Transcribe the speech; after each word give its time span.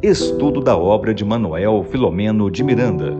Estudo 0.00 0.60
da 0.60 0.78
obra 0.78 1.12
de 1.12 1.24
Manuel 1.24 1.82
Filomeno 1.82 2.48
de 2.48 2.62
Miranda. 2.62 3.16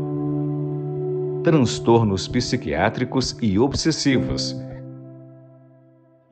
Transtornos 1.43 2.29
psiquiátricos 2.29 3.37
e 3.43 3.59
obsessivos. 3.59 4.55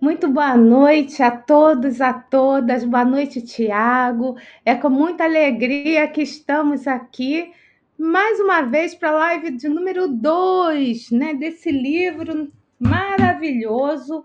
Muito 0.00 0.28
boa 0.28 0.56
noite 0.56 1.20
a 1.20 1.32
todos, 1.32 2.00
a 2.00 2.12
todas. 2.12 2.84
Boa 2.84 3.04
noite, 3.04 3.42
Tiago. 3.42 4.36
É 4.64 4.76
com 4.76 4.88
muita 4.88 5.24
alegria 5.24 6.06
que 6.06 6.22
estamos 6.22 6.86
aqui 6.86 7.50
mais 7.98 8.38
uma 8.38 8.62
vez 8.62 8.94
para 8.94 9.10
a 9.10 9.14
live 9.14 9.50
de 9.50 9.68
número 9.68 10.06
2, 10.06 11.10
né, 11.10 11.34
desse 11.34 11.72
livro 11.72 12.52
maravilhoso 12.78 14.24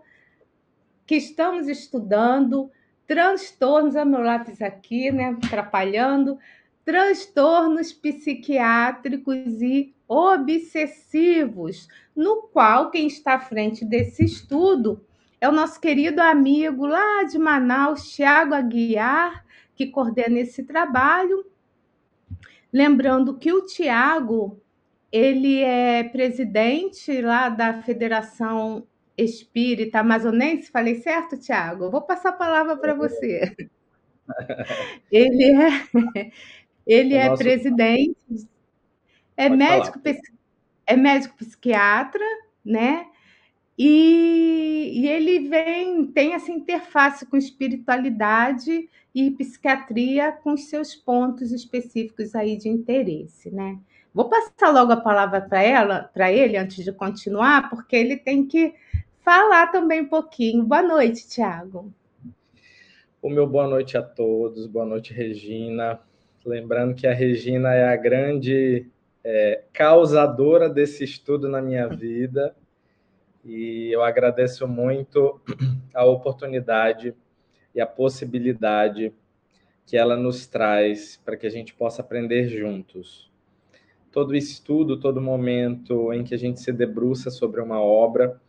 que 1.08 1.16
estamos 1.16 1.68
estudando, 1.68 2.70
transtornos, 3.12 3.98
é 3.98 4.06
meu 4.06 4.22
lápis 4.22 4.62
aqui, 4.62 5.12
né, 5.12 5.38
atrapalhando, 5.44 6.40
transtornos 6.86 7.92
psiquiátricos 7.92 9.62
e 9.62 9.94
obsessivos, 10.08 11.90
no 12.16 12.44
qual 12.44 12.90
quem 12.90 13.08
está 13.08 13.34
à 13.34 13.40
frente 13.40 13.84
desse 13.84 14.24
estudo 14.24 15.06
é 15.42 15.50
o 15.50 15.52
nosso 15.52 15.82
querido 15.82 16.22
amigo 16.22 16.86
lá 16.86 17.24
de 17.24 17.38
Manaus, 17.38 18.10
Tiago 18.14 18.54
Aguiar, 18.54 19.46
que 19.76 19.88
coordena 19.88 20.40
esse 20.40 20.64
trabalho. 20.64 21.46
Lembrando 22.72 23.38
que 23.38 23.52
o 23.52 23.66
Tiago, 23.66 24.58
ele 25.12 25.60
é 25.60 26.06
presidente 26.06 27.22
lá 27.22 27.50
da 27.50 27.82
Federação 27.82 28.88
espírita 29.22 30.00
amazonense, 30.00 30.72
falei 30.72 30.96
certo, 30.96 31.38
Tiago? 31.38 31.90
Vou 31.90 32.02
passar 32.02 32.30
a 32.30 32.34
palavra 32.34 32.78
para 32.78 32.94
você. 32.94 33.56
Ele 35.12 35.52
é, 35.52 36.32
ele 36.88 37.16
é 37.16 37.28
Nosso... 37.28 37.44
presidente, 37.44 38.16
é 39.36 39.50
médico, 39.50 40.00
é 40.86 40.96
médico 40.96 41.36
psiquiatra, 41.36 42.24
né? 42.64 43.08
E, 43.78 44.92
e, 44.94 45.08
ele 45.08 45.50
vem, 45.50 46.06
tem 46.06 46.34
essa 46.34 46.52
interface 46.52 47.26
com 47.26 47.36
espiritualidade 47.36 48.88
e 49.14 49.32
psiquiatria 49.32 50.32
com 50.32 50.56
seus 50.56 50.96
pontos 50.96 51.52
específicos 51.52 52.36
aí 52.36 52.58
de 52.58 52.70
interesse, 52.70 53.50
né? 53.50 53.80
Vou 54.14 54.30
passar 54.30 54.70
logo 54.72 54.92
a 54.92 54.98
palavra 54.98 55.42
para 55.42 55.64
ela, 55.64 56.10
para 56.14 56.32
ele, 56.32 56.58
antes 56.58 56.84
de 56.84 56.92
continuar, 56.92 57.70
porque 57.70 57.96
ele 57.96 58.18
tem 58.18 58.46
que 58.46 58.74
falar 59.22 59.68
também 59.68 60.02
um 60.02 60.08
pouquinho. 60.08 60.64
Boa 60.64 60.82
noite, 60.82 61.28
Tiago. 61.28 61.92
O 63.22 63.30
meu 63.30 63.46
boa 63.46 63.68
noite 63.68 63.98
a 63.98 64.02
todos, 64.02 64.66
boa 64.66 64.86
noite, 64.86 65.14
Regina. 65.14 66.00
Lembrando 66.44 66.96
que 66.96 67.06
a 67.06 67.14
Regina 67.14 67.74
é 67.74 67.88
a 67.88 67.96
grande 67.96 68.88
é, 69.24 69.64
causadora 69.72 70.68
desse 70.68 71.04
estudo 71.04 71.48
na 71.48 71.62
minha 71.62 71.88
vida 71.88 72.56
e 73.46 73.90
eu 73.92 74.04
agradeço 74.04 74.68
muito 74.68 75.40
a 75.94 76.04
oportunidade 76.04 77.16
e 77.76 77.80
a 77.80 77.86
possibilidade 77.86 79.14
que 79.86 79.98
ela 79.98 80.16
nos 80.18 80.48
traz 80.48 81.22
para 81.24 81.38
que 81.38 81.46
a 81.46 81.50
gente 81.50 81.74
possa 81.76 82.02
aprender 82.02 82.48
juntos. 82.48 83.32
Todo 84.12 84.36
estudo, 84.36 85.00
todo 85.00 85.22
momento 85.22 86.12
em 86.12 86.24
que 86.24 86.34
a 86.34 86.38
gente 86.38 86.60
se 86.60 86.72
debruça 86.72 87.30
sobre 87.30 87.62
uma 87.62 87.80
obra, 87.80 88.42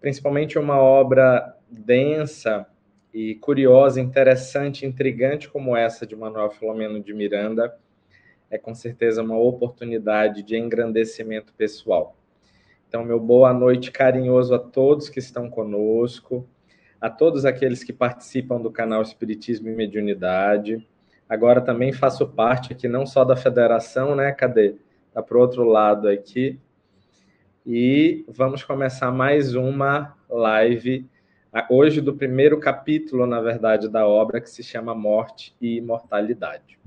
principalmente 0.00 0.58
uma 0.58 0.78
obra 0.78 1.56
densa 1.70 2.66
e 3.12 3.34
curiosa, 3.36 4.00
interessante, 4.00 4.86
intrigante 4.86 5.48
como 5.48 5.76
essa 5.76 6.06
de 6.06 6.14
Manuel 6.14 6.50
Filomeno 6.50 7.00
de 7.00 7.12
Miranda, 7.14 7.76
é 8.50 8.56
com 8.56 8.74
certeza 8.74 9.22
uma 9.22 9.38
oportunidade 9.38 10.42
de 10.42 10.56
engrandecimento 10.56 11.52
pessoal. 11.52 12.16
Então, 12.88 13.04
meu 13.04 13.20
boa 13.20 13.52
noite 13.52 13.90
carinhoso 13.90 14.54
a 14.54 14.58
todos 14.58 15.10
que 15.10 15.18
estão 15.18 15.50
conosco, 15.50 16.48
a 17.00 17.10
todos 17.10 17.44
aqueles 17.44 17.84
que 17.84 17.92
participam 17.92 18.60
do 18.60 18.70
canal 18.70 19.02
Espiritismo 19.02 19.68
e 19.68 19.74
Mediunidade. 19.74 20.86
Agora 21.28 21.60
também 21.60 21.92
faço 21.92 22.26
parte 22.26 22.72
aqui 22.72 22.88
não 22.88 23.04
só 23.04 23.24
da 23.24 23.36
federação, 23.36 24.16
né? 24.16 24.32
Cadê? 24.32 24.76
Tá 25.12 25.22
para 25.22 25.38
outro 25.38 25.64
lado 25.64 26.08
aqui, 26.08 26.58
e 27.70 28.24
vamos 28.26 28.64
começar 28.64 29.12
mais 29.12 29.54
uma 29.54 30.16
live 30.26 31.06
hoje 31.68 32.00
do 32.00 32.16
primeiro 32.16 32.58
capítulo, 32.58 33.26
na 33.26 33.42
verdade, 33.42 33.90
da 33.90 34.08
obra 34.08 34.40
que 34.40 34.48
se 34.48 34.62
chama 34.62 34.94
Morte 34.94 35.54
e 35.60 35.76
Imortalidade. 35.76 36.78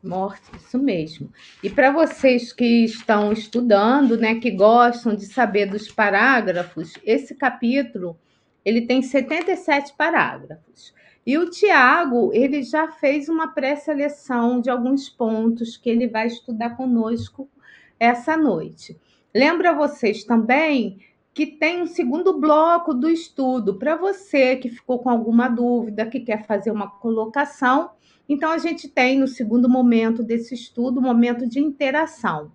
Morte, 0.00 0.44
isso 0.56 0.78
mesmo. 0.78 1.28
E 1.60 1.68
para 1.68 1.90
vocês 1.90 2.52
que 2.52 2.84
estão 2.84 3.32
estudando, 3.32 4.16
né, 4.16 4.36
que 4.36 4.52
gostam 4.52 5.12
de 5.12 5.26
saber 5.26 5.66
dos 5.66 5.90
parágrafos, 5.90 6.92
esse 7.04 7.34
capítulo 7.34 8.16
ele 8.64 8.82
tem 8.82 9.02
77 9.02 9.94
parágrafos. 9.98 10.94
E 11.26 11.36
o 11.36 11.50
Tiago, 11.50 12.30
ele 12.32 12.62
já 12.62 12.92
fez 12.92 13.28
uma 13.28 13.48
pré-seleção 13.48 14.60
de 14.60 14.70
alguns 14.70 15.08
pontos 15.08 15.76
que 15.76 15.90
ele 15.90 16.06
vai 16.06 16.28
estudar 16.28 16.76
conosco 16.76 17.50
essa 17.98 18.36
noite. 18.36 18.96
Lembra 19.34 19.72
vocês 19.72 20.24
também 20.24 20.98
que 21.34 21.46
tem 21.46 21.80
um 21.80 21.86
segundo 21.86 22.38
bloco 22.38 22.92
do 22.92 23.08
estudo 23.08 23.74
para 23.74 23.96
você 23.96 24.56
que 24.56 24.68
ficou 24.68 24.98
com 24.98 25.08
alguma 25.08 25.48
dúvida, 25.48 26.06
que 26.06 26.20
quer 26.20 26.46
fazer 26.46 26.70
uma 26.70 26.88
colocação. 26.88 27.90
Então, 28.28 28.50
a 28.50 28.58
gente 28.58 28.88
tem 28.88 29.18
no 29.18 29.26
segundo 29.26 29.68
momento 29.68 30.22
desse 30.22 30.54
estudo, 30.54 31.00
um 31.00 31.02
momento 31.02 31.46
de 31.46 31.58
interação. 31.58 32.52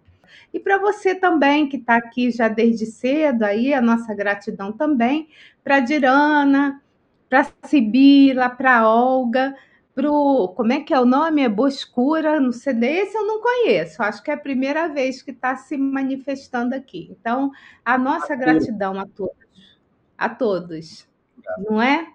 E 0.54 0.60
para 0.60 0.78
você 0.78 1.16
também 1.16 1.68
que 1.68 1.78
está 1.78 1.96
aqui 1.98 2.32
já 2.32 2.48
desde 2.48 2.86
cedo, 2.86 3.44
aí 3.44 3.74
a 3.74 3.82
nossa 3.82 4.14
gratidão 4.14 4.72
também 4.72 5.28
para 5.64 5.80
Dirana, 5.80 6.82
para 7.30 7.48
Sibila, 7.66 8.50
para 8.50 8.88
Olga, 8.88 9.56
pro. 9.98 10.54
Como 10.56 10.72
é 10.72 10.82
que 10.82 10.94
é 10.94 11.00
o 11.00 11.06
nome? 11.06 11.42
É 11.42 11.50
Boscura 11.50 12.40
no 12.40 12.54
CD. 12.54 12.86
Esse 12.86 13.18
eu 13.18 13.26
não 13.26 13.42
conheço. 13.42 14.04
Acho 14.04 14.22
que 14.22 14.30
é 14.30 14.36
a 14.36 14.40
primeira 14.40 14.88
vez 14.88 15.24
que 15.24 15.32
está 15.32 15.56
se 15.56 15.76
manifestando 15.76 16.76
aqui. 16.76 17.08
Então, 17.10 17.52
a 17.84 17.98
nossa 17.98 18.34
a 18.34 18.36
gratidão 18.36 19.00
a 19.00 19.08
todos. 19.08 19.36
A 20.16 20.30
todos. 20.30 21.10
Não 21.68 21.82
é? 21.82 22.14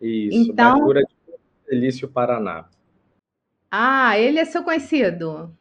Isso, 0.00 0.50
então, 0.50 0.80
Bacura 0.80 1.02
de 1.02 1.34
Felício 1.64 2.08
Paraná. 2.08 2.68
Ah, 3.70 4.18
ele 4.18 4.40
é 4.40 4.44
seu 4.44 4.64
conhecido? 4.64 5.54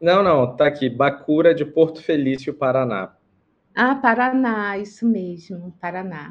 Não, 0.00 0.22
não, 0.22 0.54
tá 0.54 0.66
aqui. 0.66 0.88
Bacura 0.88 1.52
de 1.52 1.64
Porto 1.64 2.00
Felício, 2.00 2.54
Paraná. 2.54 3.16
Ah, 3.74 3.96
Paraná, 3.96 4.78
isso 4.78 5.04
mesmo, 5.04 5.74
Paraná. 5.80 6.30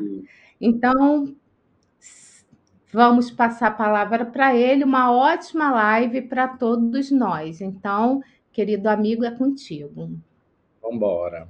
Então, 0.62 1.36
Vamos 2.94 3.32
passar 3.32 3.70
a 3.70 3.72
palavra 3.72 4.24
para 4.24 4.56
ele, 4.56 4.84
uma 4.84 5.12
ótima 5.12 5.72
live 5.72 6.22
para 6.22 6.48
todos 6.48 7.10
nós. 7.10 7.60
Então, 7.60 8.22
querido 8.52 8.88
amigo, 8.88 9.26
é 9.26 9.32
contigo. 9.32 10.12
Vamos 10.80 10.96
embora. 10.96 11.48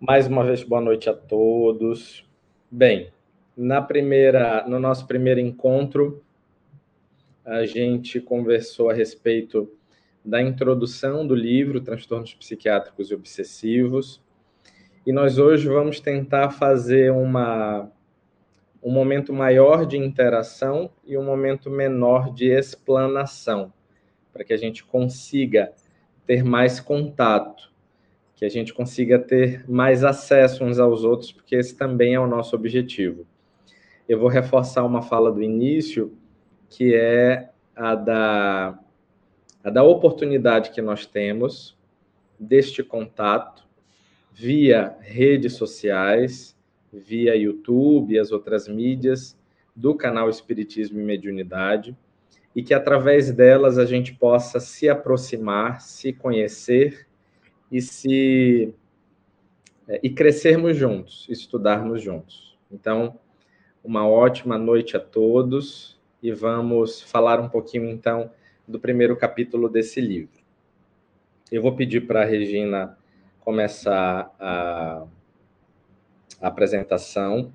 Mais 0.00 0.26
uma 0.26 0.42
vez, 0.42 0.64
boa 0.64 0.80
noite 0.80 1.08
a 1.08 1.14
todos. 1.14 2.28
Bem, 2.68 3.12
na 3.56 3.80
primeira, 3.80 4.66
no 4.66 4.80
nosso 4.80 5.06
primeiro 5.06 5.38
encontro, 5.38 6.24
a 7.44 7.64
gente 7.64 8.20
conversou 8.20 8.90
a 8.90 8.94
respeito 8.94 9.70
da 10.24 10.42
introdução 10.42 11.24
do 11.24 11.36
livro 11.36 11.80
Transtornos 11.80 12.34
Psiquiátricos 12.34 13.12
e 13.12 13.14
Obsessivos. 13.14 14.20
E 15.06 15.12
nós 15.12 15.38
hoje 15.38 15.68
vamos 15.68 16.00
tentar 16.00 16.50
fazer 16.50 17.12
uma 17.12 17.92
um 18.84 18.90
momento 18.90 19.32
maior 19.32 19.86
de 19.86 19.96
interação 19.96 20.90
e 21.06 21.16
um 21.16 21.24
momento 21.24 21.70
menor 21.70 22.30
de 22.30 22.50
explanação, 22.50 23.72
para 24.30 24.44
que 24.44 24.52
a 24.52 24.58
gente 24.58 24.84
consiga 24.84 25.72
ter 26.26 26.44
mais 26.44 26.80
contato, 26.80 27.72
que 28.36 28.44
a 28.44 28.48
gente 28.48 28.74
consiga 28.74 29.18
ter 29.18 29.64
mais 29.66 30.04
acesso 30.04 30.64
uns 30.64 30.78
aos 30.78 31.02
outros, 31.02 31.32
porque 31.32 31.56
esse 31.56 31.74
também 31.74 32.12
é 32.12 32.20
o 32.20 32.26
nosso 32.26 32.54
objetivo. 32.54 33.26
Eu 34.06 34.18
vou 34.18 34.28
reforçar 34.28 34.84
uma 34.84 35.00
fala 35.00 35.32
do 35.32 35.42
início, 35.42 36.14
que 36.68 36.94
é 36.94 37.50
a 37.74 37.94
da, 37.94 38.78
a 39.62 39.70
da 39.70 39.82
oportunidade 39.82 40.72
que 40.72 40.82
nós 40.82 41.06
temos 41.06 41.74
deste 42.38 42.82
contato 42.82 43.64
via 44.30 44.94
redes 45.00 45.54
sociais, 45.54 46.53
via 46.94 47.36
YouTube 47.36 48.14
e 48.14 48.18
as 48.18 48.30
outras 48.30 48.68
mídias 48.68 49.36
do 49.74 49.94
canal 49.94 50.30
Espiritismo 50.30 51.00
e 51.00 51.04
Mediunidade, 51.04 51.96
e 52.54 52.62
que 52.62 52.72
através 52.72 53.32
delas 53.32 53.78
a 53.78 53.84
gente 53.84 54.14
possa 54.14 54.60
se 54.60 54.88
aproximar, 54.88 55.80
se 55.80 56.12
conhecer 56.12 57.06
e 57.70 57.82
se 57.82 58.72
é, 59.88 60.00
e 60.02 60.10
crescermos 60.10 60.76
juntos, 60.76 61.26
estudarmos 61.28 62.00
juntos. 62.00 62.56
Então, 62.70 63.18
uma 63.82 64.08
ótima 64.08 64.56
noite 64.56 64.96
a 64.96 65.00
todos 65.00 66.00
e 66.22 66.32
vamos 66.32 67.02
falar 67.02 67.38
um 67.40 67.48
pouquinho 67.48 67.90
então 67.90 68.30
do 68.66 68.80
primeiro 68.80 69.16
capítulo 69.16 69.68
desse 69.68 70.00
livro. 70.00 70.42
Eu 71.52 71.60
vou 71.60 71.76
pedir 71.76 72.06
para 72.06 72.22
a 72.22 72.24
Regina 72.24 72.96
começar 73.40 74.34
a, 74.40 75.04
apresentação. 76.40 77.52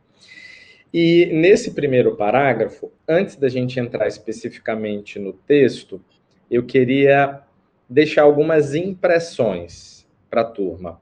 E 0.94 1.28
nesse 1.28 1.72
primeiro 1.72 2.16
parágrafo, 2.16 2.92
antes 3.08 3.36
da 3.36 3.48
gente 3.48 3.80
entrar 3.80 4.08
especificamente 4.08 5.20
no 5.20 5.34
texto, 5.34 6.02
eu 6.50 6.66
queria 6.66 7.42
deixar 7.88 8.24
algumas 8.24 8.74
impressões 8.74 10.08
para 10.30 10.42
a 10.42 10.46
turma. 10.46 11.00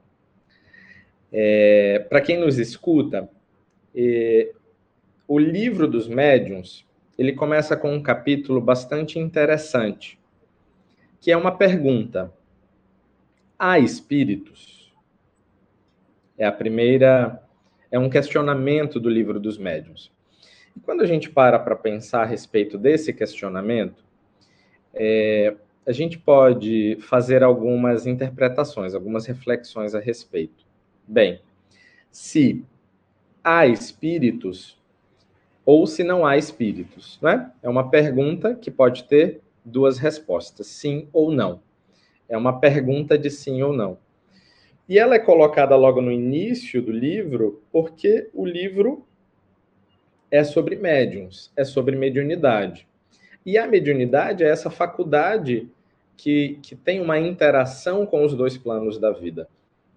É, 1.32 2.06
para 2.08 2.20
quem 2.20 2.38
nos 2.38 2.58
escuta, 2.58 3.28
é, 3.94 4.52
o 5.26 5.38
livro 5.38 5.86
dos 5.86 6.08
médiuns 6.08 6.86
ele 7.18 7.32
começa 7.32 7.76
com 7.76 7.92
um 7.92 8.02
capítulo 8.02 8.60
bastante 8.60 9.18
interessante, 9.18 10.18
que 11.20 11.32
é 11.32 11.36
uma 11.36 11.56
pergunta: 11.56 12.32
há 13.58 13.78
espíritos? 13.78 14.94
É 16.38 16.46
a 16.46 16.52
primeira, 16.52 17.42
é 17.90 17.98
um 17.98 18.10
questionamento 18.10 19.00
do 19.00 19.08
livro 19.08 19.40
dos 19.40 19.58
médiuns. 19.58 20.12
E 20.76 20.80
quando 20.80 21.02
a 21.02 21.06
gente 21.06 21.30
para 21.30 21.58
para 21.58 21.74
pensar 21.74 22.22
a 22.22 22.26
respeito 22.26 22.78
desse 22.78 23.12
questionamento, 23.12 24.04
é, 24.94 25.54
a 25.86 25.92
gente 25.92 26.18
pode 26.18 26.98
fazer 27.00 27.42
algumas 27.42 28.06
interpretações, 28.06 28.94
algumas 28.94 29.26
reflexões 29.26 29.94
a 29.94 30.00
respeito. 30.00 30.66
Bem, 31.06 31.40
se 32.10 32.62
há 33.42 33.66
espíritos 33.66 34.78
ou 35.64 35.86
se 35.86 36.02
não 36.02 36.24
há 36.24 36.36
espíritos, 36.36 37.18
né? 37.20 37.52
É 37.62 37.68
uma 37.68 37.90
pergunta 37.90 38.54
que 38.54 38.70
pode 38.70 39.04
ter 39.04 39.40
duas 39.64 39.98
respostas, 39.98 40.66
sim 40.66 41.08
ou 41.12 41.30
não. 41.30 41.60
É 42.28 42.36
uma 42.36 42.58
pergunta 42.58 43.18
de 43.18 43.30
sim 43.30 43.62
ou 43.62 43.72
não. 43.72 43.98
E 44.88 44.98
ela 44.98 45.14
é 45.14 45.18
colocada 45.18 45.76
logo 45.76 46.00
no 46.00 46.10
início 46.10 46.80
do 46.80 46.90
livro, 46.90 47.62
porque 47.70 48.30
o 48.32 48.46
livro 48.46 49.06
é 50.30 50.42
sobre 50.42 50.76
médiums, 50.76 51.52
é 51.56 51.64
sobre 51.64 51.94
mediunidade. 51.94 52.88
E 53.44 53.58
a 53.58 53.66
mediunidade 53.66 54.44
é 54.44 54.48
essa 54.48 54.70
faculdade 54.70 55.68
que, 56.16 56.58
que 56.62 56.74
tem 56.74 57.00
uma 57.00 57.18
interação 57.18 58.06
com 58.06 58.24
os 58.24 58.34
dois 58.34 58.56
planos 58.56 58.98
da 58.98 59.10
vida. 59.10 59.48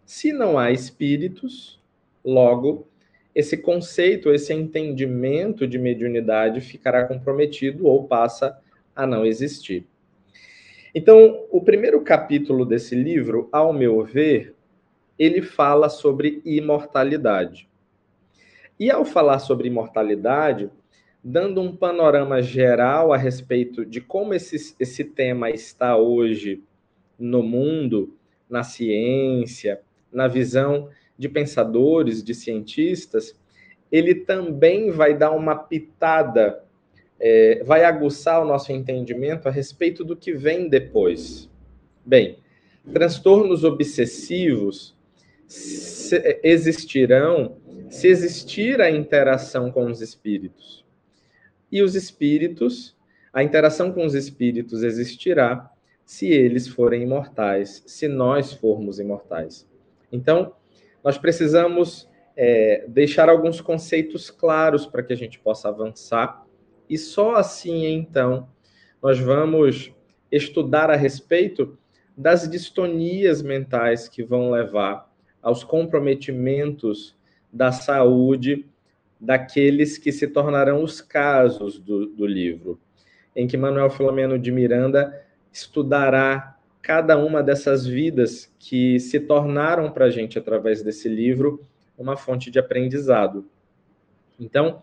Se 0.06 0.34
não 0.34 0.60
há 0.60 0.72
espíritos, 0.72 1.82
logo, 2.24 2.88
esse 3.34 3.58
conceito, 3.58 4.32
esse 4.32 4.54
entendimento 4.54 5.66
de 5.66 5.78
mediunidade 5.78 6.60
ficará 6.60 7.06
comprometido 7.06 7.88
ou 7.88 8.08
passa 8.08 8.60
a 8.96 9.08
não 9.08 9.26
existir. 9.26 9.88
Então, 10.94 11.46
o 11.50 11.62
primeiro 11.62 12.02
capítulo 12.02 12.66
desse 12.66 12.94
livro, 12.94 13.48
ao 13.52 13.72
meu 13.72 14.04
ver, 14.04 14.54
ele 15.22 15.44
fala 15.44 15.88
sobre 15.88 16.42
imortalidade. 16.44 17.70
E 18.80 18.90
ao 18.90 19.06
falar 19.06 19.38
sobre 19.38 19.68
imortalidade, 19.68 20.68
dando 21.24 21.62
um 21.62 21.76
panorama 21.76 22.42
geral 22.42 23.14
a 23.14 23.18
respeito 23.18 23.86
de 23.86 24.02
como 24.02 24.34
esse, 24.34 24.76
esse 24.80 25.04
tema 25.04 25.52
está 25.52 25.96
hoje 25.96 26.64
no 27.20 27.44
mundo, 27.44 28.16
na 28.50 28.64
ciência, 28.64 29.82
na 30.12 30.28
visão 30.28 30.90
de 31.16 31.30
pensadores, 31.30 32.24
de 32.24 32.34
cientistas, 32.34 33.40
ele 33.92 34.16
também 34.16 34.90
vai 34.90 35.16
dar 35.16 35.30
uma 35.30 35.56
pitada 35.56 36.64
é, 37.20 37.64
vai 37.64 37.84
aguçar 37.84 38.42
o 38.42 38.48
nosso 38.48 38.72
entendimento 38.72 39.48
a 39.48 39.52
respeito 39.52 40.04
do 40.04 40.16
que 40.16 40.34
vem 40.34 40.68
depois. 40.68 41.48
Bem, 42.04 42.40
transtornos 42.92 43.64
obsessivos 43.64 45.00
se, 45.52 46.40
existirão 46.44 47.58
se 47.90 48.08
existir 48.08 48.80
a 48.80 48.90
interação 48.90 49.70
com 49.70 49.86
os 49.86 50.02
espíritos. 50.02 50.86
E 51.70 51.82
os 51.82 51.94
espíritos, 51.94 52.96
a 53.34 53.44
interação 53.44 53.92
com 53.92 54.06
os 54.06 54.16
espíritos 54.16 54.82
existirá 54.82 55.70
se 56.06 56.28
eles 56.28 56.68
forem 56.68 57.04
imortais, 57.04 57.84
se 57.86 58.08
nós 58.08 58.54
formos 58.54 58.98
imortais. 58.98 59.68
Então, 60.10 60.54
nós 61.04 61.18
precisamos 61.18 62.10
é, 62.36 62.86
deixar 62.88 63.28
alguns 63.28 63.60
conceitos 63.60 64.30
claros 64.30 64.86
para 64.86 65.04
que 65.04 65.12
a 65.12 65.18
gente 65.18 65.38
possa 65.40 65.68
avançar 65.68 66.46
e 66.90 66.98
só 66.98 67.36
assim, 67.36 67.86
então, 67.88 68.48
nós 69.02 69.20
vamos 69.20 69.94
estudar 70.32 70.90
a 70.90 70.96
respeito 70.96 71.78
das 72.16 72.50
distonias 72.50 73.42
mentais 73.42 74.08
que 74.08 74.24
vão 74.24 74.52
levar 74.52 75.11
aos 75.42 75.64
comprometimentos 75.64 77.16
da 77.52 77.72
saúde 77.72 78.66
daqueles 79.20 79.98
que 79.98 80.12
se 80.12 80.28
tornarão 80.28 80.84
os 80.84 81.00
casos 81.00 81.78
do, 81.78 82.08
do 82.08 82.26
livro, 82.26 82.80
em 83.36 83.48
que 83.48 83.58
Manuel 83.58 83.90
Filomeno 83.90 84.40
de 84.40 84.52
Miranda 84.52 85.22
estudará 85.52 86.58
cada 86.82 87.18
uma 87.18 87.44
dessas 87.44 87.86
vidas 87.86 88.52
que 88.58 89.00
se 89.00 89.20
tornaram 89.20 89.92
para 89.92 90.06
a 90.06 90.10
gente, 90.10 90.40
através 90.40 90.82
desse 90.82 91.08
livro, 91.08 91.64
uma 91.98 92.18
fonte 92.18 92.50
de 92.50 92.58
aprendizado. 92.58 93.46
Então, 94.40 94.82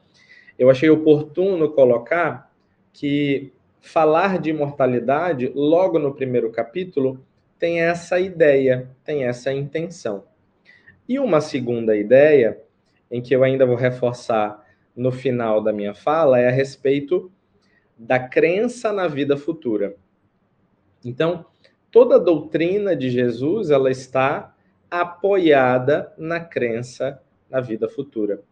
eu 0.56 0.70
achei 0.70 0.88
oportuno 0.88 1.72
colocar 1.72 2.52
que 2.92 3.52
falar 3.80 4.38
de 4.38 4.50
imortalidade, 4.50 5.50
logo 5.54 5.98
no 5.98 6.14
primeiro 6.14 6.50
capítulo, 6.50 7.24
tem 7.58 7.80
essa 7.80 8.20
ideia, 8.20 8.88
tem 9.04 9.24
essa 9.24 9.52
intenção. 9.52 10.24
E 11.08 11.18
uma 11.18 11.40
segunda 11.40 11.96
ideia, 11.96 12.60
em 13.10 13.22
que 13.22 13.34
eu 13.34 13.42
ainda 13.42 13.64
vou 13.64 13.76
reforçar 13.76 14.62
no 14.94 15.10
final 15.10 15.62
da 15.62 15.72
minha 15.72 15.94
fala, 15.94 16.38
é 16.38 16.48
a 16.48 16.52
respeito 16.52 17.32
da 17.96 18.18
crença 18.18 18.92
na 18.92 19.08
vida 19.08 19.36
futura. 19.36 19.96
Então, 21.04 21.46
toda 21.90 22.16
a 22.16 22.18
doutrina 22.18 22.94
de 22.94 23.08
Jesus, 23.08 23.70
ela 23.70 23.90
está 23.90 24.54
apoiada 24.90 26.12
na 26.18 26.40
crença 26.40 27.22
na 27.48 27.60
vida 27.60 27.88
futura. 27.88 28.42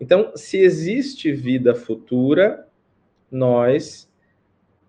Então, 0.00 0.32
se 0.34 0.58
existe 0.58 1.30
vida 1.30 1.74
futura, 1.74 2.66
nós 3.30 4.10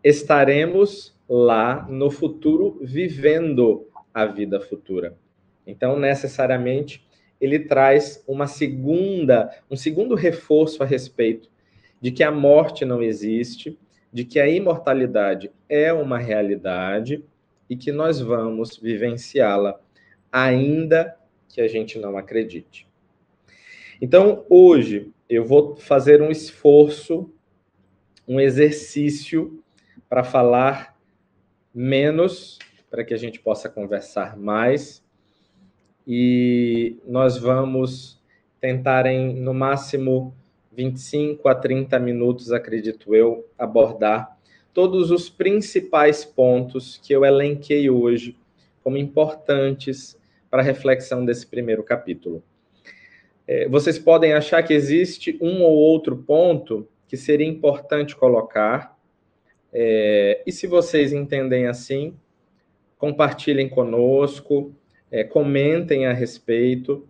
estaremos 0.03 1.15
lá 1.29 1.85
no 1.89 2.09
futuro 2.09 2.79
vivendo 2.81 3.87
a 4.13 4.25
vida 4.25 4.59
futura. 4.59 5.15
Então, 5.67 5.99
necessariamente, 5.99 7.05
ele 7.41 7.59
traz 7.59 8.23
uma 8.27 8.45
segunda, 8.45 9.51
um 9.69 9.75
segundo 9.75 10.13
reforço 10.13 10.83
a 10.83 10.85
respeito 10.85 11.49
de 11.99 12.11
que 12.11 12.23
a 12.23 12.31
morte 12.31 12.85
não 12.85 13.01
existe, 13.01 13.77
de 14.13 14.23
que 14.23 14.39
a 14.39 14.47
imortalidade 14.47 15.51
é 15.67 15.91
uma 15.91 16.19
realidade 16.19 17.25
e 17.67 17.75
que 17.75 17.91
nós 17.91 18.19
vamos 18.19 18.77
vivenciá-la, 18.77 19.79
ainda 20.31 21.17
que 21.49 21.61
a 21.61 21.67
gente 21.67 21.97
não 21.97 22.17
acredite. 22.17 22.87
Então, 24.01 24.45
hoje, 24.49 25.11
eu 25.29 25.45
vou 25.45 25.75
fazer 25.75 26.21
um 26.21 26.29
esforço, 26.29 27.31
um 28.27 28.39
exercício 28.39 29.63
para 30.09 30.23
falar 30.23 30.97
menos, 31.73 32.59
para 32.89 33.03
que 33.03 33.13
a 33.13 33.17
gente 33.17 33.39
possa 33.39 33.69
conversar 33.69 34.37
mais. 34.37 35.00
E 36.07 36.97
nós 37.07 37.37
vamos 37.37 38.19
tentar, 38.59 39.05
em 39.05 39.33
no 39.35 39.53
máximo 39.53 40.33
25 40.71 41.47
a 41.47 41.55
30 41.55 41.99
minutos, 41.99 42.51
acredito 42.51 43.13
eu, 43.13 43.45
abordar 43.57 44.37
todos 44.73 45.11
os 45.11 45.29
principais 45.29 46.23
pontos 46.23 46.97
que 47.03 47.13
eu 47.13 47.25
elenquei 47.25 47.89
hoje 47.89 48.37
como 48.83 48.97
importantes 48.97 50.17
para 50.49 50.61
a 50.61 50.65
reflexão 50.65 51.23
desse 51.25 51.45
primeiro 51.45 51.83
capítulo. 51.83 52.43
É, 53.47 53.67
vocês 53.67 53.99
podem 53.99 54.33
achar 54.33 54.63
que 54.63 54.73
existe 54.73 55.37
um 55.41 55.61
ou 55.61 55.75
outro 55.75 56.17
ponto 56.17 56.87
que 57.07 57.17
seria 57.17 57.47
importante 57.47 58.15
colocar. 58.15 58.97
É, 59.73 60.41
e 60.45 60.51
se 60.51 60.67
vocês 60.67 61.11
entendem 61.11 61.67
assim, 61.67 62.15
compartilhem 62.97 63.67
conosco, 63.67 64.73
é, 65.11 65.23
comentem 65.23 66.05
a 66.05 66.13
respeito, 66.13 67.07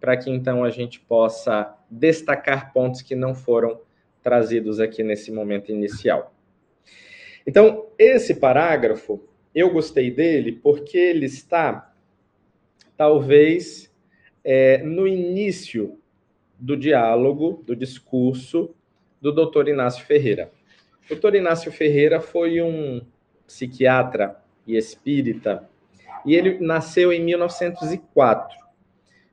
para 0.00 0.16
que 0.16 0.30
então 0.30 0.64
a 0.64 0.70
gente 0.70 1.00
possa 1.00 1.74
destacar 1.88 2.72
pontos 2.72 3.00
que 3.00 3.14
não 3.14 3.34
foram 3.34 3.80
trazidos 4.22 4.80
aqui 4.80 5.02
nesse 5.02 5.30
momento 5.30 5.70
inicial. 5.70 6.34
Então, 7.46 7.86
esse 7.98 8.34
parágrafo, 8.34 9.22
eu 9.54 9.70
gostei 9.70 10.10
dele 10.10 10.52
porque 10.52 10.98
ele 10.98 11.26
está, 11.26 11.94
talvez, 12.96 13.94
é, 14.42 14.78
no 14.78 15.06
início 15.06 15.98
do 16.58 16.76
diálogo, 16.76 17.62
do 17.66 17.76
discurso 17.76 18.74
do 19.20 19.32
doutor 19.32 19.68
Inácio 19.68 20.04
Ferreira. 20.04 20.50
Dr. 21.08 21.34
Inácio 21.34 21.70
Ferreira 21.70 22.20
foi 22.20 22.62
um 22.62 23.02
psiquiatra 23.46 24.42
e 24.66 24.76
espírita, 24.76 25.68
e 26.24 26.34
ele 26.34 26.58
nasceu 26.58 27.12
em 27.12 27.22
1904. 27.22 28.56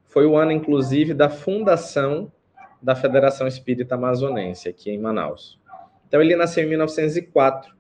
Foi 0.06 0.26
o 0.26 0.36
ano, 0.36 0.52
inclusive, 0.52 1.14
da 1.14 1.30
fundação 1.30 2.32
da 2.82 2.96
Federação 2.96 3.48
Espírita 3.48 3.96
Amazonense, 3.96 4.68
aqui 4.68 4.92
em 4.92 4.98
Manaus. 4.98 5.60
Então, 6.08 6.22
ele 6.22 6.36
nasceu 6.36 6.64
em 6.64 6.68
1904 6.68 7.74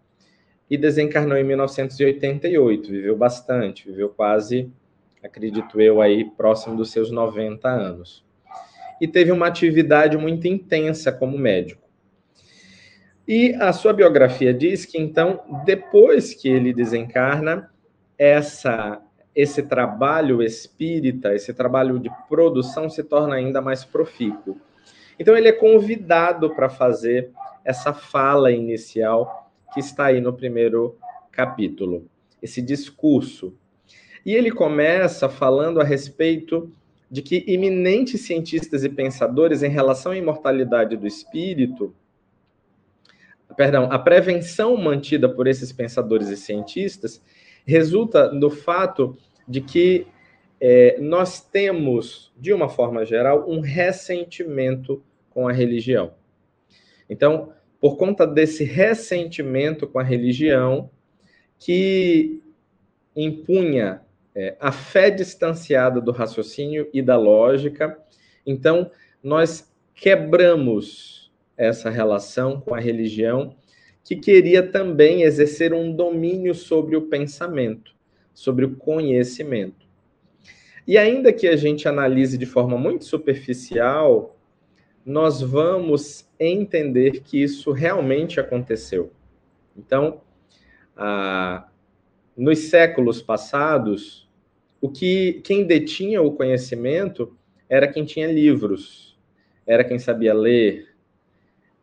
e 0.69 0.77
desencarnou 0.77 1.37
em 1.37 1.43
1988. 1.43 2.89
Viveu 2.89 3.17
bastante, 3.17 3.85
viveu 3.85 4.09
quase, 4.09 4.71
acredito 5.21 5.81
eu, 5.81 6.01
aí 6.01 6.23
próximo 6.23 6.77
dos 6.77 6.91
seus 6.91 7.11
90 7.11 7.67
anos. 7.67 8.23
E 9.01 9.07
teve 9.07 9.31
uma 9.31 9.47
atividade 9.47 10.17
muito 10.17 10.47
intensa 10.47 11.11
como 11.11 11.37
médico. 11.37 11.81
E 13.27 13.53
a 13.55 13.73
sua 13.73 13.93
biografia 13.93 14.53
diz 14.53 14.85
que, 14.85 14.97
então, 14.97 15.41
depois 15.65 16.33
que 16.33 16.49
ele 16.49 16.73
desencarna, 16.73 17.70
essa, 18.21 19.01
esse 19.35 19.63
trabalho 19.63 20.43
espírita, 20.43 21.33
esse 21.33 21.51
trabalho 21.55 21.97
de 21.97 22.11
produção 22.29 22.87
se 22.87 23.03
torna 23.03 23.33
ainda 23.33 23.59
mais 23.59 23.83
profícuo. 23.83 24.61
Então, 25.17 25.35
ele 25.35 25.47
é 25.47 25.51
convidado 25.51 26.53
para 26.53 26.69
fazer 26.69 27.31
essa 27.65 27.93
fala 27.93 28.51
inicial 28.51 29.51
que 29.73 29.79
está 29.79 30.05
aí 30.05 30.21
no 30.21 30.31
primeiro 30.31 30.95
capítulo, 31.31 32.05
esse 32.39 32.61
discurso. 32.61 33.55
E 34.23 34.35
ele 34.35 34.51
começa 34.51 35.27
falando 35.27 35.81
a 35.81 35.83
respeito 35.83 36.71
de 37.09 37.23
que 37.23 37.43
eminentes 37.47 38.21
cientistas 38.21 38.83
e 38.83 38.89
pensadores, 38.89 39.63
em 39.63 39.69
relação 39.69 40.11
à 40.11 40.17
imortalidade 40.17 40.95
do 40.95 41.07
espírito, 41.07 41.91
perdão, 43.57 43.91
a 43.91 43.97
prevenção 43.97 44.77
mantida 44.77 45.27
por 45.27 45.47
esses 45.47 45.71
pensadores 45.71 46.29
e 46.29 46.37
cientistas 46.37 47.19
resulta 47.65 48.29
do 48.29 48.49
fato 48.49 49.17
de 49.47 49.61
que 49.61 50.07
é, 50.59 50.97
nós 50.99 51.41
temos, 51.41 52.31
de 52.37 52.53
uma 52.53 52.69
forma 52.69 53.03
geral, 53.05 53.49
um 53.49 53.59
ressentimento 53.59 55.03
com 55.29 55.47
a 55.47 55.51
religião. 55.51 56.13
Então, 57.09 57.51
por 57.79 57.97
conta 57.97 58.27
desse 58.27 58.63
ressentimento 58.63 59.87
com 59.87 59.97
a 59.97 60.03
religião, 60.03 60.89
que 61.57 62.41
impunha 63.15 64.01
é, 64.35 64.55
a 64.59 64.71
fé 64.71 65.09
distanciada 65.09 65.99
do 65.99 66.11
raciocínio 66.11 66.87
e 66.93 67.01
da 67.01 67.17
lógica, 67.17 67.97
então 68.45 68.89
nós 69.23 69.71
quebramos 69.93 71.31
essa 71.57 71.89
relação 71.89 72.61
com 72.61 72.73
a 72.73 72.79
religião, 72.79 73.55
que 74.03 74.15
queria 74.15 74.63
também 74.63 75.23
exercer 75.23 75.73
um 75.73 75.91
domínio 75.91 76.53
sobre 76.55 76.95
o 76.95 77.03
pensamento, 77.03 77.93
sobre 78.33 78.65
o 78.65 78.75
conhecimento. 78.75 79.87
E 80.87 80.97
ainda 80.97 81.31
que 81.31 81.47
a 81.47 81.55
gente 81.55 81.87
analise 81.87 82.37
de 82.37 82.45
forma 82.45 82.77
muito 82.77 83.05
superficial, 83.05 84.35
nós 85.05 85.41
vamos 85.41 86.27
entender 86.39 87.21
que 87.21 87.41
isso 87.41 87.71
realmente 87.71 88.39
aconteceu. 88.39 89.11
Então, 89.77 90.21
ah, 90.95 91.67
nos 92.35 92.59
séculos 92.59 93.21
passados, 93.21 94.27
o 94.79 94.89
que 94.89 95.41
quem 95.43 95.63
detinha 95.63 96.21
o 96.21 96.31
conhecimento 96.31 97.35
era 97.69 97.87
quem 97.87 98.03
tinha 98.03 98.31
livros, 98.31 99.17
era 99.65 99.83
quem 99.83 99.99
sabia 99.99 100.33
ler, 100.33 100.91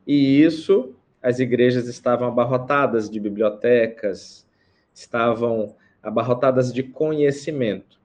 e 0.07 0.43
isso, 0.43 0.95
as 1.23 1.39
igrejas 1.39 1.89
estavam 1.89 2.29
abarrotadas 2.29 3.11
de 3.11 3.19
bibliotecas, 3.19 4.47
estavam 4.95 5.75
abarrotadas 6.03 6.73
de 6.73 6.83
conhecimento. 6.83 7.99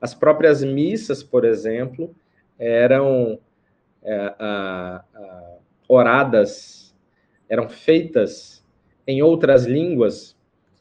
As 0.00 0.14
próprias 0.14 0.62
missas, 0.62 1.22
por 1.22 1.44
exemplo, 1.44 2.14
eram 2.58 3.38
é, 4.02 4.34
a, 4.38 5.04
a, 5.14 5.56
oradas, 5.88 6.94
eram 7.48 7.68
feitas 7.68 8.64
em 9.06 9.22
outras 9.22 9.64
línguas 9.64 10.36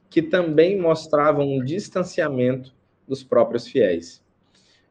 que 0.09 0.21
também 0.21 0.79
mostravam 0.79 1.49
um 1.49 1.63
distanciamento 1.63 2.73
dos 3.07 3.23
próprios 3.23 3.67
fiéis. 3.67 4.21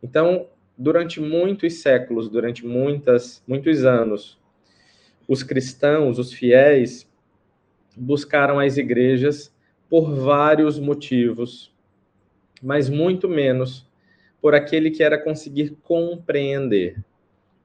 Então, 0.02 0.48
durante 0.76 1.20
muitos 1.20 1.82
séculos, 1.82 2.28
durante 2.28 2.66
muitas, 2.66 3.42
muitos 3.46 3.84
anos, 3.84 4.39
os 5.30 5.44
cristãos, 5.44 6.18
os 6.18 6.32
fiéis, 6.32 7.08
buscaram 7.96 8.58
as 8.58 8.76
igrejas 8.76 9.54
por 9.88 10.12
vários 10.12 10.76
motivos, 10.76 11.72
mas 12.60 12.90
muito 12.90 13.28
menos 13.28 13.88
por 14.42 14.56
aquele 14.56 14.90
que 14.90 15.04
era 15.04 15.16
conseguir 15.16 15.76
compreender. 15.84 16.96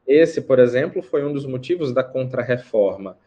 Esse, 0.06 0.42
por 0.42 0.60
exemplo, 0.60 1.02
foi 1.02 1.26
um 1.26 1.34
dos 1.34 1.48
motivos 1.48 1.92
da 1.92 2.04
Contra-Reforma. 2.04 3.18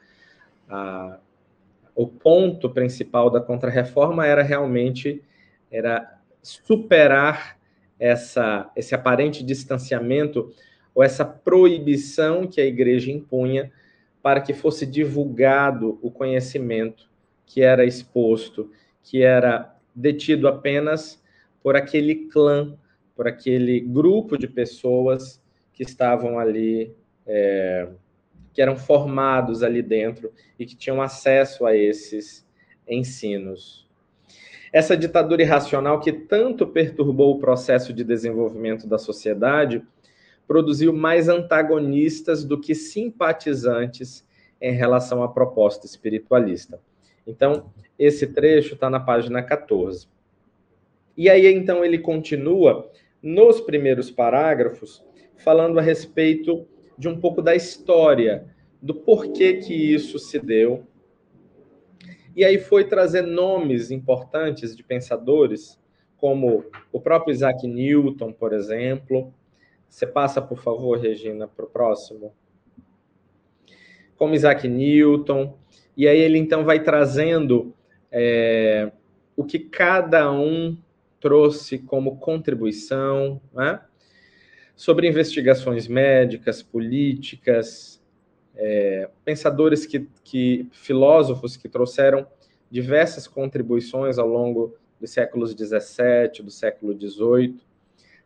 o 1.96 2.06
ponto 2.06 2.70
principal 2.70 3.30
da 3.30 3.40
Contra-Reforma 3.40 4.24
era 4.24 4.44
realmente 4.44 5.20
era 5.68 6.16
superar 6.40 7.58
essa, 7.98 8.70
esse 8.76 8.94
aparente 8.94 9.42
distanciamento 9.42 10.54
ou 10.94 11.02
essa 11.02 11.24
proibição 11.24 12.46
que 12.46 12.60
a 12.60 12.64
igreja 12.64 13.10
impunha 13.10 13.72
para 14.28 14.42
que 14.42 14.52
fosse 14.52 14.84
divulgado 14.84 15.98
o 16.02 16.10
conhecimento 16.10 17.08
que 17.46 17.62
era 17.62 17.86
exposto, 17.86 18.70
que 19.02 19.22
era 19.22 19.74
detido 19.94 20.46
apenas 20.46 21.18
por 21.62 21.76
aquele 21.76 22.26
clã, 22.26 22.76
por 23.16 23.26
aquele 23.26 23.80
grupo 23.80 24.36
de 24.36 24.46
pessoas 24.46 25.42
que 25.72 25.82
estavam 25.82 26.38
ali, 26.38 26.94
é, 27.26 27.88
que 28.52 28.60
eram 28.60 28.76
formados 28.76 29.62
ali 29.62 29.80
dentro 29.80 30.30
e 30.58 30.66
que 30.66 30.76
tinham 30.76 31.00
acesso 31.00 31.64
a 31.64 31.74
esses 31.74 32.46
ensinos. 32.86 33.88
Essa 34.70 34.94
ditadura 34.94 35.40
irracional 35.40 36.00
que 36.00 36.12
tanto 36.12 36.66
perturbou 36.66 37.34
o 37.34 37.38
processo 37.38 37.94
de 37.94 38.04
desenvolvimento 38.04 38.86
da 38.86 38.98
sociedade 38.98 39.82
produziu 40.48 40.94
mais 40.94 41.28
antagonistas 41.28 42.42
do 42.42 42.58
que 42.58 42.74
simpatizantes 42.74 44.26
em 44.60 44.72
relação 44.72 45.22
à 45.22 45.28
proposta 45.28 45.84
espiritualista. 45.84 46.80
Então, 47.26 47.70
esse 47.98 48.26
trecho 48.28 48.72
está 48.72 48.88
na 48.88 48.98
página 48.98 49.42
14. 49.42 50.08
E 51.14 51.28
aí, 51.28 51.46
então, 51.46 51.84
ele 51.84 51.98
continua 51.98 52.90
nos 53.22 53.60
primeiros 53.60 54.10
parágrafos 54.10 55.04
falando 55.36 55.78
a 55.78 55.82
respeito 55.82 56.66
de 56.96 57.08
um 57.08 57.20
pouco 57.20 57.42
da 57.42 57.54
história, 57.54 58.46
do 58.80 58.94
porquê 58.94 59.54
que 59.54 59.74
isso 59.74 60.18
se 60.18 60.38
deu. 60.38 60.84
E 62.34 62.44
aí 62.44 62.58
foi 62.58 62.84
trazer 62.84 63.22
nomes 63.22 63.90
importantes 63.90 64.74
de 64.74 64.82
pensadores, 64.82 65.78
como 66.16 66.64
o 66.90 67.00
próprio 67.00 67.32
Isaac 67.32 67.66
Newton, 67.66 68.32
por 68.32 68.52
exemplo, 68.52 69.32
você 69.88 70.06
passa, 70.06 70.40
por 70.40 70.58
favor, 70.58 70.98
Regina, 70.98 71.48
para 71.48 71.64
o 71.64 71.68
próximo. 71.68 72.32
Como 74.16 74.34
Isaac 74.34 74.68
Newton. 74.68 75.56
E 75.96 76.06
aí 76.06 76.18
ele 76.20 76.38
então 76.38 76.64
vai 76.64 76.82
trazendo 76.82 77.74
é, 78.10 78.92
o 79.36 79.44
que 79.44 79.58
cada 79.58 80.30
um 80.30 80.76
trouxe 81.20 81.78
como 81.78 82.18
contribuição, 82.18 83.40
né? 83.52 83.80
sobre 84.76 85.08
investigações 85.08 85.88
médicas, 85.88 86.62
políticas, 86.62 88.00
é, 88.54 89.08
pensadores 89.24 89.84
que, 89.84 90.08
que, 90.22 90.68
filósofos 90.70 91.56
que 91.56 91.68
trouxeram 91.68 92.24
diversas 92.70 93.26
contribuições 93.26 94.18
ao 94.18 94.28
longo 94.28 94.76
dos 95.00 95.10
séculos 95.10 95.52
17, 95.52 96.44
do 96.44 96.50
século 96.52 96.94
18 96.94 97.67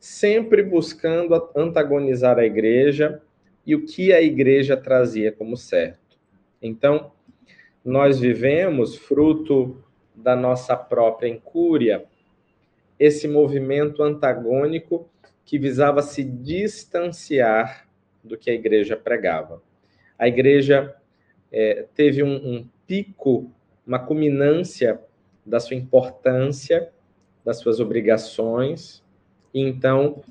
sempre 0.02 0.64
buscando 0.64 1.32
antagonizar 1.54 2.37
a 2.37 2.44
igreja 2.44 3.23
e 3.64 3.76
o 3.76 3.87
que 3.87 4.12
a 4.12 4.21
igreja 4.21 4.76
trazia 4.76 5.30
como 5.30 5.56
certo. 5.56 6.18
Então, 6.61 7.12
nós 7.85 8.18
vivemos, 8.18 8.97
fruto 8.97 9.80
da 10.12 10.35
nossa 10.35 10.76
própria 10.76 11.28
incúria, 11.28 12.04
esse 12.99 13.28
movimento 13.28 14.02
antagônico 14.02 15.09
que 15.44 15.56
visava 15.56 16.02
se 16.02 16.25
distanciar 16.25 17.88
do 18.25 18.37
que 18.37 18.50
a 18.50 18.54
igreja 18.54 18.97
pregava. 18.97 19.62
A 20.18 20.26
igreja 20.26 20.97
é, 21.52 21.87
teve 21.94 22.25
um, 22.25 22.35
um 22.35 22.68
pico, 22.88 23.52
uma 23.87 24.00
culminância 24.00 25.00
da 25.47 25.61
sua 25.61 25.76
importância, 25.76 26.90
das 27.44 27.59
suas 27.59 27.78
obrigações, 27.78 29.01
então, 29.61 30.23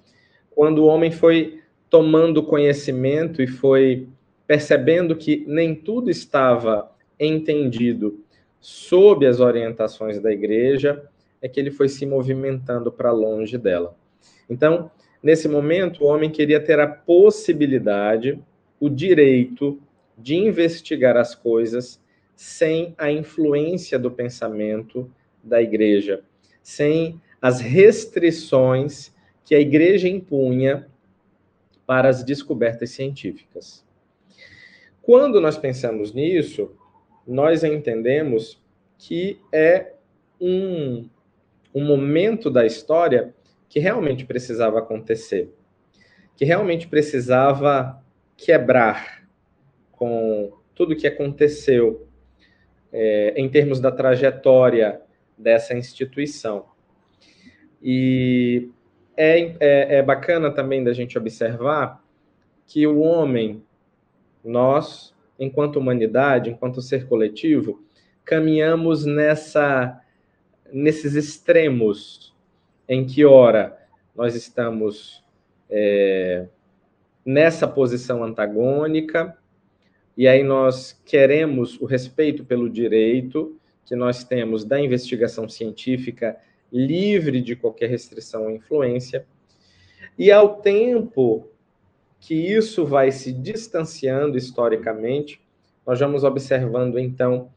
quando 0.49 0.79
o 0.79 0.85
homem 0.85 1.11
foi 1.11 1.61
tomando 1.89 2.43
conhecimento 2.43 3.41
e 3.41 3.47
foi 3.47 4.07
percebendo 4.47 5.15
que 5.15 5.43
nem 5.47 5.75
tudo 5.75 6.09
estava 6.09 6.91
entendido 7.19 8.23
sob 8.59 9.25
as 9.25 9.39
orientações 9.39 10.19
da 10.19 10.31
igreja, 10.31 11.03
é 11.41 11.47
que 11.47 11.59
ele 11.59 11.71
foi 11.71 11.89
se 11.89 12.05
movimentando 12.05 12.91
para 12.91 13.11
longe 13.11 13.57
dela. 13.57 13.95
Então, 14.49 14.91
nesse 15.21 15.47
momento, 15.47 16.03
o 16.03 16.07
homem 16.07 16.29
queria 16.29 16.59
ter 16.59 16.79
a 16.79 16.87
possibilidade, 16.87 18.39
o 18.79 18.89
direito 18.89 19.79
de 20.17 20.35
investigar 20.35 21.17
as 21.17 21.33
coisas 21.33 21.99
sem 22.35 22.93
a 22.97 23.11
influência 23.11 23.97
do 23.97 24.11
pensamento 24.11 25.09
da 25.43 25.61
igreja, 25.61 26.23
sem 26.61 27.19
as 27.41 27.59
restrições 27.59 29.13
que 29.43 29.55
a 29.55 29.59
igreja 29.59 30.07
impunha 30.07 30.87
para 31.85 32.07
as 32.07 32.23
descobertas 32.23 32.91
científicas. 32.91 33.83
Quando 35.01 35.41
nós 35.41 35.57
pensamos 35.57 36.13
nisso, 36.13 36.71
nós 37.25 37.63
entendemos 37.63 38.61
que 38.97 39.39
é 39.51 39.93
um, 40.39 41.09
um 41.73 41.83
momento 41.83 42.49
da 42.49 42.65
história 42.65 43.33
que 43.67 43.79
realmente 43.79 44.25
precisava 44.25 44.79
acontecer, 44.79 45.49
que 46.35 46.45
realmente 46.45 46.87
precisava 46.87 48.01
quebrar 48.37 49.27
com 49.91 50.53
tudo 50.75 50.95
que 50.95 51.07
aconteceu 51.07 52.07
é, 52.91 53.33
em 53.35 53.49
termos 53.49 53.79
da 53.79 53.91
trajetória 53.91 55.01
dessa 55.37 55.73
instituição. 55.73 56.70
E 57.81 58.69
é, 59.17 59.39
é, 59.59 59.95
é 59.97 60.01
bacana 60.03 60.51
também 60.51 60.83
da 60.83 60.93
gente 60.93 61.17
observar 61.17 62.03
que 62.67 62.85
o 62.87 62.99
homem, 62.99 63.63
nós, 64.43 65.13
enquanto 65.39 65.77
humanidade, 65.77 66.49
enquanto 66.49 66.81
ser 66.81 67.07
coletivo, 67.07 67.83
caminhamos 68.23 69.05
nessa 69.05 69.99
nesses 70.71 71.15
extremos 71.15 72.33
em 72.87 73.05
que 73.05 73.25
ora 73.25 73.77
nós 74.15 74.35
estamos 74.35 75.21
é, 75.69 76.47
nessa 77.25 77.67
posição 77.67 78.23
antagônica 78.23 79.37
e 80.15 80.27
aí 80.27 80.43
nós 80.43 80.93
queremos 81.05 81.79
o 81.81 81.85
respeito 81.85 82.45
pelo 82.45 82.69
direito 82.69 83.59
que 83.85 83.95
nós 83.95 84.23
temos 84.23 84.63
da 84.63 84.79
investigação 84.79 85.49
científica 85.49 86.37
livre 86.71 87.41
de 87.41 87.55
qualquer 87.55 87.89
restrição 87.89 88.43
ou 88.43 88.51
influência. 88.51 89.25
E 90.17 90.31
ao 90.31 90.57
tempo 90.61 91.47
que 92.19 92.35
isso 92.35 92.85
vai 92.85 93.11
se 93.11 93.33
distanciando 93.33 94.37
historicamente, 94.37 95.41
nós 95.85 95.99
vamos 95.99 96.23
observando 96.23 96.99
então 96.99 97.49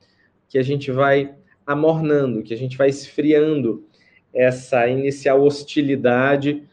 que 0.49 0.59
a 0.59 0.63
gente 0.63 0.91
vai 0.91 1.35
amornando, 1.67 2.43
que 2.43 2.55
a 2.55 2.57
gente 2.57 2.77
vai 2.77 2.89
esfriando 2.89 3.87
essa 4.33 4.89
inicial 4.89 5.43
hostilidade 5.43 6.65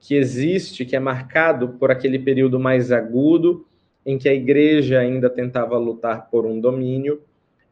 que 0.00 0.14
existe, 0.14 0.84
que 0.84 0.94
é 0.94 1.00
marcado 1.00 1.70
por 1.70 1.90
aquele 1.90 2.18
período 2.18 2.60
mais 2.60 2.92
agudo 2.92 3.66
em 4.04 4.18
que 4.18 4.28
a 4.28 4.34
igreja 4.34 5.00
ainda 5.00 5.28
tentava 5.28 5.76
lutar 5.78 6.30
por 6.30 6.46
um 6.46 6.60
domínio, 6.60 7.22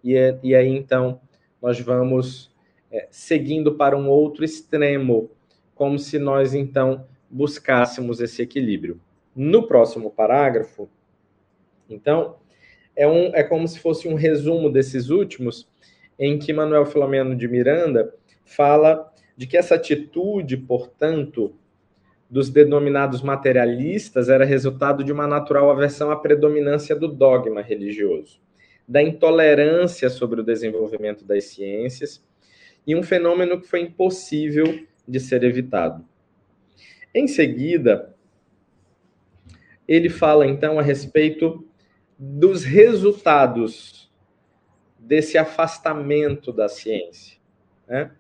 e, 0.02 0.16
é, 0.16 0.38
e 0.42 0.54
aí 0.54 0.68
então 0.68 1.20
nós 1.62 1.78
vamos 1.80 2.53
é, 2.94 3.08
seguindo 3.10 3.74
para 3.74 3.96
um 3.96 4.08
outro 4.08 4.44
extremo, 4.44 5.28
como 5.74 5.98
se 5.98 6.16
nós 6.16 6.54
então 6.54 7.04
buscássemos 7.28 8.20
esse 8.20 8.40
equilíbrio. 8.40 9.00
No 9.34 9.66
próximo 9.66 10.12
parágrafo, 10.12 10.88
então, 11.90 12.36
é, 12.94 13.04
um, 13.04 13.34
é 13.34 13.42
como 13.42 13.66
se 13.66 13.80
fosse 13.80 14.06
um 14.06 14.14
resumo 14.14 14.70
desses 14.70 15.10
últimos, 15.10 15.68
em 16.16 16.38
que 16.38 16.52
Manuel 16.52 16.86
Filomeno 16.86 17.34
de 17.34 17.48
Miranda 17.48 18.14
fala 18.44 19.12
de 19.36 19.48
que 19.48 19.56
essa 19.56 19.74
atitude, 19.74 20.56
portanto, 20.56 21.52
dos 22.30 22.48
denominados 22.48 23.22
materialistas 23.22 24.28
era 24.28 24.44
resultado 24.44 25.02
de 25.02 25.10
uma 25.10 25.26
natural 25.26 25.68
aversão 25.68 26.12
à 26.12 26.16
predominância 26.16 26.94
do 26.94 27.08
dogma 27.08 27.60
religioso, 27.60 28.40
da 28.86 29.02
intolerância 29.02 30.08
sobre 30.08 30.40
o 30.40 30.44
desenvolvimento 30.44 31.24
das 31.24 31.46
ciências 31.46 32.22
e 32.86 32.94
um 32.94 33.02
fenômeno 33.02 33.60
que 33.60 33.66
foi 33.66 33.80
impossível 33.80 34.86
de 35.06 35.20
ser 35.20 35.42
evitado. 35.44 36.04
Em 37.14 37.26
seguida, 37.26 38.14
ele 39.86 40.08
fala 40.08 40.46
então 40.46 40.78
a 40.78 40.82
respeito 40.82 41.66
dos 42.18 42.64
resultados 42.64 44.12
desse 44.98 45.36
afastamento 45.36 46.52
da 46.52 46.68
ciência. 46.68 47.38
Né? 47.86 48.10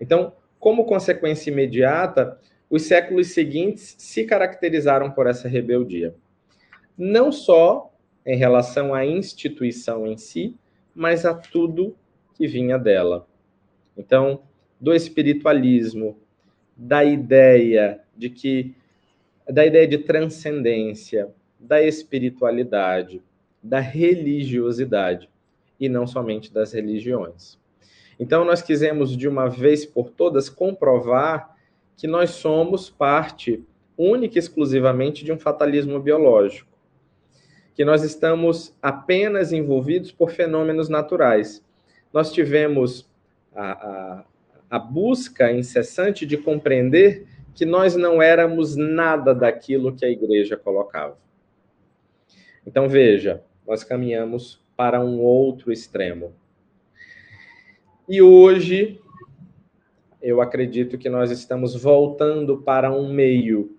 Então, 0.00 0.32
como 0.58 0.84
consequência 0.84 1.50
imediata, 1.50 2.38
os 2.70 2.82
séculos 2.82 3.28
seguintes 3.28 3.94
se 3.98 4.24
caracterizaram 4.24 5.10
por 5.10 5.26
essa 5.26 5.48
rebeldia. 5.48 6.14
Não 6.96 7.32
só 7.32 7.92
em 8.24 8.36
relação 8.36 8.94
à 8.94 9.06
instituição 9.06 10.06
em 10.06 10.16
si, 10.16 10.56
mas 10.94 11.24
a 11.24 11.34
tudo 11.34 11.96
que 12.34 12.46
vinha 12.46 12.78
dela. 12.78 13.26
Então, 13.98 14.42
do 14.80 14.94
espiritualismo, 14.94 16.16
da 16.76 17.04
ideia 17.04 18.00
de 18.16 18.30
que 18.30 18.74
da 19.50 19.64
ideia 19.66 19.88
de 19.88 19.98
transcendência, 19.98 21.28
da 21.58 21.82
espiritualidade, 21.82 23.22
da 23.62 23.80
religiosidade 23.80 25.28
e 25.80 25.88
não 25.88 26.06
somente 26.06 26.52
das 26.52 26.72
religiões. 26.72 27.58
Então 28.20 28.44
nós 28.44 28.60
quisemos 28.60 29.16
de 29.16 29.26
uma 29.26 29.48
vez 29.48 29.86
por 29.86 30.10
todas 30.10 30.48
comprovar 30.48 31.56
que 31.96 32.06
nós 32.06 32.30
somos 32.30 32.90
parte 32.90 33.64
única 33.96 34.36
e 34.36 34.38
exclusivamente 34.38 35.24
de 35.24 35.32
um 35.32 35.38
fatalismo 35.38 35.98
biológico, 35.98 36.68
que 37.74 37.84
nós 37.84 38.04
estamos 38.04 38.74
apenas 38.82 39.52
envolvidos 39.52 40.12
por 40.12 40.30
fenômenos 40.30 40.88
naturais. 40.88 41.64
Nós 42.12 42.32
tivemos 42.32 43.07
a, 43.54 43.72
a, 43.72 44.24
a 44.70 44.78
busca 44.78 45.52
incessante 45.52 46.24
de 46.26 46.36
compreender 46.36 47.26
que 47.54 47.64
nós 47.64 47.96
não 47.96 48.22
éramos 48.22 48.76
nada 48.76 49.34
daquilo 49.34 49.94
que 49.94 50.04
a 50.04 50.10
igreja 50.10 50.56
colocava. 50.56 51.18
Então, 52.66 52.88
veja, 52.88 53.42
nós 53.66 53.82
caminhamos 53.82 54.62
para 54.76 55.00
um 55.00 55.18
outro 55.20 55.72
extremo. 55.72 56.32
E 58.08 58.22
hoje, 58.22 59.00
eu 60.22 60.40
acredito 60.40 60.96
que 60.96 61.08
nós 61.08 61.30
estamos 61.30 61.74
voltando 61.74 62.58
para 62.58 62.92
um 62.92 63.12
meio. 63.12 63.76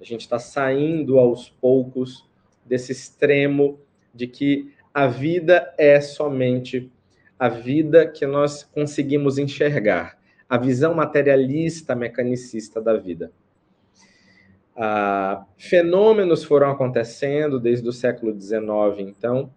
A 0.00 0.04
gente 0.04 0.20
está 0.22 0.38
saindo 0.38 1.18
aos 1.18 1.48
poucos 1.48 2.28
desse 2.64 2.92
extremo 2.92 3.80
de 4.14 4.26
que 4.26 4.72
a 4.92 5.06
vida 5.06 5.72
é 5.78 6.00
somente 6.00 6.92
a 7.42 7.48
vida 7.48 8.06
que 8.06 8.24
nós 8.24 8.62
conseguimos 8.62 9.36
enxergar, 9.36 10.16
a 10.48 10.56
visão 10.56 10.94
materialista, 10.94 11.92
mecanicista 11.92 12.80
da 12.80 12.96
vida. 12.96 13.32
Ah, 14.76 15.44
fenômenos 15.58 16.44
foram 16.44 16.70
acontecendo 16.70 17.58
desde 17.58 17.88
o 17.88 17.92
século 17.92 18.32
XIX, 18.40 18.60
então, 19.00 19.52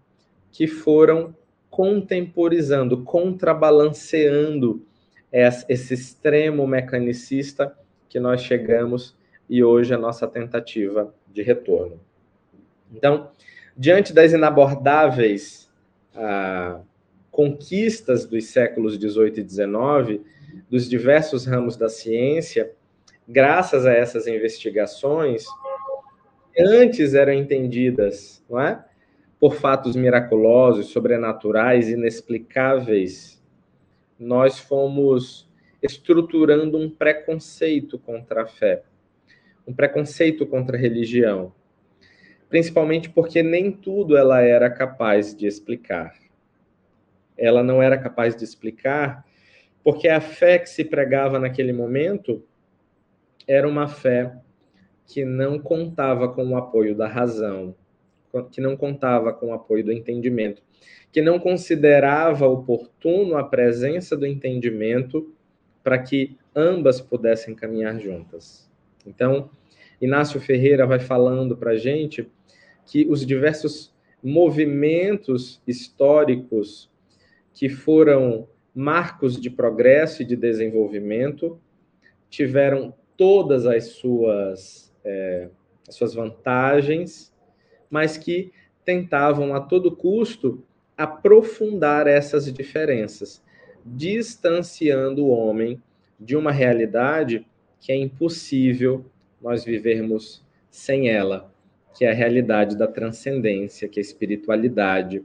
que 0.51 0.65
foram 0.65 1.35
contemporizando, 1.69 3.03
contrabalanceando 3.03 4.83
esse 5.31 5.93
extremo 5.93 6.65
mecanicista 6.65 7.77
que 8.09 8.19
nós 8.19 8.41
chegamos 8.41 9.15
e 9.47 9.63
hoje 9.63 9.93
a 9.93 9.97
nossa 9.99 10.27
tentativa 10.27 11.13
de 11.31 11.43
retorno. 11.43 11.99
Então, 12.91 13.29
diante 13.77 14.11
das 14.11 14.33
inabordáveis 14.33 15.71
ah, 16.15 16.81
conquistas 17.35 18.25
dos 18.25 18.45
séculos 18.45 18.97
18 18.97 19.41
e 19.41 19.43
19, 19.43 20.21
dos 20.69 20.89
diversos 20.89 21.45
ramos 21.45 21.75
da 21.75 21.89
ciência, 21.89 22.71
graças 23.27 23.85
a 23.85 23.91
essas 23.91 24.25
investigações, 24.25 25.43
antes 26.57 27.13
eram 27.13 27.33
entendidas, 27.33 28.41
não 28.49 28.61
é? 28.61 28.85
Por 29.37 29.55
fatos 29.55 29.97
miraculosos, 29.97 30.87
sobrenaturais, 30.87 31.89
inexplicáveis 31.89 33.43
nós 34.17 34.57
fomos 34.57 35.45
estruturando 35.83 36.77
um 36.77 36.89
preconceito 36.89 37.99
contra 37.99 38.43
a 38.43 38.47
fé, 38.47 38.83
um 39.67 39.73
preconceito 39.73 40.45
contra 40.45 40.77
a 40.77 40.79
religião, 40.79 41.51
principalmente 42.47 43.09
porque 43.09 43.43
nem 43.43 43.73
tudo 43.73 44.15
ela 44.15 44.39
era 44.39 44.69
capaz 44.69 45.35
de 45.35 45.45
explicar. 45.45 46.24
Ela 47.37 47.63
não 47.63 47.81
era 47.81 47.97
capaz 47.97 48.35
de 48.35 48.43
explicar 48.43 49.25
porque 49.85 50.07
a 50.07 50.19
fé 50.19 50.57
que 50.57 50.67
se 50.67 50.83
pregava 50.83 51.37
naquele 51.37 51.71
momento 51.71 52.43
era 53.47 53.67
uma 53.67 53.87
fé 53.87 54.35
que 55.05 55.23
não 55.23 55.59
contava 55.59 56.27
com 56.27 56.43
o 56.47 56.57
apoio 56.57 56.95
da 56.95 57.07
razão, 57.07 57.75
que 58.51 58.59
não 58.59 58.75
contava 58.75 59.31
com 59.31 59.49
o 59.49 59.53
apoio 59.53 59.83
do 59.83 59.91
entendimento, 59.91 60.63
que 61.11 61.21
não 61.21 61.39
considerava 61.39 62.47
oportuno 62.47 63.37
a 63.37 63.43
presença 63.43 64.17
do 64.17 64.25
entendimento 64.25 65.31
para 65.83 65.99
que 65.99 66.35
ambas 66.55 66.99
pudessem 66.99 67.53
caminhar 67.53 67.99
juntas. 67.99 68.67
Então, 69.05 69.51
Inácio 70.01 70.41
Ferreira 70.41 70.87
vai 70.87 70.99
falando 70.99 71.55
para 71.55 71.71
a 71.71 71.77
gente 71.77 72.27
que 72.87 73.05
os 73.07 73.23
diversos 73.23 73.93
movimentos 74.23 75.61
históricos 75.67 76.89
que 77.55 77.69
foram 77.69 78.47
marcos 78.75 79.39
de 79.39 79.49
progresso 79.49 80.21
e 80.21 80.25
de 80.25 80.35
desenvolvimento 80.35 81.57
tiveram 82.29 82.93
todas 83.15 83.65
as 83.65 83.85
suas, 83.85 84.93
é, 85.03 85.47
as 85.87 85.95
suas 85.95 86.13
vantagens, 86.13 87.33
mas 87.89 88.17
que 88.17 88.51
tentavam 88.83 89.55
a 89.55 89.61
todo 89.61 89.95
custo 89.95 90.61
aprofundar 90.97 92.07
essas 92.07 92.51
diferenças, 92.51 93.41
distanciando 93.85 95.25
o 95.25 95.29
homem 95.29 95.81
de 96.19 96.35
uma 96.35 96.51
realidade 96.51 97.47
que 97.79 97.91
é 97.91 97.95
impossível 97.95 99.05
nós 99.41 99.63
vivermos 99.63 100.43
sem 100.69 101.09
ela, 101.09 101.53
que 101.95 102.03
é 102.03 102.11
a 102.11 102.13
realidade 102.13 102.77
da 102.77 102.87
transcendência, 102.87 103.87
que 103.87 103.99
é 103.99 104.01
a 104.01 104.05
espiritualidade, 104.05 105.23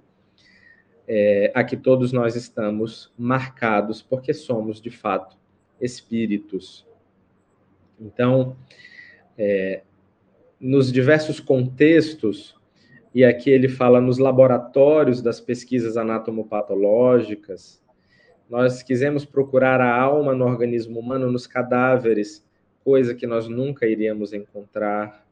é, 1.13 1.51
a 1.57 1.65
que 1.65 1.77
todos 1.77 2.13
nós 2.13 2.37
estamos 2.37 3.13
marcados, 3.19 4.01
porque 4.01 4.33
somos, 4.33 4.81
de 4.81 4.91
fato, 4.91 5.37
espíritos. 5.81 6.87
Então, 8.01 8.57
é, 9.37 9.83
nos 10.61 10.93
diversos 10.93 11.41
contextos, 11.41 12.55
e 13.13 13.25
aqui 13.25 13.51
ele 13.51 13.69
fala 13.69 14.01
nos 14.01 14.19
laboratórios 14.19 15.21
das 15.21 15.41
pesquisas 15.41 15.97
anatomopatológicas, 15.97 17.83
nós 18.49 18.81
quisemos 18.81 19.25
procurar 19.25 19.81
a 19.81 19.93
alma 19.93 20.33
no 20.33 20.45
organismo 20.45 21.01
humano, 21.01 21.29
nos 21.29 21.45
cadáveres, 21.45 22.47
coisa 22.85 23.17
que 23.17 23.27
nós 23.27 23.49
nunca 23.49 23.85
iríamos 23.85 24.33
encontrar. 24.33 25.27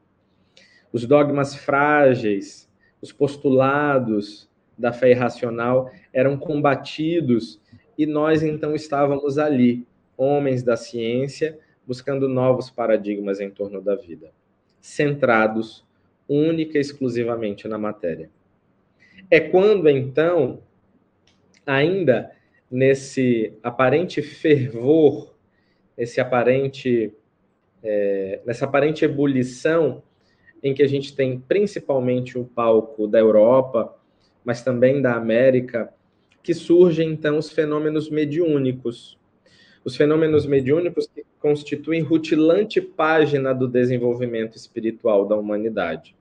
Os 0.93 1.07
dogmas 1.07 1.55
frágeis, 1.55 2.69
os 3.01 3.13
postulados 3.13 4.48
da 4.79 4.93
fé 4.93 5.11
irracional 5.11 5.91
eram 6.13 6.37
combatidos 6.37 7.61
e 7.97 8.07
nós 8.07 8.43
então 8.43 8.75
estávamos 8.75 9.39
ali, 9.39 9.87
homens 10.17 10.63
da 10.63 10.77
ciência, 10.77 11.59
buscando 11.87 12.29
novos 12.29 12.71
paradigmas 12.71 13.41
em 13.41 13.51
torno 13.51 13.81
da 13.81 13.97
vida, 13.97 14.31
centrados 14.81 15.85
única 16.29 16.77
e 16.79 16.81
exclusivamente 16.81 17.67
na 17.67 17.79
matéria. 17.79 18.31
É 19.31 19.41
quando 19.41 19.89
então, 19.89 20.61
ainda 21.67 22.31
nesse 22.71 23.55
aparente 23.63 24.23
fervor, 24.23 25.35
esse 25.97 26.21
aparente 26.21 27.13
é, 27.83 28.41
nessa 28.45 28.65
aparente 28.65 29.05
ebulição 29.05 30.03
em 30.63 30.75
que 30.75 30.83
a 30.83 30.89
gente 30.89 31.15
tem 31.15 31.39
principalmente 31.39 32.39
o 32.39 32.45
palco 32.45 33.07
da 33.07 33.19
Europa, 33.19 33.97
mas 34.49 34.63
também 34.63 35.03
da 35.03 35.15
América, 35.15 35.93
que 36.43 36.55
surgem 36.55 37.11
então 37.11 37.37
os 37.37 37.51
fenômenos 37.53 38.09
mediúnicos. 38.09 39.19
Os 39.85 39.95
fenômenos 39.95 40.47
mediúnicos 40.47 41.07
que 41.07 41.23
constituem 41.39 42.01
rutilante 42.01 42.81
página 42.81 43.53
do 43.53 43.69
desenvolvimento 43.69 44.57
espiritual 44.57 45.27
da 45.27 45.37
humanidade. 45.37 46.17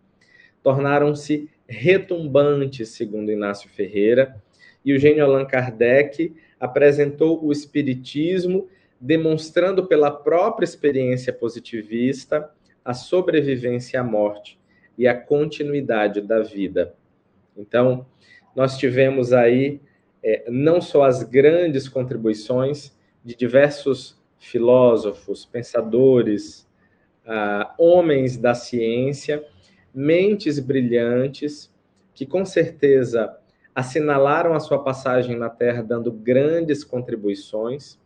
Tornaram-se 0.62 1.50
retumbantes, 1.70 2.90
segundo 2.90 3.32
Inácio 3.32 3.70
Ferreira, 3.70 4.36
e 4.84 4.94
o 4.94 5.00
gênio 5.00 5.24
Allan 5.24 5.46
Kardec 5.46 6.36
apresentou 6.60 7.42
o 7.42 7.50
espiritismo 7.50 8.68
demonstrando 9.00 9.88
pela 9.88 10.12
própria 10.12 10.66
experiência 10.66 11.32
positivista 11.32 12.52
a 12.84 12.94
sobrevivência 12.94 14.02
à 14.02 14.04
morte 14.04 14.60
e 14.98 15.08
a 15.08 15.16
continuidade 15.16 16.20
da 16.20 16.42
vida. 16.42 16.94
Então, 17.58 18.06
nós 18.58 18.78
tivemos 18.78 19.32
aí 19.32 19.80
é, 20.22 20.44
não 20.50 20.82
só 20.82 21.04
as 21.04 21.24
grandes 21.24 21.88
contribuições 21.88 22.92
de 23.24 23.36
diversos 23.36 24.20
filósofos, 24.38 25.46
pensadores, 25.46 26.68
ah, 27.26 27.74
homens 27.78 28.36
da 28.36 28.54
ciência, 28.54 29.46
mentes 29.94 30.60
brilhantes, 30.60 31.74
que 32.14 32.26
com 32.26 32.44
certeza 32.44 33.38
assinalaram 33.74 34.54
a 34.54 34.60
sua 34.60 34.84
passagem 34.84 35.38
na 35.38 35.50
Terra 35.50 35.82
dando 35.82 36.12
grandes 36.12 36.84
contribuições 36.84 38.00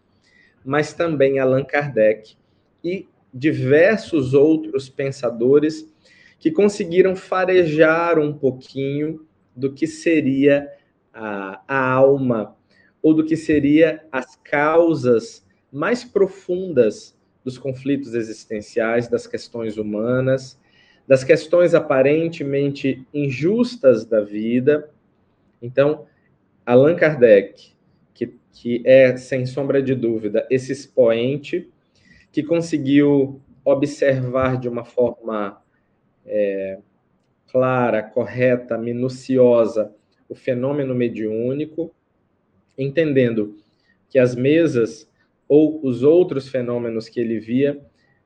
mas 0.63 0.93
também 0.93 1.39
Allan 1.39 1.63
Kardec 1.63 2.35
e 2.83 3.07
diversos 3.33 4.33
outros 4.33 4.89
pensadores 4.89 5.91
que 6.39 6.51
conseguiram 6.51 7.15
farejar 7.15 8.19
um 8.19 8.33
pouquinho 8.33 9.25
do 9.61 9.71
que 9.71 9.87
seria 9.87 10.67
a, 11.13 11.61
a 11.67 11.91
alma 11.93 12.57
ou 13.01 13.13
do 13.13 13.23
que 13.23 13.37
seria 13.37 14.03
as 14.11 14.35
causas 14.35 15.45
mais 15.71 16.03
profundas 16.03 17.17
dos 17.43 17.57
conflitos 17.57 18.13
existenciais, 18.13 19.07
das 19.07 19.25
questões 19.25 19.77
humanas, 19.77 20.59
das 21.07 21.23
questões 21.23 21.73
aparentemente 21.73 23.07
injustas 23.13 24.05
da 24.05 24.21
vida. 24.21 24.89
Então, 25.61 26.05
Allan 26.65 26.95
Kardec, 26.95 27.71
que 28.53 28.81
é, 28.85 29.15
sem 29.17 29.45
sombra 29.45 29.81
de 29.81 29.95
dúvida, 29.95 30.45
esse 30.49 30.71
expoente 30.71 31.69
que 32.31 32.43
conseguiu 32.43 33.41
observar 33.63 34.59
de 34.59 34.67
uma 34.67 34.83
forma 34.83 35.61
é, 36.25 36.79
clara, 37.51 38.01
correta, 38.01 38.77
minuciosa 38.77 39.93
o 40.29 40.35
fenômeno 40.35 40.95
mediúnico, 40.95 41.93
entendendo 42.77 43.57
que 44.09 44.17
as 44.17 44.33
mesas 44.33 45.09
ou 45.47 45.85
os 45.85 46.03
outros 46.03 46.47
fenômenos 46.47 47.09
que 47.09 47.19
ele 47.19 47.37
via, 47.37 47.81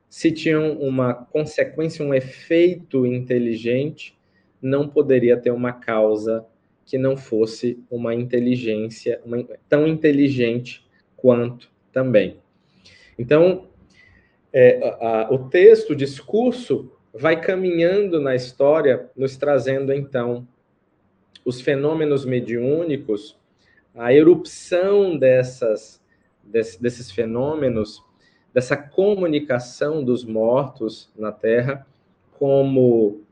se 0.08 0.30
tinham 0.30 0.78
uma 0.78 1.12
consequência, 1.12 2.04
um 2.04 2.14
efeito 2.14 3.04
inteligente, 3.04 4.16
não 4.62 4.88
poderia 4.88 5.36
ter 5.36 5.50
uma 5.50 5.72
causa 5.72 6.46
que 6.84 6.96
não 6.96 7.16
fosse 7.16 7.82
uma 7.90 8.14
inteligência 8.14 9.20
uma, 9.24 9.44
tão 9.68 9.88
inteligente 9.88 10.86
quanto 11.16 11.68
também. 11.92 12.38
Então, 13.18 13.66
é, 14.52 14.78
a, 14.88 15.22
a, 15.22 15.34
o 15.34 15.48
texto, 15.48 15.90
o 15.90 15.96
discurso, 15.96 16.95
vai 17.18 17.40
caminhando 17.40 18.20
na 18.20 18.34
história, 18.34 19.08
nos 19.16 19.36
trazendo 19.36 19.92
então 19.92 20.46
os 21.44 21.60
fenômenos 21.60 22.26
mediúnicos, 22.26 23.38
a 23.94 24.12
erupção 24.12 25.16
dessas, 25.16 26.02
desse, 26.44 26.80
desses 26.80 27.10
fenômenos, 27.10 28.04
dessa 28.52 28.76
comunicação 28.76 30.04
dos 30.04 30.24
mortos 30.24 31.10
na 31.16 31.32
Terra, 31.32 31.86
como 32.38 33.22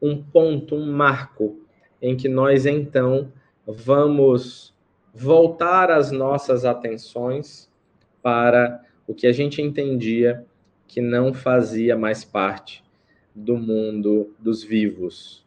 um 0.00 0.22
ponto, 0.22 0.74
um 0.74 0.90
marco 0.90 1.60
em 2.00 2.16
que 2.16 2.28
nós 2.28 2.64
então 2.64 3.30
vamos 3.66 4.74
voltar 5.12 5.90
as 5.90 6.10
nossas 6.10 6.64
atenções 6.64 7.70
para 8.22 8.82
o 9.06 9.12
que 9.12 9.26
a 9.26 9.32
gente 9.32 9.60
entendia 9.60 10.46
que 10.86 11.02
não 11.02 11.34
fazia 11.34 11.96
mais 11.96 12.24
parte 12.24 12.87
do 13.38 13.56
mundo 13.56 14.34
dos 14.38 14.64
vivos. 14.64 15.46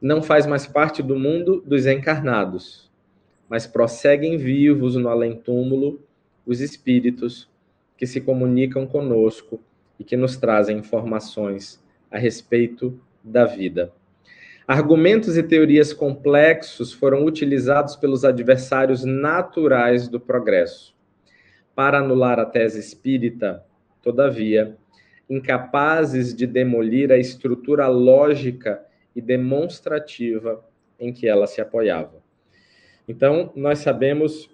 Não 0.00 0.22
faz 0.22 0.46
mais 0.46 0.66
parte 0.66 1.02
do 1.02 1.14
mundo 1.16 1.62
dos 1.66 1.86
encarnados, 1.86 2.90
mas 3.48 3.66
prosseguem 3.66 4.36
vivos 4.36 4.96
no 4.96 5.08
além-túmulo 5.08 6.00
os 6.46 6.60
espíritos 6.60 7.48
que 7.96 8.06
se 8.06 8.20
comunicam 8.20 8.86
conosco 8.86 9.60
e 9.98 10.04
que 10.04 10.16
nos 10.16 10.36
trazem 10.36 10.78
informações 10.78 11.82
a 12.10 12.18
respeito 12.18 12.98
da 13.22 13.44
vida. 13.44 13.92
Argumentos 14.66 15.36
e 15.36 15.42
teorias 15.42 15.92
complexos 15.92 16.92
foram 16.92 17.24
utilizados 17.24 17.94
pelos 17.94 18.24
adversários 18.24 19.04
naturais 19.04 20.08
do 20.08 20.18
progresso. 20.18 20.94
Para 21.74 21.98
anular 21.98 22.38
a 22.40 22.46
tese 22.46 22.80
espírita, 22.80 23.64
todavia, 24.02 24.76
incapazes 25.32 26.34
de 26.34 26.46
demolir 26.46 27.10
a 27.10 27.16
estrutura 27.16 27.88
lógica 27.88 28.84
e 29.16 29.20
demonstrativa 29.20 30.64
em 30.98 31.12
que 31.12 31.26
ela 31.26 31.46
se 31.46 31.60
apoiava. 31.60 32.22
Então, 33.08 33.52
nós 33.56 33.78
sabemos 33.78 34.50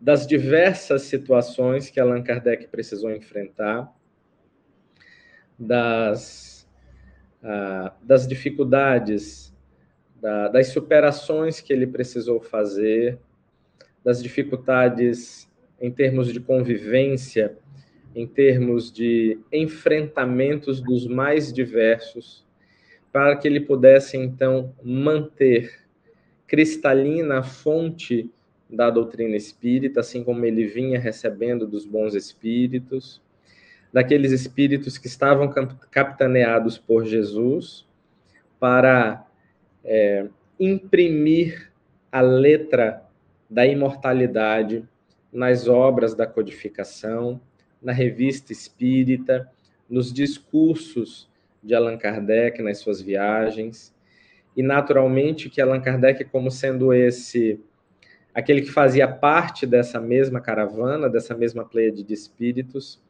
das 0.00 0.26
diversas 0.26 1.02
situações 1.02 1.90
que 1.90 2.00
Allan 2.00 2.22
Kardec 2.22 2.66
precisou 2.68 3.10
enfrentar, 3.10 3.94
das 5.58 6.50
ah, 7.42 7.94
das 8.02 8.26
dificuldades, 8.26 9.54
da, 10.20 10.48
das 10.48 10.68
superações 10.68 11.60
que 11.60 11.72
ele 11.72 11.86
precisou 11.86 12.40
fazer, 12.40 13.18
das 14.04 14.22
dificuldades 14.22 15.48
em 15.80 15.90
termos 15.90 16.32
de 16.32 16.40
convivência, 16.40 17.56
em 18.14 18.26
termos 18.26 18.92
de 18.92 19.38
enfrentamentos 19.52 20.80
dos 20.80 21.06
mais 21.06 21.52
diversos, 21.52 22.44
para 23.12 23.36
que 23.36 23.46
ele 23.46 23.60
pudesse 23.60 24.16
então 24.16 24.74
manter 24.82 25.80
cristalina 26.46 27.38
a 27.38 27.42
fonte 27.42 28.30
da 28.68 28.90
doutrina 28.90 29.36
espírita, 29.36 30.00
assim 30.00 30.22
como 30.22 30.44
ele 30.44 30.66
vinha 30.66 30.98
recebendo 30.98 31.66
dos 31.66 31.84
bons 31.84 32.14
espíritos, 32.14 33.20
daqueles 33.92 34.30
espíritos 34.32 34.96
que 34.96 35.08
estavam 35.08 35.52
capitaneados 35.90 36.78
por 36.78 37.04
Jesus, 37.04 37.86
para 38.58 39.26
é, 39.84 40.26
imprimir 40.58 41.72
a 42.12 42.20
letra 42.20 43.02
da 43.48 43.66
imortalidade 43.66 44.84
nas 45.32 45.66
obras 45.66 46.14
da 46.14 46.26
codificação, 46.26 47.40
na 47.82 47.92
revista 47.92 48.52
espírita, 48.52 49.50
nos 49.88 50.12
discursos 50.12 51.28
de 51.62 51.74
Allan 51.74 51.96
Kardec 51.96 52.62
nas 52.62 52.78
suas 52.78 53.00
viagens, 53.00 53.94
e 54.56 54.62
naturalmente 54.62 55.48
que 55.48 55.60
Allan 55.60 55.80
Kardec, 55.80 56.24
como 56.24 56.50
sendo 56.50 56.92
esse 56.92 57.60
aquele 58.32 58.62
que 58.62 58.70
fazia 58.70 59.08
parte 59.08 59.66
dessa 59.66 60.00
mesma 60.00 60.40
caravana, 60.40 61.08
dessa 61.08 61.34
mesma 61.34 61.64
pleia 61.64 61.90
de 61.90 62.12
espíritos, 62.12 63.00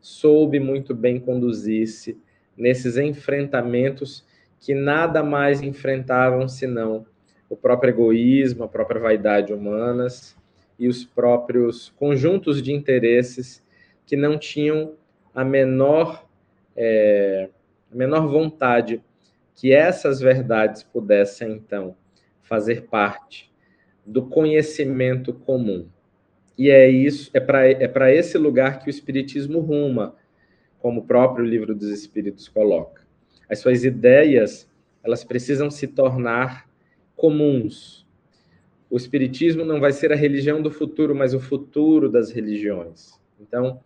soube 0.00 0.58
muito 0.58 0.94
bem 0.94 1.20
conduzir-se 1.20 2.18
nesses 2.56 2.96
enfrentamentos 2.96 4.24
que 4.58 4.74
nada 4.74 5.22
mais 5.22 5.62
enfrentavam 5.62 6.48
senão 6.48 7.06
o 7.48 7.56
próprio 7.56 7.90
egoísmo, 7.90 8.64
a 8.64 8.68
própria 8.68 9.00
vaidade 9.00 9.52
humanas 9.52 10.36
e 10.78 10.88
os 10.88 11.04
próprios 11.04 11.92
conjuntos 11.96 12.62
de 12.62 12.72
interesses 12.72 13.62
que 14.06 14.16
não 14.16 14.38
tinham 14.38 14.94
a 15.34 15.44
menor, 15.44 16.26
é, 16.76 17.48
a 17.90 17.94
menor 17.94 18.26
vontade 18.28 19.02
que 19.54 19.72
essas 19.72 20.20
verdades 20.20 20.82
pudessem, 20.82 21.52
então, 21.52 21.96
fazer 22.40 22.82
parte 22.82 23.50
do 24.04 24.26
conhecimento 24.26 25.32
comum. 25.32 25.86
E 26.58 26.70
é 26.70 26.88
isso, 26.88 27.30
é 27.32 27.40
para 27.40 28.10
é 28.10 28.16
esse 28.16 28.36
lugar 28.36 28.80
que 28.80 28.88
o 28.88 28.90
Espiritismo 28.90 29.60
ruma, 29.60 30.14
como 30.78 31.00
o 31.00 31.04
próprio 31.04 31.44
livro 31.44 31.74
dos 31.74 31.88
Espíritos 31.88 32.48
coloca. 32.48 33.02
As 33.48 33.60
suas 33.60 33.84
ideias, 33.84 34.68
elas 35.02 35.24
precisam 35.24 35.70
se 35.70 35.86
tornar 35.86 36.68
comuns. 37.16 38.06
O 38.90 38.96
Espiritismo 38.96 39.64
não 39.64 39.80
vai 39.80 39.92
ser 39.92 40.12
a 40.12 40.16
religião 40.16 40.60
do 40.60 40.70
futuro, 40.70 41.14
mas 41.14 41.32
o 41.32 41.40
futuro 41.40 42.10
das 42.10 42.30
religiões. 42.30 43.18
Então, 43.40 43.80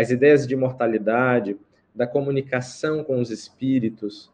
as 0.00 0.10
ideias 0.10 0.46
de 0.46 0.54
imortalidade, 0.54 1.56
da 1.94 2.06
comunicação 2.06 3.04
com 3.04 3.20
os 3.20 3.30
espíritos, 3.30 4.30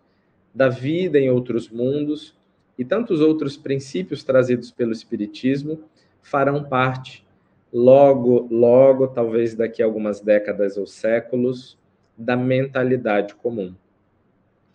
da 0.54 0.68
vida 0.68 1.18
em 1.18 1.30
outros 1.30 1.68
mundos 1.68 2.36
e 2.78 2.84
tantos 2.84 3.20
outros 3.20 3.56
princípios 3.56 4.22
trazidos 4.22 4.70
pelo 4.70 4.92
Espiritismo 4.92 5.82
farão 6.22 6.64
parte, 6.64 7.26
logo, 7.72 8.48
logo, 8.50 9.08
talvez 9.08 9.54
daqui 9.54 9.82
a 9.82 9.86
algumas 9.86 10.20
décadas 10.20 10.76
ou 10.76 10.86
séculos, 10.86 11.78
da 12.16 12.36
mentalidade 12.36 13.34
comum. 13.34 13.74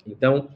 Então, 0.06 0.49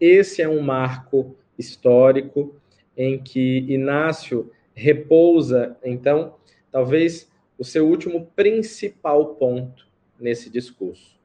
esse 0.00 0.40
é 0.40 0.48
um 0.48 0.60
marco 0.60 1.36
histórico 1.58 2.54
em 2.96 3.18
que 3.22 3.58
Inácio 3.68 4.50
repousa, 4.74 5.76
então, 5.84 6.36
talvez 6.72 7.29
o 7.60 7.64
seu 7.64 7.86
último 7.86 8.24
principal 8.34 9.34
ponto 9.34 9.86
nesse 10.18 10.48
discurso. 10.48 11.20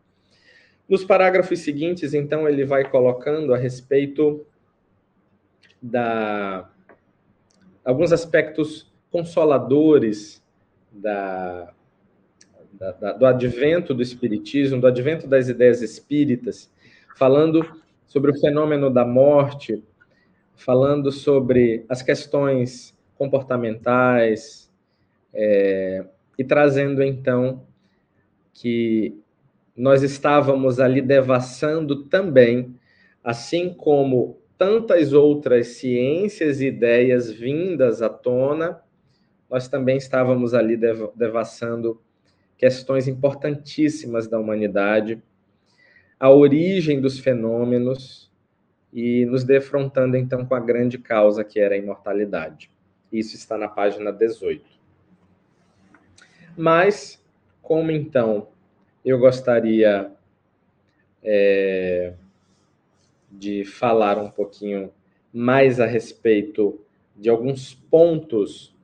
Nos 0.87 1.01
parágrafos 1.05 1.59
seguintes, 1.59 2.13
então, 2.13 2.45
ele 2.45 2.65
vai 2.65 2.89
colocando 2.89 3.53
a 3.53 3.57
respeito 3.57 4.45
da 5.81 6.69
alguns 7.85 8.11
aspectos 8.11 8.91
consoladores 9.09 10.43
da, 10.91 11.73
da, 12.73 12.91
da, 12.91 13.13
do 13.13 13.25
advento 13.25 13.93
do 13.93 14.01
espiritismo, 14.01 14.81
do 14.81 14.87
advento 14.87 15.27
das 15.27 15.47
ideias 15.47 15.81
espíritas, 15.81 16.69
falando 17.15 17.61
sobre 18.05 18.31
o 18.31 18.39
fenômeno 18.41 18.89
da 18.89 19.05
morte, 19.05 19.81
falando 20.53 21.13
sobre 21.13 21.85
as 21.87 22.01
questões 22.01 22.93
comportamentais 23.15 24.69
é, 25.33 26.05
e 26.37 26.43
trazendo 26.43 27.03
então 27.03 27.65
que 28.53 29.17
nós 29.75 30.03
estávamos 30.03 30.79
ali 30.79 31.01
devassando 31.01 32.05
também, 32.05 32.75
assim 33.23 33.73
como 33.73 34.37
tantas 34.57 35.11
outras 35.11 35.67
ciências 35.67 36.61
e 36.61 36.67
ideias 36.67 37.29
vindas 37.29 38.01
à 38.01 38.09
tona, 38.09 38.81
nós 39.49 39.67
também 39.67 39.97
estávamos 39.97 40.53
ali 40.53 40.77
devassando 41.15 42.01
questões 42.57 43.07
importantíssimas 43.07 44.27
da 44.27 44.39
humanidade, 44.39 45.21
a 46.17 46.29
origem 46.29 47.01
dos 47.01 47.19
fenômenos 47.19 48.31
e 48.93 49.25
nos 49.25 49.43
defrontando 49.43 50.15
então 50.15 50.45
com 50.45 50.55
a 50.55 50.59
grande 50.59 50.97
causa 50.97 51.43
que 51.43 51.59
era 51.59 51.75
a 51.75 51.77
imortalidade. 51.77 52.71
Isso 53.11 53.35
está 53.35 53.57
na 53.57 53.67
página 53.67 54.11
18. 54.11 54.74
Mas, 56.57 57.23
como 57.61 57.91
então 57.91 58.47
eu 59.03 59.19
gostaria 59.19 60.11
é, 61.23 62.13
de 63.31 63.65
falar 63.65 64.17
um 64.17 64.29
pouquinho 64.29 64.91
mais 65.33 65.79
a 65.79 65.85
respeito 65.85 66.79
de 67.15 67.29
alguns 67.29 67.73
pontos. 67.73 68.75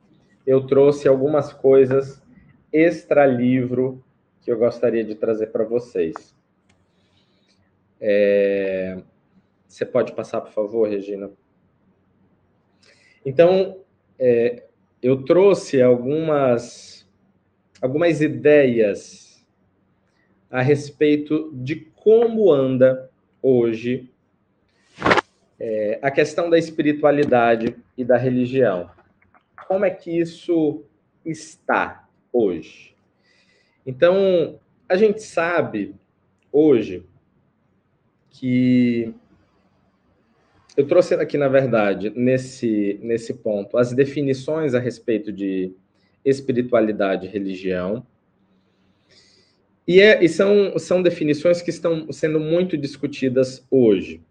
Eu 0.46 0.66
trouxe 0.66 1.08
algumas 1.08 1.52
coisas 1.52 2.22
extra-livro 2.72 4.02
que 4.42 4.50
eu 4.50 4.58
gostaria 4.58 5.04
de 5.04 5.14
trazer 5.14 5.48
para 5.48 5.64
vocês. 5.64 6.34
É... 8.00 9.00
Você 9.68 9.86
pode 9.86 10.12
passar, 10.12 10.40
por 10.40 10.52
favor, 10.52 10.88
Regina? 10.88 11.30
Então, 13.24 13.78
é, 14.18 14.64
eu 15.02 15.24
trouxe 15.24 15.80
algumas, 15.80 17.01
algumas 17.82 18.20
ideias 18.20 19.44
a 20.48 20.62
respeito 20.62 21.50
de 21.52 21.76
como 21.96 22.52
anda 22.52 23.10
hoje 23.42 24.08
é, 25.58 25.98
a 26.00 26.10
questão 26.10 26.48
da 26.48 26.56
espiritualidade 26.56 27.76
e 27.98 28.04
da 28.04 28.16
religião. 28.16 28.88
Como 29.66 29.84
é 29.84 29.90
que 29.90 30.16
isso 30.16 30.84
está 31.24 32.08
hoje? 32.32 32.94
Então, 33.84 34.60
a 34.88 34.96
gente 34.96 35.22
sabe 35.22 35.94
hoje 36.52 37.04
que 38.30 39.12
eu 40.76 40.86
trouxe 40.86 41.14
aqui, 41.14 41.36
na 41.36 41.48
verdade, 41.48 42.10
nesse, 42.10 42.98
nesse 43.02 43.34
ponto, 43.34 43.76
as 43.76 43.92
definições 43.92 44.74
a 44.74 44.78
respeito 44.78 45.32
de 45.32 45.74
espiritualidade 46.24 47.26
e 47.26 47.30
religião. 47.30 48.06
E, 49.86 50.00
é, 50.00 50.22
e 50.22 50.28
são, 50.28 50.78
são 50.78 51.02
definições 51.02 51.60
que 51.60 51.70
estão 51.70 52.10
sendo 52.12 52.38
muito 52.38 52.76
discutidas 52.76 53.66
hoje. 53.70 54.22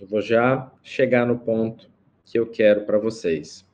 Eu 0.00 0.06
vou 0.06 0.20
já 0.20 0.72
chegar 0.82 1.26
no 1.26 1.38
ponto 1.38 1.90
que 2.24 2.38
eu 2.38 2.46
quero 2.46 2.82
para 2.82 2.98
vocês. 2.98 3.66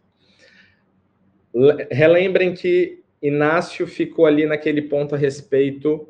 Relembrem 1.90 2.54
que 2.54 3.02
Inácio 3.20 3.86
ficou 3.86 4.24
ali 4.24 4.46
naquele 4.46 4.82
ponto 4.82 5.14
a 5.14 5.18
respeito 5.18 6.08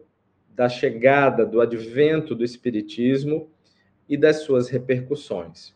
da 0.55 0.69
chegada, 0.69 1.45
do 1.45 1.61
advento 1.61 2.35
do 2.35 2.45
Espiritismo 2.45 3.51
e 4.09 4.17
das 4.17 4.43
suas 4.43 4.69
repercussões. 4.69 5.75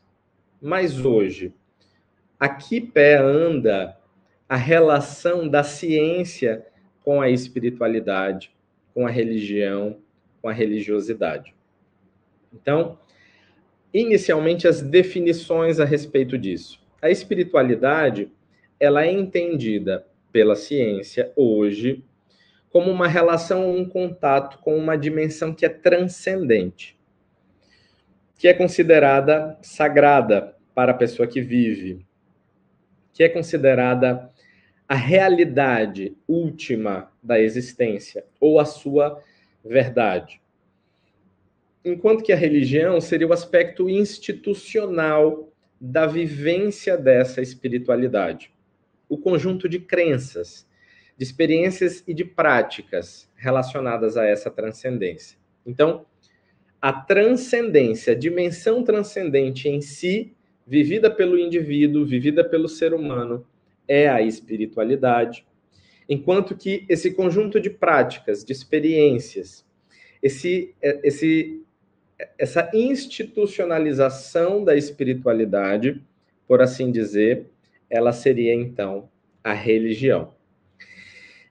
Mas 0.60 1.04
hoje, 1.04 1.52
a 2.38 2.48
que 2.48 2.80
pé 2.80 3.16
anda 3.16 3.98
a 4.48 4.56
relação 4.56 5.48
da 5.48 5.62
ciência 5.62 6.66
com 7.02 7.20
a 7.20 7.30
espiritualidade? 7.30 8.54
com 8.94 9.06
a 9.06 9.10
religião, 9.10 9.98
com 10.40 10.48
a 10.48 10.52
religiosidade. 10.52 11.52
Então, 12.52 12.96
inicialmente 13.92 14.68
as 14.68 14.80
definições 14.80 15.80
a 15.80 15.84
respeito 15.84 16.38
disso. 16.38 16.80
A 17.02 17.10
espiritualidade, 17.10 18.30
ela 18.78 19.04
é 19.04 19.10
entendida 19.10 20.06
pela 20.32 20.54
ciência 20.54 21.32
hoje 21.34 22.04
como 22.70 22.90
uma 22.90 23.06
relação, 23.08 23.70
um 23.76 23.84
contato 23.88 24.58
com 24.58 24.76
uma 24.76 24.96
dimensão 24.96 25.52
que 25.52 25.66
é 25.66 25.68
transcendente. 25.68 26.96
que 28.36 28.48
é 28.48 28.52
considerada 28.52 29.56
sagrada 29.62 30.54
para 30.74 30.90
a 30.90 30.94
pessoa 30.94 31.26
que 31.26 31.40
vive, 31.40 32.04
que 33.12 33.22
é 33.22 33.28
considerada 33.28 34.28
a 34.88 34.94
realidade 34.94 36.16
última 36.28 37.10
da 37.22 37.40
existência 37.40 38.24
ou 38.38 38.60
a 38.60 38.64
sua 38.64 39.22
verdade. 39.64 40.40
Enquanto 41.84 42.22
que 42.22 42.32
a 42.32 42.36
religião 42.36 43.00
seria 43.00 43.26
o 43.26 43.32
aspecto 43.32 43.88
institucional 43.88 45.52
da 45.80 46.06
vivência 46.06 46.96
dessa 46.96 47.42
espiritualidade, 47.42 48.52
o 49.08 49.18
conjunto 49.18 49.68
de 49.68 49.78
crenças, 49.78 50.66
de 51.16 51.24
experiências 51.24 52.02
e 52.06 52.14
de 52.14 52.24
práticas 52.24 53.30
relacionadas 53.36 54.16
a 54.16 54.24
essa 54.24 54.50
transcendência. 54.50 55.38
Então, 55.64 56.06
a 56.80 56.92
transcendência, 56.92 58.12
a 58.12 58.18
dimensão 58.18 58.82
transcendente 58.82 59.68
em 59.68 59.80
si, 59.80 60.34
vivida 60.66 61.10
pelo 61.10 61.38
indivíduo, 61.38 62.04
vivida 62.04 62.44
pelo 62.44 62.68
ser 62.68 62.92
humano, 62.92 63.46
é 63.86 64.08
a 64.08 64.22
espiritualidade, 64.22 65.46
enquanto 66.08 66.56
que 66.56 66.84
esse 66.88 67.12
conjunto 67.12 67.60
de 67.60 67.70
práticas, 67.70 68.44
de 68.44 68.52
experiências, 68.52 69.64
esse, 70.22 70.74
esse, 70.80 71.62
essa 72.38 72.70
institucionalização 72.72 74.64
da 74.64 74.76
espiritualidade, 74.76 76.02
por 76.46 76.62
assim 76.62 76.90
dizer, 76.90 77.46
ela 77.90 78.12
seria 78.12 78.54
então 78.54 79.08
a 79.42 79.52
religião. 79.52 80.34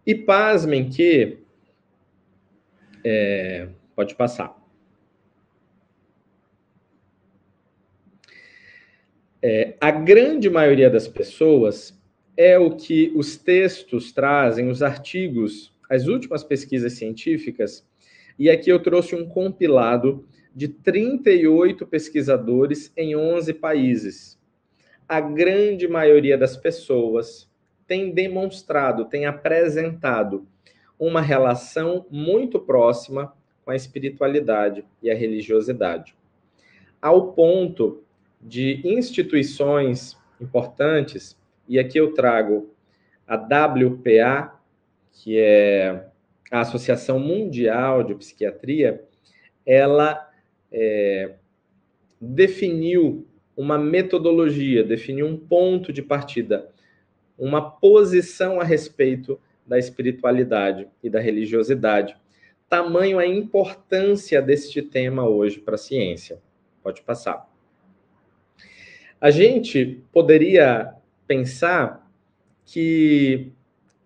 E 0.05 0.15
pasmem 0.15 0.89
que. 0.89 1.37
É, 3.03 3.67
pode 3.95 4.15
passar. 4.15 4.57
É, 9.41 9.75
a 9.79 9.91
grande 9.91 10.49
maioria 10.49 10.89
das 10.89 11.07
pessoas 11.07 12.01
é 12.35 12.57
o 12.57 12.75
que 12.75 13.11
os 13.15 13.37
textos 13.37 14.11
trazem, 14.11 14.69
os 14.69 14.81
artigos, 14.81 15.73
as 15.89 16.07
últimas 16.07 16.43
pesquisas 16.43 16.93
científicas, 16.93 17.85
e 18.37 18.49
aqui 18.49 18.69
eu 18.69 18.81
trouxe 18.81 19.15
um 19.15 19.27
compilado 19.27 20.25
de 20.55 20.67
38 20.67 21.85
pesquisadores 21.85 22.91
em 22.97 23.15
11 23.15 23.53
países. 23.53 24.39
A 25.07 25.19
grande 25.19 25.87
maioria 25.87 26.37
das 26.37 26.57
pessoas 26.57 27.49
tem 27.87 28.11
demonstrado, 28.11 29.05
tem 29.05 29.25
apresentado 29.25 30.47
uma 30.97 31.21
relação 31.21 32.05
muito 32.09 32.59
próxima 32.59 33.33
com 33.63 33.71
a 33.71 33.75
espiritualidade 33.75 34.83
e 35.01 35.09
a 35.11 35.15
religiosidade, 35.15 36.15
ao 37.01 37.33
ponto 37.33 38.03
de 38.41 38.81
instituições 38.83 40.17
importantes 40.39 41.37
e 41.67 41.79
aqui 41.79 41.97
eu 41.97 42.13
trago 42.13 42.73
a 43.27 43.35
WPA, 43.35 44.59
que 45.11 45.37
é 45.37 46.07
a 46.51 46.61
Associação 46.61 47.19
Mundial 47.19 48.03
de 48.03 48.15
Psiquiatria, 48.15 49.03
ela 49.65 50.29
é, 50.71 51.35
definiu 52.19 53.25
uma 53.55 53.77
metodologia, 53.77 54.83
definiu 54.83 55.27
um 55.27 55.37
ponto 55.37 55.93
de 55.93 56.01
partida, 56.01 56.69
uma 57.37 57.71
posição 57.71 58.59
a 58.59 58.63
respeito 58.63 59.39
da 59.65 59.79
espiritualidade 59.79 60.87
e 61.01 61.09
da 61.09 61.19
religiosidade. 61.19 62.15
Tamanho 62.67 63.19
a 63.19 63.25
importância 63.25 64.41
deste 64.41 64.81
tema 64.81 65.27
hoje 65.27 65.59
para 65.59 65.75
a 65.75 65.77
ciência. 65.77 66.39
Pode 66.81 67.01
passar. 67.01 67.49
A 69.21 69.31
gente 69.31 70.03
poderia 70.11 70.93
pensar 71.33 72.07
que 72.63 73.51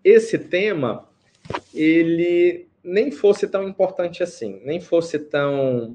esse 0.02 0.38
tema 0.38 1.06
ele 1.74 2.66
nem 2.82 3.10
fosse 3.10 3.46
tão 3.46 3.68
importante 3.68 4.22
assim, 4.22 4.62
nem 4.64 4.80
fosse 4.80 5.18
tão 5.18 5.94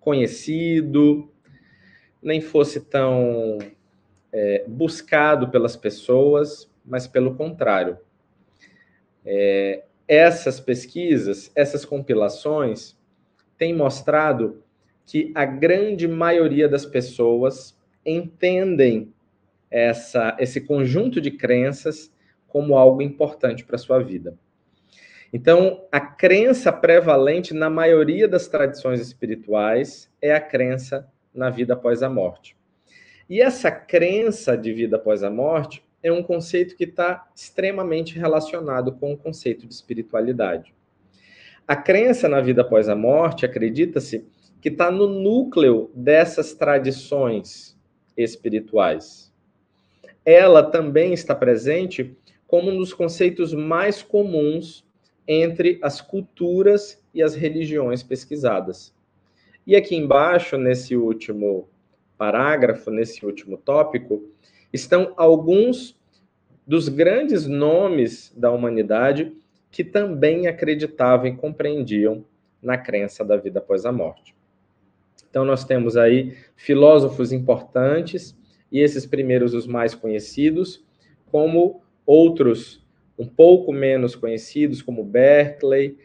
conhecido, 0.00 1.30
nem 2.20 2.40
fosse 2.40 2.80
tão 2.80 3.58
é, 4.32 4.64
buscado 4.66 5.48
pelas 5.48 5.76
pessoas, 5.76 6.68
mas 6.84 7.06
pelo 7.06 7.36
contrário. 7.36 7.96
É, 9.24 9.84
essas 10.08 10.58
pesquisas, 10.58 11.52
essas 11.54 11.84
compilações, 11.84 12.96
têm 13.56 13.72
mostrado 13.72 14.60
que 15.06 15.30
a 15.36 15.44
grande 15.44 16.08
maioria 16.08 16.68
das 16.68 16.84
pessoas 16.84 17.78
entendem 18.04 19.12
essa, 19.70 20.36
esse 20.38 20.60
conjunto 20.60 21.20
de 21.20 21.30
crenças 21.30 22.12
como 22.46 22.76
algo 22.76 23.02
importante 23.02 23.64
para 23.64 23.76
a 23.76 23.78
sua 23.78 23.98
vida. 23.98 24.36
Então, 25.32 25.86
a 25.92 26.00
crença 26.00 26.72
prevalente 26.72 27.52
na 27.52 27.68
maioria 27.68 28.26
das 28.26 28.48
tradições 28.48 29.00
espirituais 29.00 30.10
é 30.22 30.32
a 30.32 30.40
crença 30.40 31.06
na 31.34 31.50
vida 31.50 31.74
após 31.74 32.02
a 32.02 32.08
morte. 32.08 32.56
E 33.28 33.42
essa 33.42 33.70
crença 33.70 34.56
de 34.56 34.72
vida 34.72 34.96
após 34.96 35.22
a 35.22 35.28
morte 35.28 35.84
é 36.02 36.10
um 36.10 36.22
conceito 36.22 36.74
que 36.74 36.84
está 36.84 37.28
extremamente 37.36 38.18
relacionado 38.18 38.92
com 38.92 39.12
o 39.12 39.18
conceito 39.18 39.66
de 39.66 39.74
espiritualidade. 39.74 40.74
A 41.66 41.76
crença 41.76 42.26
na 42.26 42.40
vida 42.40 42.62
após 42.62 42.88
a 42.88 42.96
morte, 42.96 43.44
acredita-se, 43.44 44.26
que 44.62 44.70
está 44.70 44.90
no 44.90 45.06
núcleo 45.06 45.90
dessas 45.94 46.54
tradições 46.54 47.78
espirituais 48.16 49.27
ela 50.30 50.62
também 50.62 51.14
está 51.14 51.34
presente 51.34 52.14
como 52.46 52.70
um 52.70 52.76
dos 52.76 52.92
conceitos 52.92 53.54
mais 53.54 54.02
comuns 54.02 54.84
entre 55.26 55.78
as 55.80 56.02
culturas 56.02 57.02
e 57.14 57.22
as 57.22 57.34
religiões 57.34 58.02
pesquisadas. 58.02 58.94
E 59.66 59.74
aqui 59.74 59.96
embaixo, 59.96 60.58
nesse 60.58 60.94
último 60.94 61.66
parágrafo, 62.18 62.90
nesse 62.90 63.24
último 63.24 63.56
tópico, 63.56 64.22
estão 64.70 65.14
alguns 65.16 65.98
dos 66.66 66.90
grandes 66.90 67.46
nomes 67.46 68.30
da 68.36 68.50
humanidade 68.50 69.34
que 69.70 69.82
também 69.82 70.46
acreditavam 70.46 71.26
e 71.26 71.36
compreendiam 71.36 72.22
na 72.62 72.76
crença 72.76 73.24
da 73.24 73.38
vida 73.38 73.60
após 73.60 73.86
a 73.86 73.92
morte. 73.92 74.34
Então, 75.30 75.42
nós 75.42 75.64
temos 75.64 75.96
aí 75.96 76.36
filósofos 76.54 77.32
importantes 77.32 78.37
e 78.70 78.80
esses 78.80 79.06
primeiros 79.06 79.54
os 79.54 79.66
mais 79.66 79.94
conhecidos, 79.94 80.84
como 81.30 81.82
outros 82.06 82.86
um 83.18 83.26
pouco 83.26 83.72
menos 83.72 84.14
conhecidos, 84.14 84.80
como 84.80 85.02
Berkeley, 85.02 85.98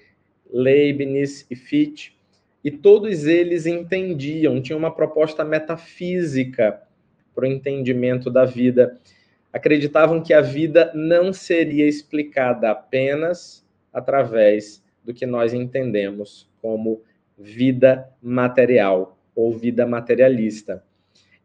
Leibniz 0.51 1.45
e 1.49 1.55
Fichte, 1.55 2.17
e 2.63 2.71
todos 2.71 3.25
eles 3.25 3.65
entendiam, 3.65 4.61
tinham 4.61 4.79
uma 4.79 4.93
proposta 4.93 5.43
metafísica 5.43 6.81
para 7.35 7.43
o 7.43 7.47
entendimento 7.47 8.29
da 8.29 8.45
vida. 8.45 8.97
Acreditavam 9.51 10.23
que 10.23 10.33
a 10.33 10.41
vida 10.41 10.91
não 10.95 11.33
seria 11.33 11.85
explicada 11.85 12.71
apenas 12.71 13.65
através 13.91 14.83
do 15.03 15.13
que 15.13 15.25
nós 15.25 15.53
entendemos 15.53 16.49
como 16.61 17.01
vida 17.37 18.09
material 18.21 19.17
ou 19.35 19.51
vida 19.51 19.85
materialista, 19.85 20.83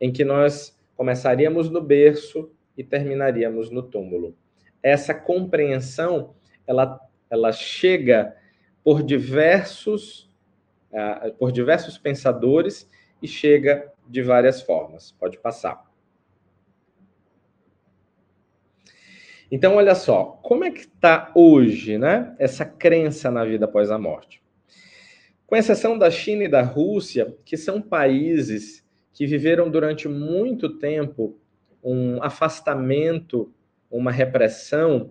em 0.00 0.12
que 0.12 0.24
nós 0.24 0.77
começaríamos 0.98 1.70
no 1.70 1.80
berço 1.80 2.50
e 2.76 2.82
terminaríamos 2.82 3.70
no 3.70 3.84
túmulo. 3.84 4.36
Essa 4.82 5.14
compreensão, 5.14 6.34
ela, 6.66 7.00
ela 7.30 7.52
chega 7.52 8.36
por 8.82 9.04
diversos, 9.04 10.28
uh, 10.90 11.32
por 11.34 11.52
diversos 11.52 11.96
pensadores 11.96 12.90
e 13.22 13.28
chega 13.28 13.92
de 14.08 14.22
várias 14.22 14.60
formas. 14.60 15.12
Pode 15.12 15.38
passar. 15.38 15.86
Então, 19.52 19.76
olha 19.76 19.94
só, 19.94 20.40
como 20.42 20.64
é 20.64 20.70
que 20.72 20.80
está 20.80 21.30
hoje, 21.32 21.96
né? 21.96 22.34
Essa 22.40 22.64
crença 22.64 23.30
na 23.30 23.44
vida 23.44 23.66
após 23.66 23.88
a 23.92 23.98
morte. 23.98 24.42
Com 25.46 25.54
exceção 25.54 25.96
da 25.96 26.10
China 26.10 26.42
e 26.42 26.48
da 26.48 26.60
Rússia, 26.60 27.36
que 27.44 27.56
são 27.56 27.80
países 27.80 28.84
que 29.18 29.26
viveram 29.26 29.68
durante 29.68 30.06
muito 30.06 30.78
tempo 30.78 31.36
um 31.82 32.22
afastamento, 32.22 33.52
uma 33.90 34.12
repressão, 34.12 35.10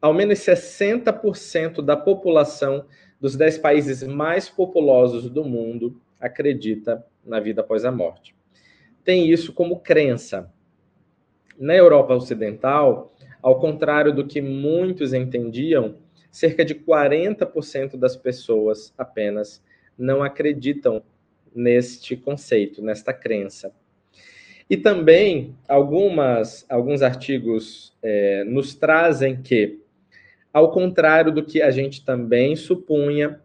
ao 0.00 0.14
menos 0.14 0.38
60% 0.38 1.82
da 1.82 1.94
população 1.94 2.86
dos 3.20 3.36
10 3.36 3.58
países 3.58 4.02
mais 4.02 4.48
populosos 4.48 5.28
do 5.28 5.44
mundo 5.44 6.00
acredita 6.18 7.04
na 7.22 7.38
vida 7.38 7.60
após 7.60 7.84
a 7.84 7.92
morte. 7.92 8.34
Tem 9.04 9.28
isso 9.30 9.52
como 9.52 9.80
crença. 9.80 10.50
Na 11.58 11.76
Europa 11.76 12.14
Ocidental, 12.14 13.14
ao 13.42 13.60
contrário 13.60 14.14
do 14.14 14.26
que 14.26 14.40
muitos 14.40 15.12
entendiam, 15.12 15.98
cerca 16.30 16.64
de 16.64 16.74
40% 16.74 17.98
das 17.98 18.16
pessoas 18.16 18.94
apenas 18.96 19.62
não 19.98 20.22
acreditam 20.22 21.02
neste 21.56 22.16
conceito, 22.16 22.82
nesta 22.82 23.12
crença. 23.12 23.72
E 24.68 24.76
também 24.76 25.56
algumas, 25.68 26.66
alguns 26.68 27.00
artigos 27.00 27.96
é, 28.02 28.44
nos 28.44 28.74
trazem 28.74 29.40
que, 29.40 29.80
ao 30.52 30.70
contrário 30.70 31.32
do 31.32 31.44
que 31.44 31.62
a 31.62 31.70
gente 31.70 32.04
também 32.04 32.56
supunha, 32.56 33.40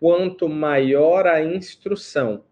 quanto 0.00 0.48
maior 0.48 1.26
a 1.26 1.42
instrução, 1.42 2.44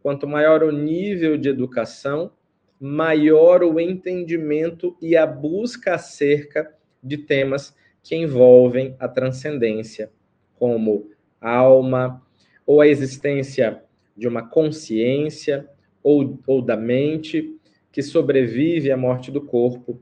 quanto 0.00 0.26
maior 0.26 0.62
o 0.62 0.70
nível 0.70 1.36
de 1.36 1.48
educação, 1.48 2.32
maior 2.80 3.64
o 3.64 3.80
entendimento 3.80 4.96
e 5.02 5.16
a 5.16 5.26
busca 5.26 5.94
acerca 5.94 6.72
de 7.02 7.18
temas 7.18 7.74
que 8.02 8.14
envolvem 8.14 8.94
a 9.00 9.08
transcendência, 9.08 10.10
como 10.56 11.10
alma, 11.40 12.22
ou 12.64 12.80
a 12.80 12.86
existência 12.86 13.82
de 14.18 14.26
uma 14.26 14.42
consciência, 14.42 15.68
ou, 16.02 16.38
ou 16.46 16.60
da 16.60 16.76
mente, 16.76 17.56
que 17.92 18.02
sobrevive 18.02 18.90
à 18.90 18.96
morte 18.96 19.30
do 19.30 19.40
corpo. 19.40 20.00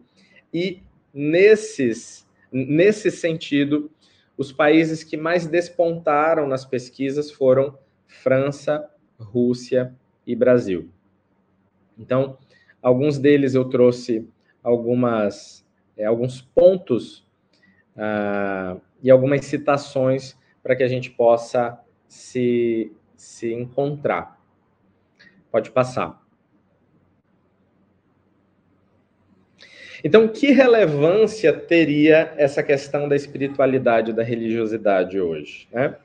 E 0.52 0.82
nesses, 1.12 2.26
nesse 2.50 3.10
sentido, 3.10 3.90
os 4.36 4.52
países 4.52 5.04
que 5.04 5.16
mais 5.16 5.46
despontaram 5.46 6.46
nas 6.46 6.64
pesquisas 6.64 7.30
foram 7.30 7.78
França, 8.06 8.88
Rússia 9.18 9.94
e 10.26 10.34
Brasil. 10.34 10.88
Então, 11.98 12.38
alguns 12.82 13.18
deles 13.18 13.54
eu 13.54 13.64
trouxe 13.64 14.28
algumas, 14.62 15.64
é, 15.96 16.04
alguns 16.04 16.40
pontos 16.40 17.26
uh, 17.96 18.80
e 19.02 19.10
algumas 19.10 19.44
citações 19.46 20.36
para 20.62 20.76
que 20.76 20.82
a 20.82 20.88
gente 20.88 21.10
possa 21.10 21.78
se, 22.08 22.92
se 23.16 23.52
encontrar. 23.52 24.38
Pode 25.50 25.70
passar. 25.70 26.22
Então, 30.04 30.28
que 30.28 30.52
relevância 30.52 31.52
teria 31.52 32.32
essa 32.36 32.62
questão 32.62 33.08
da 33.08 33.16
espiritualidade, 33.16 34.12
da 34.12 34.22
religiosidade 34.22 35.18
hoje? 35.18 35.66
Né? 35.72 35.96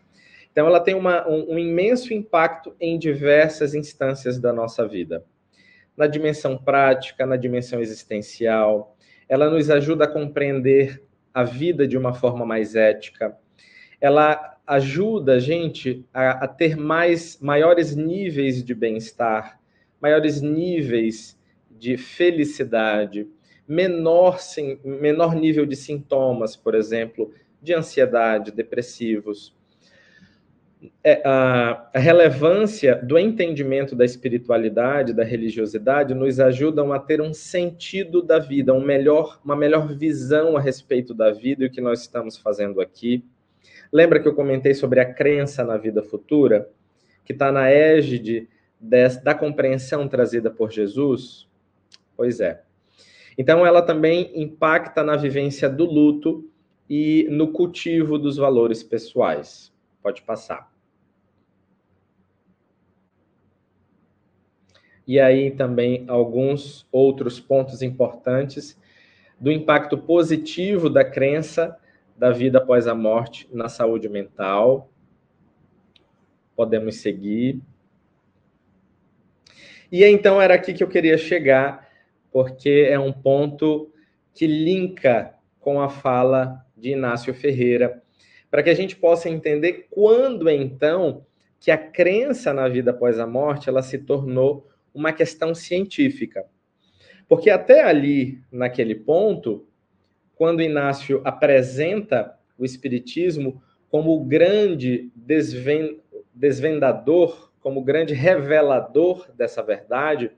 Então, 0.51 0.65
ela 0.65 0.79
tem 0.79 0.95
uma, 0.95 1.27
um, 1.27 1.53
um 1.53 1.59
imenso 1.59 2.13
impacto 2.13 2.75
em 2.79 2.97
diversas 2.97 3.75
instâncias 3.75 4.39
da 4.39 4.51
nossa 4.51 4.87
vida. 4.87 5.23
Na 5.95 6.07
dimensão 6.07 6.57
prática, 6.57 7.25
na 7.25 7.35
dimensão 7.35 7.79
existencial, 7.79 8.95
ela 9.27 9.49
nos 9.49 9.69
ajuda 9.69 10.05
a 10.05 10.11
compreender 10.11 11.03
a 11.33 11.43
vida 11.43 11.87
de 11.87 11.97
uma 11.97 12.13
forma 12.13 12.45
mais 12.45 12.75
ética. 12.75 13.37
Ela 14.01 14.57
ajuda 14.65 15.35
a 15.35 15.39
gente 15.39 16.05
a, 16.13 16.45
a 16.45 16.47
ter 16.47 16.75
mais 16.75 17.39
maiores 17.39 17.95
níveis 17.95 18.63
de 18.63 18.73
bem-estar, 18.73 19.59
maiores 20.01 20.41
níveis 20.41 21.39
de 21.69 21.97
felicidade, 21.97 23.27
menor, 23.67 24.39
sim, 24.39 24.79
menor 24.83 25.35
nível 25.35 25.65
de 25.65 25.75
sintomas, 25.75 26.55
por 26.55 26.75
exemplo, 26.75 27.33
de 27.61 27.73
ansiedade, 27.73 28.51
depressivos. 28.51 29.55
É, 31.03 31.21
a, 31.23 31.89
a, 31.93 31.99
relevância 31.99 32.95
do 32.95 33.17
entendimento 33.17 33.95
da 33.95 34.03
espiritualidade, 34.03 35.13
da 35.13 35.23
religiosidade, 35.23 36.15
nos 36.15 36.39
ajudam 36.39 36.91
a 36.91 36.99
ter 36.99 37.21
um 37.21 37.33
sentido 37.35 38.21
da 38.21 38.39
vida, 38.39 38.73
um 38.73 38.81
melhor, 38.81 39.39
uma 39.45 39.55
melhor 39.55 39.95
visão 39.95 40.57
a 40.57 40.59
respeito 40.59 41.13
da 41.13 41.31
vida 41.31 41.63
e 41.63 41.67
o 41.67 41.71
que 41.71 41.81
nós 41.81 42.01
estamos 42.01 42.35
fazendo 42.35 42.81
aqui. 42.81 43.23
Lembra 43.91 44.21
que 44.21 44.27
eu 44.27 44.33
comentei 44.33 44.73
sobre 44.73 44.99
a 44.99 45.13
crença 45.13 45.63
na 45.63 45.77
vida 45.77 46.01
futura, 46.01 46.69
que 47.25 47.33
está 47.33 47.51
na 47.51 47.69
égide 47.69 48.47
da 48.79 49.35
compreensão 49.35 50.07
trazida 50.07 50.49
por 50.49 50.71
Jesus? 50.71 51.47
Pois 52.15 52.39
é. 52.39 52.63
Então, 53.37 53.65
ela 53.65 53.81
também 53.81 54.31
impacta 54.33 55.03
na 55.03 55.15
vivência 55.15 55.69
do 55.69 55.85
luto 55.85 56.49
e 56.89 57.27
no 57.29 57.51
cultivo 57.51 58.17
dos 58.17 58.37
valores 58.37 58.83
pessoais. 58.83 59.73
Pode 60.01 60.21
passar. 60.21 60.71
E 65.07 65.19
aí 65.19 65.51
também 65.51 66.05
alguns 66.07 66.87
outros 66.91 67.39
pontos 67.39 67.81
importantes 67.81 68.79
do 69.39 69.51
impacto 69.51 69.97
positivo 69.97 70.89
da 70.89 71.03
crença 71.03 71.77
da 72.21 72.29
vida 72.29 72.59
após 72.59 72.87
a 72.87 72.93
morte 72.93 73.49
na 73.51 73.67
saúde 73.67 74.07
mental. 74.07 74.91
Podemos 76.55 76.97
seguir. 76.97 77.59
E 79.91 80.05
então 80.05 80.39
era 80.39 80.53
aqui 80.53 80.71
que 80.71 80.83
eu 80.83 80.87
queria 80.87 81.17
chegar 81.17 81.89
porque 82.31 82.87
é 82.87 82.99
um 82.99 83.11
ponto 83.11 83.91
que 84.35 84.45
linka 84.45 85.33
com 85.59 85.81
a 85.81 85.89
fala 85.89 86.63
de 86.77 86.91
Inácio 86.91 87.33
Ferreira, 87.33 88.03
para 88.51 88.61
que 88.61 88.69
a 88.69 88.75
gente 88.75 88.95
possa 88.95 89.27
entender 89.27 89.87
quando 89.89 90.47
então 90.47 91.25
que 91.59 91.71
a 91.71 91.77
crença 91.77 92.53
na 92.53 92.67
vida 92.67 92.91
após 92.91 93.17
a 93.17 93.25
morte 93.25 93.67
ela 93.67 93.81
se 93.81 93.97
tornou 93.97 94.69
uma 94.93 95.11
questão 95.11 95.55
científica. 95.55 96.45
Porque 97.27 97.49
até 97.49 97.81
ali, 97.81 98.39
naquele 98.51 98.93
ponto, 98.93 99.67
quando 100.41 100.63
Inácio 100.63 101.21
apresenta 101.23 102.35
o 102.57 102.65
espiritismo 102.65 103.61
como 103.91 104.15
o 104.15 104.25
grande 104.25 105.11
desvendador, 106.33 107.51
como 107.59 107.79
o 107.79 107.83
grande 107.83 108.15
revelador 108.15 109.31
dessa 109.35 109.61
verdade, 109.61 110.31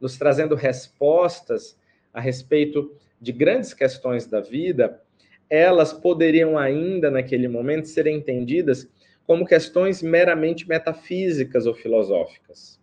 nos 0.00 0.18
trazendo 0.18 0.56
respostas 0.56 1.78
a 2.12 2.20
respeito 2.20 2.96
de 3.20 3.30
grandes 3.30 3.72
questões 3.72 4.26
da 4.26 4.40
vida, 4.40 5.00
elas 5.48 5.92
poderiam 5.92 6.58
ainda, 6.58 7.08
naquele 7.08 7.46
momento, 7.46 7.86
ser 7.86 8.08
entendidas 8.08 8.90
como 9.24 9.46
questões 9.46 10.02
meramente 10.02 10.68
metafísicas 10.68 11.64
ou 11.64 11.74
filosóficas. 11.74 12.80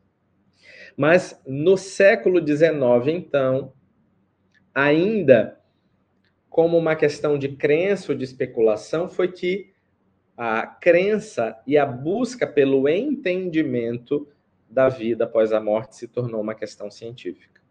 Mas 0.96 1.38
no 1.46 1.76
século 1.76 2.40
XIX, 2.40 2.72
então, 3.08 3.74
ainda 4.74 5.60
como 6.52 6.78
uma 6.78 6.98
questão 6.98 7.40
de 7.40 7.48
crença 7.48 8.12
ou 8.12 8.18
de 8.18 8.26
especulação, 8.26 9.08
foi 9.08 9.32
que 9.32 9.72
a 10.36 10.68
crença 10.68 11.58
e 11.66 11.78
a 11.78 11.86
busca 11.86 12.46
pelo 12.46 12.90
entendimento 12.90 14.28
da 14.70 14.90
vida 14.90 15.24
após 15.24 15.54
a 15.54 15.62
morte 15.62 15.96
se 15.96 16.10
tornou 16.10 16.42
uma 16.42 16.54
questão 16.54 16.92
científica. 16.92 17.62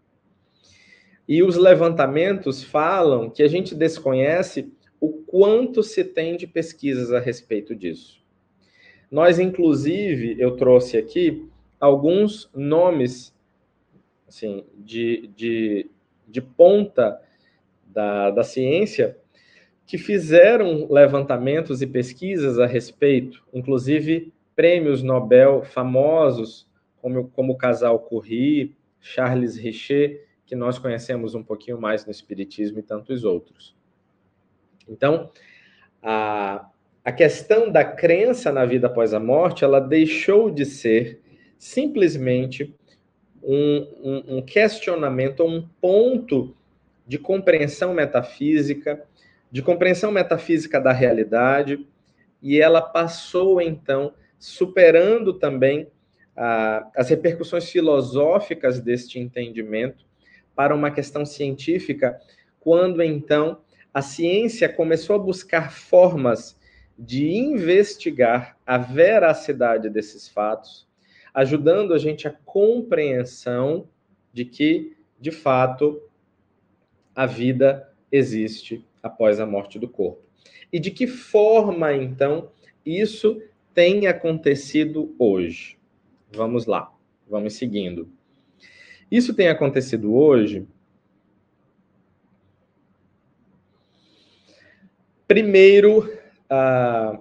E 1.28 1.42
os 1.42 1.56
levantamentos 1.56 2.64
falam 2.64 3.28
que 3.28 3.42
a 3.42 3.48
gente 3.48 3.74
desconhece 3.74 4.72
o 4.98 5.10
quanto 5.10 5.82
se 5.82 6.02
tem 6.02 6.38
de 6.38 6.46
pesquisas 6.46 7.12
a 7.12 7.20
respeito 7.20 7.76
disso. 7.76 8.24
Nós, 9.10 9.38
inclusive, 9.38 10.36
eu 10.38 10.56
trouxe 10.56 10.96
aqui 10.96 11.46
alguns 11.78 12.50
nomes 12.54 13.34
assim, 14.26 14.64
de, 14.78 15.30
de, 15.36 15.90
de 16.26 16.40
ponta 16.40 17.20
da, 17.92 18.30
da 18.30 18.42
ciência 18.42 19.16
que 19.86 19.98
fizeram 19.98 20.86
levantamentos 20.90 21.82
e 21.82 21.86
pesquisas 21.86 22.58
a 22.58 22.66
respeito, 22.66 23.44
inclusive 23.52 24.32
prêmios 24.54 25.02
Nobel 25.02 25.64
famosos 25.64 26.68
como, 27.00 27.28
como 27.28 27.54
o 27.54 27.56
casal 27.56 27.98
Curie, 27.98 28.76
Charles 29.00 29.56
Richer, 29.56 30.26
que 30.46 30.54
nós 30.54 30.78
conhecemos 30.78 31.34
um 31.34 31.42
pouquinho 31.42 31.80
mais 31.80 32.04
no 32.04 32.10
Espiritismo 32.10 32.78
e 32.78 32.82
tantos 32.82 33.24
outros. 33.24 33.74
Então, 34.88 35.30
a, 36.02 36.68
a 37.04 37.12
questão 37.12 37.70
da 37.70 37.84
crença 37.84 38.52
na 38.52 38.64
vida 38.64 38.86
após 38.86 39.14
a 39.14 39.20
morte, 39.20 39.64
ela 39.64 39.80
deixou 39.80 40.50
de 40.50 40.64
ser 40.64 41.20
simplesmente 41.58 42.74
um, 43.42 43.86
um, 44.02 44.36
um 44.36 44.42
questionamento, 44.42 45.42
um 45.44 45.66
ponto 45.80 46.54
de 47.10 47.18
compreensão 47.18 47.92
metafísica, 47.92 49.04
de 49.50 49.62
compreensão 49.62 50.12
metafísica 50.12 50.80
da 50.80 50.92
realidade, 50.92 51.84
e 52.40 52.60
ela 52.60 52.80
passou, 52.80 53.60
então, 53.60 54.14
superando 54.38 55.32
também 55.32 55.88
as 56.94 57.08
repercussões 57.08 57.68
filosóficas 57.68 58.78
deste 58.78 59.18
entendimento 59.18 60.06
para 60.54 60.72
uma 60.72 60.92
questão 60.92 61.26
científica, 61.26 62.16
quando 62.60 63.02
então 63.02 63.60
a 63.92 64.02
ciência 64.02 64.68
começou 64.68 65.16
a 65.16 65.18
buscar 65.18 65.72
formas 65.72 66.56
de 66.96 67.26
investigar 67.26 68.56
a 68.64 68.78
veracidade 68.78 69.90
desses 69.90 70.28
fatos, 70.28 70.86
ajudando 71.34 71.92
a 71.92 71.98
gente 71.98 72.28
a 72.28 72.36
compreensão 72.44 73.88
de 74.32 74.44
que, 74.44 74.96
de 75.20 75.32
fato, 75.32 76.00
a 77.14 77.26
vida 77.26 77.88
existe 78.10 78.84
após 79.02 79.40
a 79.40 79.46
morte 79.46 79.78
do 79.78 79.88
corpo. 79.88 80.22
E 80.72 80.78
de 80.78 80.90
que 80.90 81.06
forma, 81.06 81.92
então, 81.92 82.50
isso 82.84 83.42
tem 83.74 84.06
acontecido 84.06 85.14
hoje. 85.18 85.78
vamos 86.32 86.66
lá, 86.66 86.92
vamos 87.28 87.54
seguindo. 87.54 88.08
Isso 89.10 89.34
tem 89.34 89.48
acontecido 89.48 90.14
hoje. 90.14 90.66
Primeiro, 95.26 96.12
a, 96.48 97.20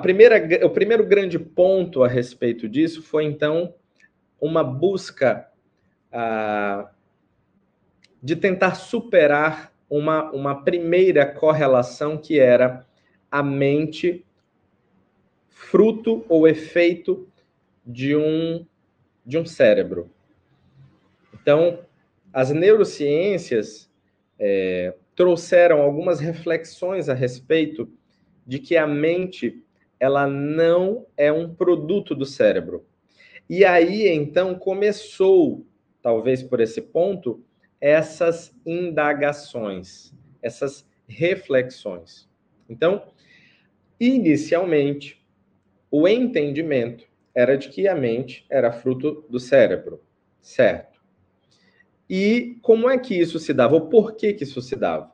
primeira, 0.00 0.66
o 0.66 0.70
primeiro 0.70 1.06
grande 1.06 1.38
ponto 1.38 2.02
a 2.02 2.08
respeito 2.08 2.68
disso 2.68 3.02
foi, 3.02 3.24
então, 3.24 3.74
uma 4.40 4.64
busca 4.64 5.50
a, 6.12 6.90
de 8.22 8.36
tentar 8.36 8.74
superar 8.74 9.72
uma, 9.88 10.30
uma 10.30 10.62
primeira 10.62 11.26
correlação 11.26 12.16
que 12.16 12.38
era 12.38 12.86
a 13.30 13.42
mente 13.42 14.24
fruto 15.48 16.24
ou 16.28 16.46
efeito 16.46 17.28
de 17.84 18.16
um, 18.16 18.64
de 19.24 19.38
um 19.38 19.44
cérebro. 19.44 20.10
Então, 21.34 21.80
as 22.32 22.50
neurociências 22.50 23.90
é, 24.38 24.94
trouxeram 25.14 25.80
algumas 25.80 26.20
reflexões 26.20 27.08
a 27.08 27.14
respeito 27.14 27.92
de 28.46 28.58
que 28.58 28.76
a 28.76 28.86
mente 28.86 29.62
ela 29.98 30.26
não 30.26 31.06
é 31.16 31.30
um 31.30 31.54
produto 31.54 32.14
do 32.14 32.24
cérebro. 32.24 32.86
E 33.48 33.64
aí, 33.64 34.08
então, 34.08 34.54
começou, 34.54 35.66
talvez 36.00 36.42
por 36.42 36.60
esse 36.60 36.80
ponto, 36.80 37.44
essas 37.80 38.54
indagações, 38.66 40.12
essas 40.42 40.86
reflexões. 41.08 42.28
Então, 42.68 43.02
inicialmente, 43.98 45.24
o 45.90 46.06
entendimento 46.06 47.04
era 47.34 47.56
de 47.56 47.68
que 47.68 47.88
a 47.88 47.94
mente 47.94 48.46
era 48.50 48.72
fruto 48.72 49.24
do 49.28 49.40
cérebro, 49.40 50.02
certo? 50.40 51.00
E 52.08 52.58
como 52.62 52.90
é 52.90 52.98
que 52.98 53.14
isso 53.14 53.38
se 53.38 53.54
dava? 53.54 53.74
Ou 53.74 53.82
por 53.82 54.14
que, 54.14 54.32
que 54.32 54.44
isso 54.44 54.60
se 54.60 54.76
dava? 54.76 55.12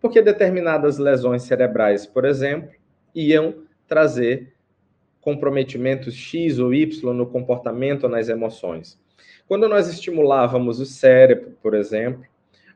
Porque 0.00 0.20
determinadas 0.20 0.98
lesões 0.98 1.42
cerebrais, 1.42 2.06
por 2.06 2.24
exemplo, 2.24 2.70
iam 3.14 3.64
trazer 3.86 4.54
comprometimentos 5.20 6.14
X 6.14 6.58
ou 6.58 6.74
Y 6.74 7.12
no 7.12 7.26
comportamento 7.26 8.04
ou 8.04 8.10
nas 8.10 8.28
emoções. 8.28 9.00
Quando 9.46 9.68
nós 9.68 9.88
estimulávamos 9.88 10.80
o 10.80 10.86
cérebro, 10.86 11.56
por 11.62 11.74
exemplo, 11.74 12.24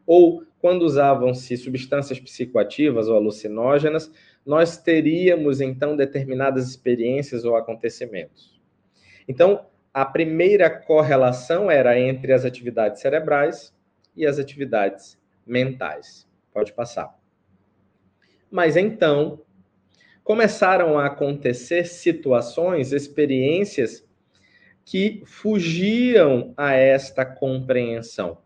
ou 0.07 0.45
quando 0.61 0.83
usavam-se 0.83 1.57
substâncias 1.57 2.21
psicoativas 2.21 3.09
ou 3.09 3.16
alucinógenas, 3.16 4.12
nós 4.45 4.77
teríamos 4.77 5.61
então 5.61 5.97
determinadas 5.97 6.68
experiências 6.68 7.45
ou 7.45 7.57
acontecimentos. 7.57 8.61
Então, 9.27 9.66
a 9.93 10.05
primeira 10.05 10.71
correlação 10.71 11.71
era 11.71 11.99
entre 11.99 12.33
as 12.33 12.45
atividades 12.45 13.01
cerebrais 13.01 13.75
e 14.16 14.27
as 14.27 14.39
atividades 14.39 15.18
mentais. 15.47 16.29
Pode 16.53 16.73
passar. 16.73 17.18
Mas 18.51 18.77
então, 18.77 19.41
começaram 20.23 20.99
a 20.99 21.07
acontecer 21.07 21.87
situações, 21.87 22.93
experiências 22.93 24.05
que 24.91 25.22
fugiam 25.24 26.53
a 26.57 26.72
esta 26.72 27.24
compreensão. 27.24 28.38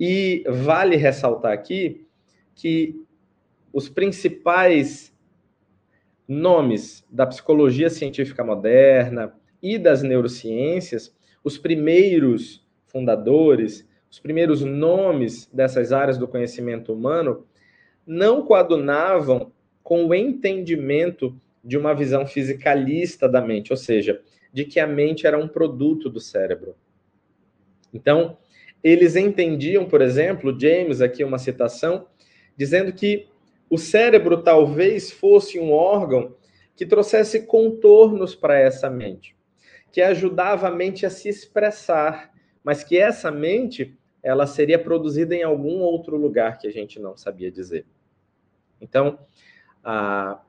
E 0.00 0.42
vale 0.48 0.96
ressaltar 0.96 1.52
aqui 1.52 2.06
que 2.54 2.98
os 3.70 3.86
principais 3.86 5.14
nomes 6.26 7.04
da 7.10 7.26
psicologia 7.26 7.90
científica 7.90 8.42
moderna 8.42 9.34
e 9.62 9.76
das 9.76 10.02
neurociências, 10.02 11.14
os 11.44 11.58
primeiros 11.58 12.66
fundadores, 12.86 13.86
os 14.10 14.18
primeiros 14.18 14.62
nomes 14.62 15.50
dessas 15.52 15.92
áreas 15.92 16.16
do 16.16 16.26
conhecimento 16.26 16.94
humano, 16.94 17.46
não 18.06 18.40
coadunavam 18.40 19.52
com 19.82 20.06
o 20.06 20.14
entendimento 20.14 21.38
de 21.62 21.76
uma 21.76 21.92
visão 21.92 22.26
fisicalista 22.26 23.28
da 23.28 23.42
mente, 23.42 23.70
ou 23.70 23.76
seja, 23.76 24.22
de 24.52 24.64
que 24.64 24.80
a 24.80 24.86
mente 24.86 25.26
era 25.26 25.38
um 25.38 25.48
produto 25.48 26.08
do 26.08 26.20
cérebro. 26.20 26.76
Então, 27.92 28.38
eles 28.82 29.16
entendiam, 29.16 29.86
por 29.86 30.00
exemplo, 30.00 30.58
James, 30.58 31.00
aqui 31.00 31.24
uma 31.24 31.38
citação, 31.38 32.06
dizendo 32.56 32.92
que 32.92 33.28
o 33.68 33.78
cérebro 33.78 34.42
talvez 34.42 35.10
fosse 35.10 35.58
um 35.58 35.72
órgão 35.72 36.36
que 36.76 36.86
trouxesse 36.86 37.46
contornos 37.46 38.34
para 38.34 38.58
essa 38.58 38.88
mente, 38.88 39.36
que 39.90 40.00
ajudava 40.00 40.68
a 40.68 40.70
mente 40.70 41.06
a 41.06 41.10
se 41.10 41.28
expressar, 41.28 42.32
mas 42.62 42.84
que 42.84 42.98
essa 42.98 43.30
mente 43.30 43.96
ela 44.22 44.46
seria 44.46 44.78
produzida 44.78 45.34
em 45.34 45.42
algum 45.42 45.80
outro 45.80 46.16
lugar 46.16 46.58
que 46.58 46.66
a 46.66 46.72
gente 46.72 47.00
não 47.00 47.16
sabia 47.16 47.50
dizer. 47.50 47.86
Então, 48.80 49.18
a, 49.82 50.40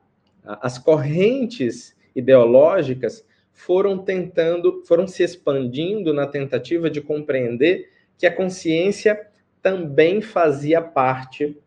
a, 0.44 0.66
as 0.66 0.78
correntes 0.78 1.96
ideológicas 2.14 3.24
foram 3.58 3.98
tentando, 3.98 4.84
foram 4.86 5.04
se 5.08 5.24
expandindo 5.24 6.14
na 6.14 6.28
tentativa 6.28 6.88
de 6.88 7.00
compreender 7.00 7.90
que 8.16 8.24
a 8.24 8.34
consciência 8.34 9.28
também 9.60 10.22
fazia 10.22 10.80
parte 10.80 11.60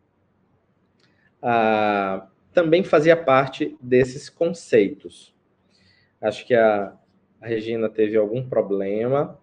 também 2.53 2.83
fazia 2.83 3.17
parte 3.17 3.75
desses 3.81 4.29
conceitos. 4.29 5.33
Acho 6.21 6.45
que 6.45 6.53
a, 6.53 6.93
a 7.41 7.47
Regina 7.47 7.89
teve 7.89 8.15
algum 8.15 8.47
problema, 8.47 9.37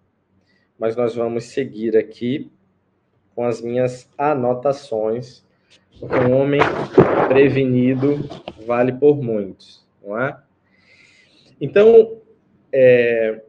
mas 0.78 0.96
nós 0.96 1.14
vamos 1.14 1.44
seguir 1.44 1.96
aqui 1.96 2.50
com 3.34 3.44
as 3.44 3.60
minhas 3.60 4.08
anotações, 4.16 5.44
porque 5.98 6.14
um 6.14 6.32
homem 6.34 6.60
prevenido 7.28 8.16
vale 8.64 8.92
por 8.92 9.20
muitos, 9.20 9.84
não 10.02 10.18
é? 10.18 10.40
Então, 11.60 12.17
é, 12.72 13.42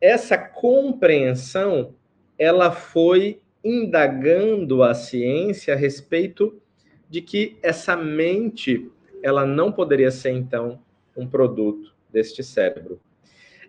essa 0.00 0.36
compreensão 0.36 1.94
ela 2.38 2.70
foi 2.70 3.40
indagando 3.64 4.82
a 4.82 4.94
ciência 4.94 5.74
a 5.74 5.76
respeito 5.76 6.60
de 7.08 7.20
que 7.20 7.56
essa 7.62 7.96
mente 7.96 8.90
ela 9.22 9.46
não 9.46 9.72
poderia 9.72 10.10
ser 10.10 10.30
então 10.30 10.80
um 11.16 11.26
produto 11.26 11.94
deste 12.12 12.42
cérebro. 12.44 13.00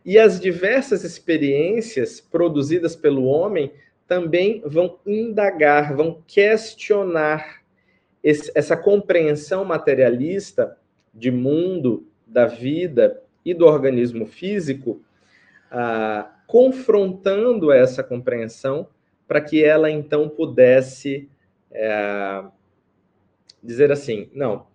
E 0.06 0.18
as 0.20 0.40
diversas 0.40 1.04
experiências 1.04 2.22
produzidas 2.22 2.96
pelo 2.96 3.26
homem 3.26 3.72
também 4.08 4.62
vão 4.66 5.00
indagar, 5.06 5.96
vão 5.96 6.24
questionar 6.26 7.62
esse, 8.24 8.52
essa 8.56 8.78
compreensão 8.78 9.66
materialista 9.66 10.78
de 11.14 11.32
mundo, 11.32 12.08
da 12.26 12.46
vida 12.46 13.22
e 13.50 13.54
do 13.54 13.66
organismo 13.66 14.26
físico, 14.26 15.02
ah, 15.72 16.30
confrontando 16.46 17.72
essa 17.72 18.04
compreensão 18.04 18.90
para 19.26 19.40
que 19.40 19.64
ela 19.64 19.90
então 19.90 20.28
pudesse 20.28 21.30
é, 21.72 22.44
dizer 23.64 23.90
assim: 23.90 24.30
não, 24.34 24.68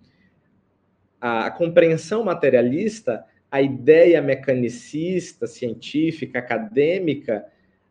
a 1.21 1.51
compreensão 1.51 2.25
materialista, 2.25 3.25
a 3.51 3.61
ideia 3.61 4.23
mecanicista, 4.23 5.47
científica, 5.47 6.39
acadêmica 6.39 7.45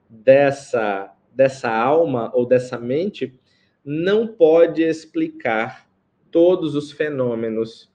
dessa, 0.10 1.14
dessa 1.32 1.70
alma 1.70 2.32
ou 2.34 2.46
dessa 2.46 2.80
mente 2.80 3.40
não 3.86 4.28
pode 4.28 4.82
explicar 4.82 5.88
todos 6.32 6.74
os 6.76 6.92
fenômenos 6.92 7.91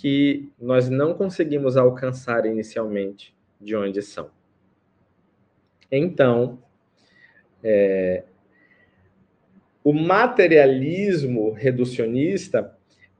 que 0.00 0.48
nós 0.60 0.88
não 0.88 1.12
conseguimos 1.12 1.76
alcançar 1.76 2.46
inicialmente 2.46 3.34
de 3.60 3.74
onde 3.74 4.00
são. 4.00 4.30
Então, 5.90 6.62
é, 7.64 8.22
o 9.82 9.92
materialismo 9.92 11.50
reducionista 11.50 12.76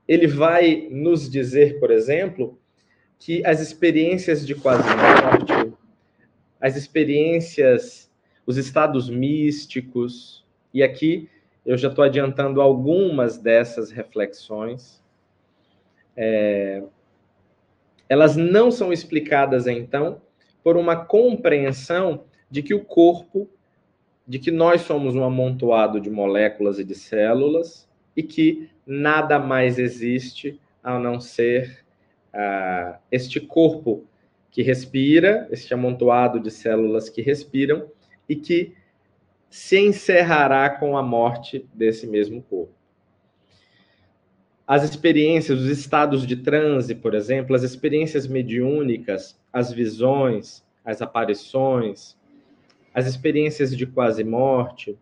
ele 0.07 0.25
vai 0.25 0.87
nos 0.89 1.29
dizer, 1.29 1.79
por 1.81 1.91
exemplo, 1.91 2.57
que 3.19 3.45
as 3.45 3.59
experiências 3.59 4.47
de 4.47 4.55
quase 4.55 4.87
morte, 4.87 5.77
as 6.61 6.77
experiências, 6.77 8.09
os 8.45 8.55
estados 8.55 9.09
místicos, 9.09 10.45
e 10.73 10.81
aqui 10.81 11.29
eu 11.65 11.77
já 11.77 11.89
estou 11.89 12.05
adiantando 12.05 12.61
algumas 12.61 13.37
dessas 13.37 13.91
reflexões, 13.91 14.98
é, 16.21 16.83
elas 18.09 18.35
não 18.35 18.69
são 18.69 18.91
explicadas, 18.91 19.67
então, 19.67 20.21
por 20.61 20.75
uma 20.75 20.97
compreensão 20.97 22.25
de 22.51 22.61
que 22.61 22.73
o 22.73 22.83
corpo, 22.83 23.49
de 24.27 24.37
que 24.37 24.51
nós 24.51 24.81
somos 24.81 25.15
um 25.15 25.23
amontoado 25.23 26.01
de 26.01 26.09
moléculas 26.09 26.77
e 26.77 26.83
de 26.83 26.93
células 26.93 27.89
e 28.17 28.21
que 28.21 28.69
nada 28.85 29.39
mais 29.39 29.79
existe 29.79 30.59
a 30.83 30.99
não 30.99 31.21
ser 31.21 31.85
uh, 32.33 32.99
este 33.09 33.39
corpo 33.39 34.05
que 34.51 34.61
respira, 34.61 35.47
este 35.51 35.73
amontoado 35.73 36.37
de 36.37 36.51
células 36.51 37.07
que 37.07 37.21
respiram 37.21 37.89
e 38.27 38.35
que 38.35 38.75
se 39.49 39.79
encerrará 39.79 40.69
com 40.69 40.97
a 40.97 41.01
morte 41.01 41.65
desse 41.73 42.05
mesmo 42.05 42.41
corpo. 42.41 42.78
As 44.69 44.83
experiências, 44.83 45.61
os 45.61 45.65
estados 45.65 46.27
de 46.27 46.35
transe, 46.35 46.93
por 46.93 47.15
exemplo, 47.15 47.55
as 47.55 47.63
experiências 47.63 48.27
mediúnicas, 48.27 49.35
as 49.51 49.73
visões, 49.73 50.63
as 50.85 51.01
aparições, 51.01 52.15
as 52.93 53.07
experiências 53.07 53.75
de 53.75 53.87
quase 53.87 54.23
morte, 54.23 54.95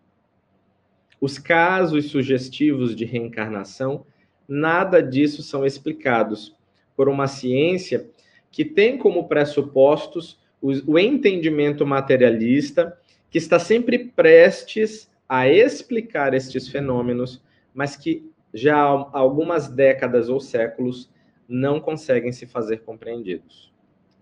os 1.20 1.38
casos 1.38 2.06
sugestivos 2.06 2.96
de 2.96 3.04
reencarnação, 3.04 4.06
nada 4.48 5.02
disso 5.02 5.42
são 5.42 5.66
explicados 5.66 6.56
por 6.96 7.06
uma 7.06 7.26
ciência 7.26 8.08
que 8.50 8.64
tem 8.64 8.96
como 8.96 9.28
pressupostos 9.28 10.40
o, 10.62 10.98
entendimento 10.98 11.86
materialista, 11.86 12.98
que 13.30 13.36
está 13.36 13.58
sempre 13.58 13.98
prestes 13.98 15.10
a 15.28 15.46
explicar 15.46 16.32
estes 16.32 16.68
fenômenos, 16.68 17.44
mas 17.74 17.96
que 17.96 18.27
já 18.52 18.76
há 18.76 19.18
algumas 19.18 19.68
décadas 19.68 20.28
ou 20.28 20.40
séculos 20.40 21.10
não 21.48 21.80
conseguem 21.80 22.32
se 22.32 22.46
fazer 22.46 22.78
compreendidos. 22.78 23.72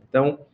Então, 0.08 0.46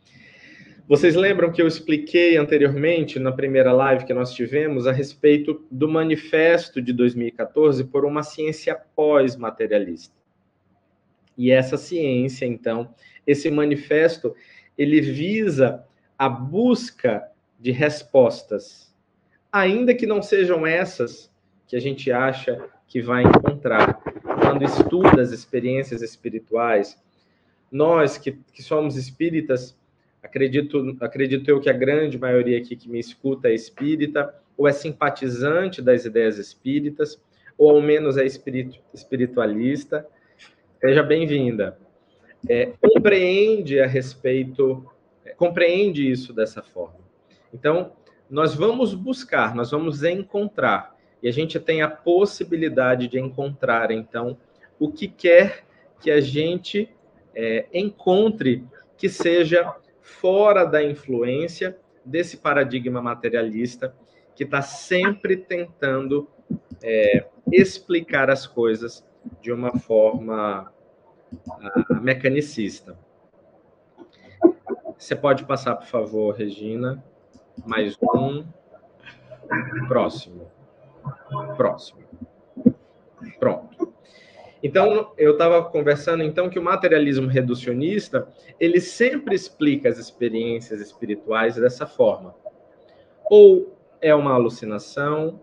vocês 0.87 1.15
lembram 1.15 1.51
que 1.51 1.61
eu 1.61 1.67
expliquei 1.67 2.35
anteriormente, 2.35 3.17
na 3.17 3.31
primeira 3.31 3.71
live 3.71 4.05
que 4.05 4.13
nós 4.13 4.33
tivemos, 4.33 4.85
a 4.85 4.91
respeito 4.91 5.65
do 5.71 5.87
manifesto 5.87 6.81
de 6.81 6.91
2014 6.91 7.85
por 7.85 8.03
uma 8.03 8.21
ciência 8.21 8.75
pós-materialista. 8.95 10.13
E 11.37 11.51
essa 11.51 11.77
ciência, 11.77 12.45
então, 12.45 12.93
esse 13.25 13.49
manifesto, 13.49 14.35
ele 14.77 14.99
visa 14.99 15.85
a 16.17 16.27
busca 16.27 17.29
de 17.59 17.71
respostas, 17.71 18.93
ainda 19.51 19.95
que 19.95 20.05
não 20.05 20.21
sejam 20.21 20.67
essas 20.67 21.31
que 21.65 21.75
a 21.75 21.79
gente 21.79 22.11
acha 22.11 22.69
que 22.87 23.01
vai 23.01 23.23
encontrar 23.23 23.52
quando 24.39 24.63
estuda 24.63 25.21
as 25.21 25.31
experiências 25.31 26.01
espirituais. 26.01 27.01
Nós 27.71 28.17
que, 28.17 28.33
que 28.53 28.61
somos 28.61 28.95
espíritas, 28.95 29.75
acredito, 30.21 30.95
acredito 30.99 31.49
eu 31.49 31.59
que 31.59 31.69
a 31.69 31.73
grande 31.73 32.17
maioria 32.17 32.57
aqui 32.57 32.75
que 32.75 32.89
me 32.89 32.99
escuta 32.99 33.47
é 33.47 33.53
espírita, 33.53 34.33
ou 34.57 34.67
é 34.67 34.71
simpatizante 34.71 35.81
das 35.81 36.05
ideias 36.05 36.37
espíritas, 36.37 37.19
ou 37.57 37.71
ao 37.71 37.81
menos 37.81 38.17
é 38.17 38.25
espiritu, 38.25 38.79
espiritualista. 38.93 40.05
Seja 40.79 41.01
bem-vinda. 41.01 41.77
É, 42.47 42.73
compreende 42.81 43.79
a 43.79 43.87
respeito, 43.87 44.85
é, 45.25 45.31
compreende 45.31 46.09
isso 46.09 46.33
dessa 46.33 46.61
forma. 46.61 46.99
Então, 47.53 47.93
nós 48.29 48.53
vamos 48.53 48.93
buscar, 48.93 49.55
nós 49.55 49.71
vamos 49.71 50.03
encontrar, 50.03 50.92
e 51.23 51.29
a 51.29 51.31
gente 51.31 51.57
tem 51.57 51.81
a 51.81 51.89
possibilidade 51.89 53.07
de 53.07 53.17
encontrar, 53.17 53.91
então, 53.91 54.37
o 54.77 54.91
que 54.91 55.07
quer 55.07 55.63
que 56.01 56.11
a 56.11 56.19
gente 56.19 56.93
é, 57.33 57.65
encontre 57.73 58.67
que 58.97 59.07
seja 59.07 59.73
fora 60.01 60.65
da 60.65 60.83
influência 60.83 61.79
desse 62.03 62.35
paradigma 62.35 63.01
materialista 63.01 63.95
que 64.35 64.43
está 64.43 64.61
sempre 64.61 65.37
tentando 65.37 66.29
é, 66.83 67.25
explicar 67.49 68.29
as 68.29 68.45
coisas 68.45 69.07
de 69.41 69.53
uma 69.53 69.79
forma 69.79 70.69
uh, 71.33 72.01
mecanicista. 72.01 72.97
Você 74.97 75.15
pode 75.15 75.45
passar, 75.45 75.75
por 75.75 75.87
favor, 75.87 76.35
Regina. 76.35 77.01
Mais 77.65 77.97
um. 78.01 78.45
Próximo. 79.87 80.51
Próximo. 81.55 82.03
Pronto. 83.39 83.93
Então, 84.61 85.11
eu 85.17 85.33
estava 85.33 85.61
conversando 85.63 86.23
então 86.23 86.49
que 86.49 86.57
o 86.57 86.63
materialismo 86.63 87.27
reducionista, 87.27 88.27
ele 88.57 88.79
sempre 88.79 89.35
explica 89.35 89.89
as 89.89 89.97
experiências 89.97 90.79
espirituais 90.79 91.55
dessa 91.55 91.85
forma. 91.85 92.33
Ou 93.29 93.77
é 94.01 94.15
uma 94.15 94.33
alucinação, 94.33 95.41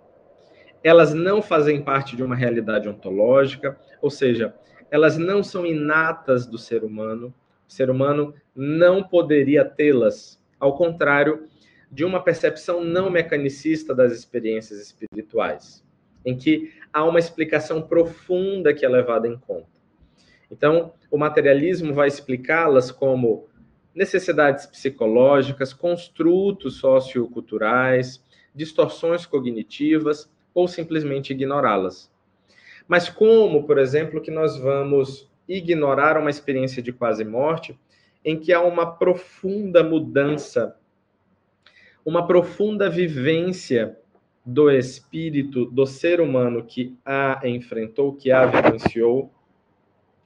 elas 0.82 1.12
não 1.12 1.43
fazem 1.43 1.82
parte 1.82 2.16
de 2.16 2.22
uma 2.22 2.34
realidade 2.34 2.88
ontológica, 2.88 3.78
ou 4.01 4.11
seja, 4.11 4.55
elas 4.91 5.18
não 5.18 5.43
são 5.43 5.66
inatas 5.66 6.47
do 6.47 6.57
ser 6.57 6.82
humano. 6.82 7.34
O 7.68 7.72
ser 7.72 7.91
humano 7.91 8.34
não 8.55 9.03
poderia 9.03 9.64
tê-las, 9.64 10.43
ao 10.59 10.76
contrário 10.76 11.47
de 11.91 12.05
uma 12.05 12.22
percepção 12.22 12.84
não 12.84 13.11
mecanicista 13.11 13.95
das 13.95 14.12
experiências 14.12 14.80
espirituais, 14.80 15.84
em 16.24 16.36
que 16.36 16.72
há 16.93 17.05
uma 17.05 17.18
explicação 17.18 17.82
profunda 17.82 18.72
que 18.72 18.84
é 18.84 18.88
levada 18.88 19.26
em 19.26 19.36
conta. 19.36 19.80
Então, 20.51 20.93
o 21.11 21.18
materialismo 21.18 21.93
vai 21.93 22.09
explicá-las 22.09 22.91
como 22.91 23.49
necessidades 23.95 24.66
psicológicas, 24.66 25.72
construtos 25.72 26.76
socioculturais, 26.76 28.24
distorções 28.55 29.26
cognitivas 29.26 30.30
ou 30.55 30.66
simplesmente 30.68 31.32
ignorá-las. 31.32 32.11
Mas 32.86 33.09
como, 33.09 33.64
por 33.64 33.78
exemplo, 33.78 34.20
que 34.20 34.30
nós 34.30 34.57
vamos 34.57 35.30
ignorar 35.49 36.16
uma 36.16 36.30
experiência 36.30 36.82
de 36.82 36.93
quase 36.93 37.24
morte 37.24 37.78
em 38.24 38.38
que 38.38 38.53
há 38.53 38.61
uma 38.61 38.97
profunda 38.97 39.82
mudança, 39.82 40.76
uma 42.11 42.26
profunda 42.26 42.90
vivência 42.90 43.96
do 44.44 44.68
espírito 44.68 45.66
do 45.66 45.86
ser 45.86 46.20
humano 46.20 46.64
que 46.64 46.98
a 47.04 47.40
enfrentou, 47.44 48.16
que 48.16 48.32
a 48.32 48.46
vivenciou, 48.46 49.32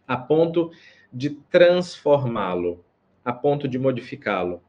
a 0.08 0.16
ponto 0.16 0.70
de 1.12 1.28
transformá-lo, 1.28 2.82
a 3.22 3.34
ponto 3.34 3.68
de 3.68 3.78
modificá-lo. 3.78 4.62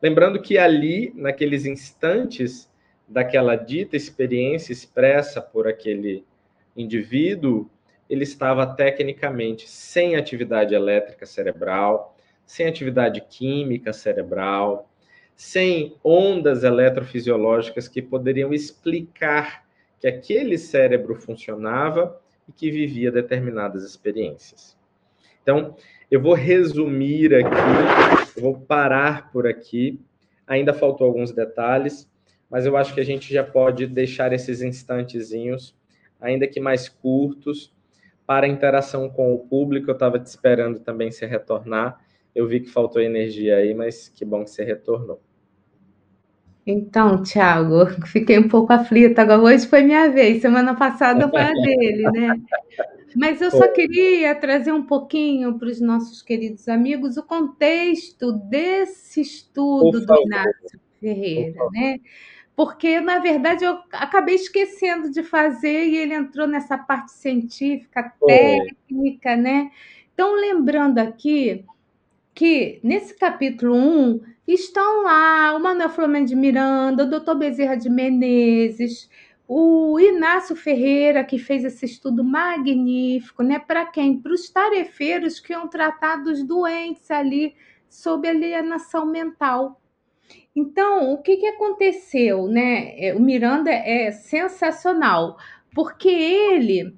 Lembrando 0.00 0.40
que 0.40 0.56
ali, 0.56 1.12
naqueles 1.14 1.66
instantes 1.66 2.72
daquela 3.06 3.56
dita 3.56 3.94
experiência 3.94 4.72
expressa 4.72 5.42
por 5.42 5.68
aquele 5.68 6.24
indivíduo, 6.74 7.68
ele 8.08 8.22
estava 8.22 8.66
tecnicamente 8.66 9.68
sem 9.68 10.16
atividade 10.16 10.74
elétrica 10.74 11.26
cerebral, 11.26 12.16
sem 12.46 12.66
atividade 12.66 13.20
química 13.20 13.92
cerebral, 13.92 14.88
sem 15.36 15.96
ondas 16.02 16.62
eletrofisiológicas 16.64 17.88
que 17.88 18.00
poderiam 18.00 18.52
explicar 18.52 19.64
que 20.00 20.06
aquele 20.06 20.58
cérebro 20.58 21.14
funcionava 21.14 22.20
e 22.48 22.52
que 22.52 22.70
vivia 22.70 23.10
determinadas 23.10 23.84
experiências. 23.84 24.76
Então, 25.42 25.76
eu 26.10 26.20
vou 26.20 26.34
resumir 26.34 27.34
aqui, 27.34 28.40
vou 28.40 28.60
parar 28.60 29.30
por 29.30 29.46
aqui. 29.46 30.00
Ainda 30.46 30.72
faltou 30.72 31.06
alguns 31.06 31.32
detalhes, 31.32 32.10
mas 32.50 32.66
eu 32.66 32.76
acho 32.76 32.94
que 32.94 33.00
a 33.00 33.04
gente 33.04 33.32
já 33.32 33.42
pode 33.42 33.86
deixar 33.86 34.32
esses 34.32 34.62
instantezinhos 34.62 35.74
ainda 36.24 36.46
que 36.46 36.58
mais 36.58 36.88
curtos, 36.88 37.72
para 38.26 38.48
interação 38.48 39.10
com 39.10 39.34
o 39.34 39.38
público. 39.38 39.90
Eu 39.90 39.94
estava 39.94 40.18
te 40.18 40.26
esperando 40.26 40.80
também 40.80 41.10
se 41.10 41.26
retornar. 41.26 42.00
Eu 42.34 42.48
vi 42.48 42.60
que 42.60 42.70
faltou 42.70 43.00
energia 43.00 43.56
aí, 43.56 43.74
mas 43.74 44.08
que 44.08 44.24
bom 44.24 44.44
que 44.44 44.50
você 44.50 44.64
retornou. 44.64 45.20
Então, 46.66 47.22
Thiago, 47.22 47.86
fiquei 48.08 48.38
um 48.38 48.48
pouco 48.48 48.72
aflita. 48.72 49.22
Agora, 49.22 49.42
hoje 49.42 49.66
foi 49.66 49.82
minha 49.82 50.10
vez, 50.10 50.40
semana 50.40 50.74
passada 50.74 51.28
foi 51.28 51.40
a 51.40 51.52
dele, 51.62 52.02
né? 52.10 52.40
Mas 53.14 53.40
eu 53.40 53.50
só 53.50 53.68
queria 53.68 54.34
trazer 54.34 54.72
um 54.72 54.82
pouquinho 54.82 55.56
para 55.56 55.68
os 55.68 55.80
nossos 55.80 56.20
queridos 56.20 56.68
amigos 56.68 57.16
o 57.16 57.22
contexto 57.22 58.32
desse 58.32 59.20
estudo 59.20 60.04
do 60.04 60.22
Inácio 60.22 60.80
Ferreira, 60.98 61.60
né? 61.72 62.00
porque 62.56 63.00
na 63.00 63.18
verdade 63.18 63.64
eu 63.64 63.78
acabei 63.92 64.36
esquecendo 64.36 65.10
de 65.10 65.22
fazer 65.22 65.86
e 65.86 65.96
ele 65.96 66.14
entrou 66.14 66.46
nessa 66.46 66.78
parte 66.78 67.12
científica, 67.12 68.12
técnica, 68.26 69.36
né? 69.36 69.70
Então, 70.12 70.34
lembrando 70.40 70.98
aqui 70.98 71.64
que 72.34 72.80
nesse 72.82 73.14
capítulo 73.16 73.74
1 73.74 74.20
estão 74.46 75.02
lá 75.02 75.54
o 75.56 75.60
Manuel 75.60 75.88
Flamengo 75.88 76.26
de 76.26 76.34
Miranda, 76.34 77.04
o 77.04 77.10
doutor 77.10 77.36
Bezerra 77.36 77.76
de 77.76 77.88
Menezes, 77.88 79.08
o 79.46 80.00
Inácio 80.00 80.56
Ferreira, 80.56 81.22
que 81.22 81.38
fez 81.38 81.64
esse 81.64 81.84
estudo 81.84 82.24
magnífico, 82.24 83.42
né? 83.42 83.58
Para 83.58 83.86
quem? 83.86 84.20
Para 84.20 84.32
os 84.32 84.48
tarefeiros 84.48 85.38
que 85.38 85.52
iam 85.52 85.68
tratar 85.68 86.16
dos 86.16 86.42
doentes 86.42 87.10
ali 87.10 87.54
sob 87.88 88.26
alienação 88.26 89.06
mental. 89.06 89.80
Então, 90.56 91.12
o 91.12 91.22
que, 91.22 91.36
que 91.36 91.46
aconteceu, 91.46 92.48
né? 92.48 92.94
É, 92.98 93.14
o 93.14 93.20
Miranda 93.20 93.70
é 93.70 94.10
sensacional, 94.10 95.36
porque 95.74 96.08
ele 96.08 96.96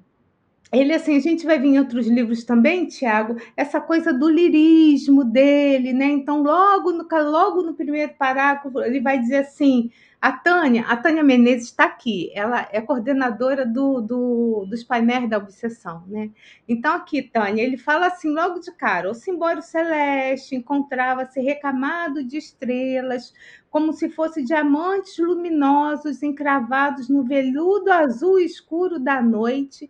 ele, 0.71 0.93
assim, 0.93 1.15
a 1.15 1.19
gente 1.19 1.45
vai 1.45 1.57
ver 1.57 1.67
em 1.67 1.79
outros 1.79 2.07
livros 2.07 2.43
também, 2.43 2.87
Tiago, 2.87 3.37
essa 3.55 3.79
coisa 3.79 4.11
do 4.13 4.29
lirismo 4.29 5.23
dele, 5.23 5.93
né? 5.93 6.05
Então, 6.07 6.43
logo 6.43 6.91
no, 6.91 7.07
logo 7.31 7.61
no 7.61 7.73
primeiro 7.73 8.13
parágrafo, 8.15 8.81
ele 8.81 8.99
vai 8.99 9.17
dizer 9.17 9.37
assim: 9.37 9.89
a 10.21 10.31
Tânia, 10.33 10.83
a 10.87 10.97
Tânia 10.97 11.23
Menezes 11.23 11.67
está 11.67 11.85
aqui, 11.85 12.31
ela 12.33 12.67
é 12.71 12.81
coordenadora 12.81 13.65
do, 13.65 14.01
do, 14.01 14.65
dos 14.69 14.83
painéis 14.83 15.29
da 15.29 15.37
obsessão, 15.37 16.03
né? 16.07 16.31
Então, 16.67 16.95
aqui, 16.95 17.21
Tânia, 17.21 17.63
ele 17.63 17.77
fala 17.77 18.07
assim 18.07 18.29
logo 18.29 18.59
de 18.59 18.71
cara: 18.73 19.09
o 19.09 19.13
simbório 19.13 19.61
celeste 19.61 20.53
encontrava-se 20.53 21.39
recamado 21.39 22.25
de 22.25 22.37
estrelas, 22.37 23.33
como 23.69 23.93
se 23.93 24.09
fossem 24.09 24.43
diamantes 24.43 25.17
luminosos 25.17 26.21
encravados 26.21 27.07
no 27.07 27.23
veludo 27.23 27.89
azul 27.89 28.37
escuro 28.37 28.99
da 28.99 29.21
noite 29.21 29.89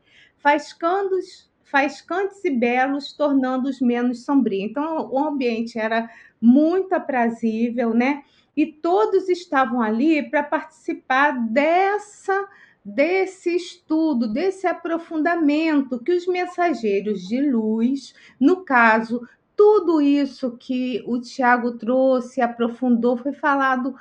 faz 1.63 2.01
cantos 2.01 2.45
e 2.45 2.49
belos, 2.49 3.13
tornando-os 3.13 3.81
menos 3.81 4.23
sombrios. 4.23 4.63
Então, 4.69 5.09
o 5.11 5.19
ambiente 5.19 5.77
era 5.77 6.09
muito 6.41 6.93
aprazível, 6.93 7.93
né? 7.93 8.23
E 8.55 8.65
todos 8.65 9.29
estavam 9.29 9.81
ali 9.81 10.27
para 10.29 10.43
participar 10.43 11.31
dessa 11.31 12.47
desse 12.89 13.53
estudo, 13.53 14.31
desse 14.31 14.65
aprofundamento 14.65 15.99
que 15.99 16.13
os 16.13 16.25
mensageiros 16.25 17.27
de 17.27 17.41
luz, 17.41 18.15
no 18.39 18.63
caso, 18.63 19.27
tudo 19.57 19.99
isso 19.99 20.55
que 20.57 21.03
o 21.05 21.19
Tiago 21.19 21.73
trouxe, 21.73 22.39
aprofundou, 22.39 23.17
foi 23.17 23.33
falado 23.33 23.93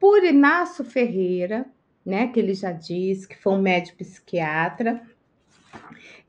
por 0.00 0.24
Inácio 0.24 0.84
Ferreira, 0.84 1.66
né, 2.04 2.26
que 2.26 2.40
ele 2.40 2.52
já 2.52 2.72
disse 2.72 3.28
que 3.28 3.40
foi 3.40 3.52
um 3.52 3.62
médico 3.62 3.98
psiquiatra, 3.98 5.06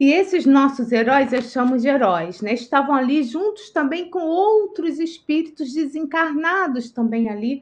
e 0.01 0.11
esses 0.11 0.47
nossos 0.47 0.91
heróis, 0.91 1.31
eu 1.31 1.43
chamo 1.43 1.77
de 1.77 1.87
heróis, 1.87 2.41
né? 2.41 2.53
Estavam 2.53 2.95
ali 2.95 3.21
juntos 3.23 3.69
também 3.69 4.09
com 4.09 4.21
outros 4.21 4.99
espíritos 4.99 5.73
desencarnados 5.73 6.89
também 6.89 7.29
ali 7.29 7.61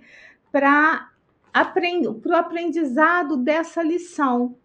para 0.50 1.10
o 1.54 2.34
aprendizado 2.34 3.36
dessa 3.36 3.84
lição, 3.84 4.56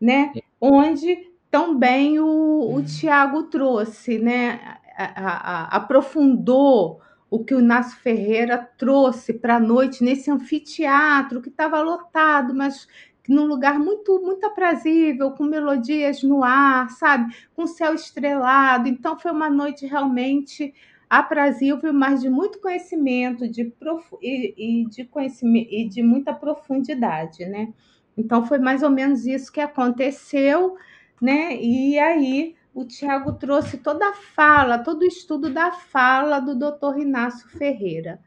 né? 0.00 0.32
Onde 0.60 1.30
também 1.50 2.18
o, 2.18 2.74
o 2.74 2.82
Tiago 2.82 3.44
trouxe, 3.44 4.18
né? 4.18 4.78
A, 4.96 5.04
a, 5.04 5.36
a, 5.36 5.76
aprofundou 5.76 7.00
o 7.30 7.44
que 7.44 7.54
o 7.54 7.60
Inácio 7.60 7.96
Ferreira 8.00 8.58
trouxe 8.76 9.34
para 9.34 9.56
a 9.56 9.60
noite 9.60 10.02
nesse 10.02 10.32
anfiteatro 10.32 11.40
que 11.40 11.48
estava 11.48 11.80
lotado, 11.80 12.52
mas 12.52 12.88
num 13.30 13.44
lugar 13.44 13.78
muito 13.78 14.20
muito 14.20 14.44
aprazível, 14.44 15.30
com 15.30 15.44
melodias 15.44 16.22
no 16.22 16.42
ar, 16.42 16.90
sabe? 16.90 17.32
Com 17.54 17.66
céu 17.66 17.94
estrelado. 17.94 18.88
Então 18.88 19.16
foi 19.18 19.30
uma 19.30 19.48
noite 19.48 19.86
realmente 19.86 20.74
aprazível, 21.08 21.92
mas 21.92 22.20
de 22.20 22.28
muito 22.28 22.60
conhecimento, 22.60 23.48
de 23.48 23.64
prof... 23.64 24.04
e, 24.20 24.82
e, 24.82 24.88
de 24.88 25.04
conhecimento 25.04 25.68
e 25.70 25.88
de 25.88 26.02
muita 26.02 26.32
profundidade, 26.34 27.44
né? 27.46 27.72
Então 28.16 28.44
foi 28.44 28.58
mais 28.58 28.82
ou 28.82 28.90
menos 28.90 29.24
isso 29.26 29.52
que 29.52 29.60
aconteceu, 29.60 30.76
né? 31.22 31.56
E 31.56 31.98
aí 31.98 32.56
o 32.74 32.84
Tiago 32.84 33.34
trouxe 33.34 33.78
toda 33.78 34.08
a 34.08 34.14
fala, 34.14 34.78
todo 34.78 35.02
o 35.02 35.06
estudo 35.06 35.50
da 35.50 35.70
fala 35.70 36.40
do 36.40 36.56
Dr. 36.56 36.98
Inácio 36.98 37.48
Ferreira. 37.48 38.20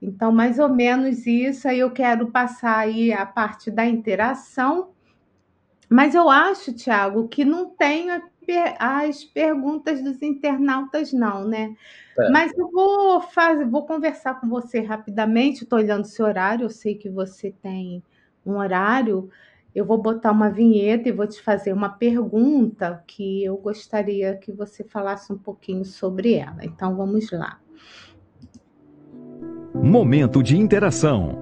Então, 0.00 0.30
mais 0.30 0.58
ou 0.58 0.68
menos 0.68 1.26
isso, 1.26 1.68
aí 1.68 1.80
eu 1.80 1.90
quero 1.90 2.30
passar 2.30 2.78
aí 2.78 3.12
a 3.12 3.26
parte 3.26 3.70
da 3.70 3.84
interação, 3.84 4.90
mas 5.88 6.14
eu 6.14 6.28
acho, 6.28 6.72
Tiago, 6.72 7.28
que 7.28 7.44
não 7.44 7.70
tem 7.70 8.08
as 8.78 9.24
perguntas 9.24 10.02
dos 10.02 10.22
internautas, 10.22 11.12
não, 11.12 11.46
né? 11.46 11.74
É. 12.18 12.30
Mas 12.30 12.52
eu 12.56 12.70
vou 12.70 13.20
fazer, 13.20 13.66
vou 13.66 13.86
conversar 13.86 14.40
com 14.40 14.48
você 14.48 14.80
rapidamente, 14.80 15.64
estou 15.64 15.78
olhando 15.78 16.04
o 16.04 16.08
seu 16.08 16.26
horário, 16.26 16.64
eu 16.64 16.70
sei 16.70 16.94
que 16.94 17.08
você 17.08 17.50
tem 17.62 18.02
um 18.44 18.56
horário. 18.56 19.30
Eu 19.74 19.84
vou 19.84 19.98
botar 19.98 20.32
uma 20.32 20.50
vinheta 20.50 21.08
e 21.08 21.12
vou 21.12 21.26
te 21.26 21.40
fazer 21.40 21.72
uma 21.72 21.90
pergunta 21.90 23.02
que 23.06 23.44
eu 23.44 23.56
gostaria 23.56 24.36
que 24.36 24.50
você 24.50 24.82
falasse 24.82 25.32
um 25.32 25.38
pouquinho 25.38 25.84
sobre 25.84 26.34
ela. 26.34 26.64
Então 26.64 26.96
vamos 26.96 27.30
lá. 27.30 27.60
Momento 29.82 30.42
de 30.42 30.58
interação. 30.58 31.38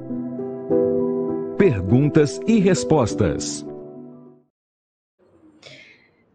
Perguntas 1.57 2.39
e 2.47 2.59
respostas. 2.59 3.67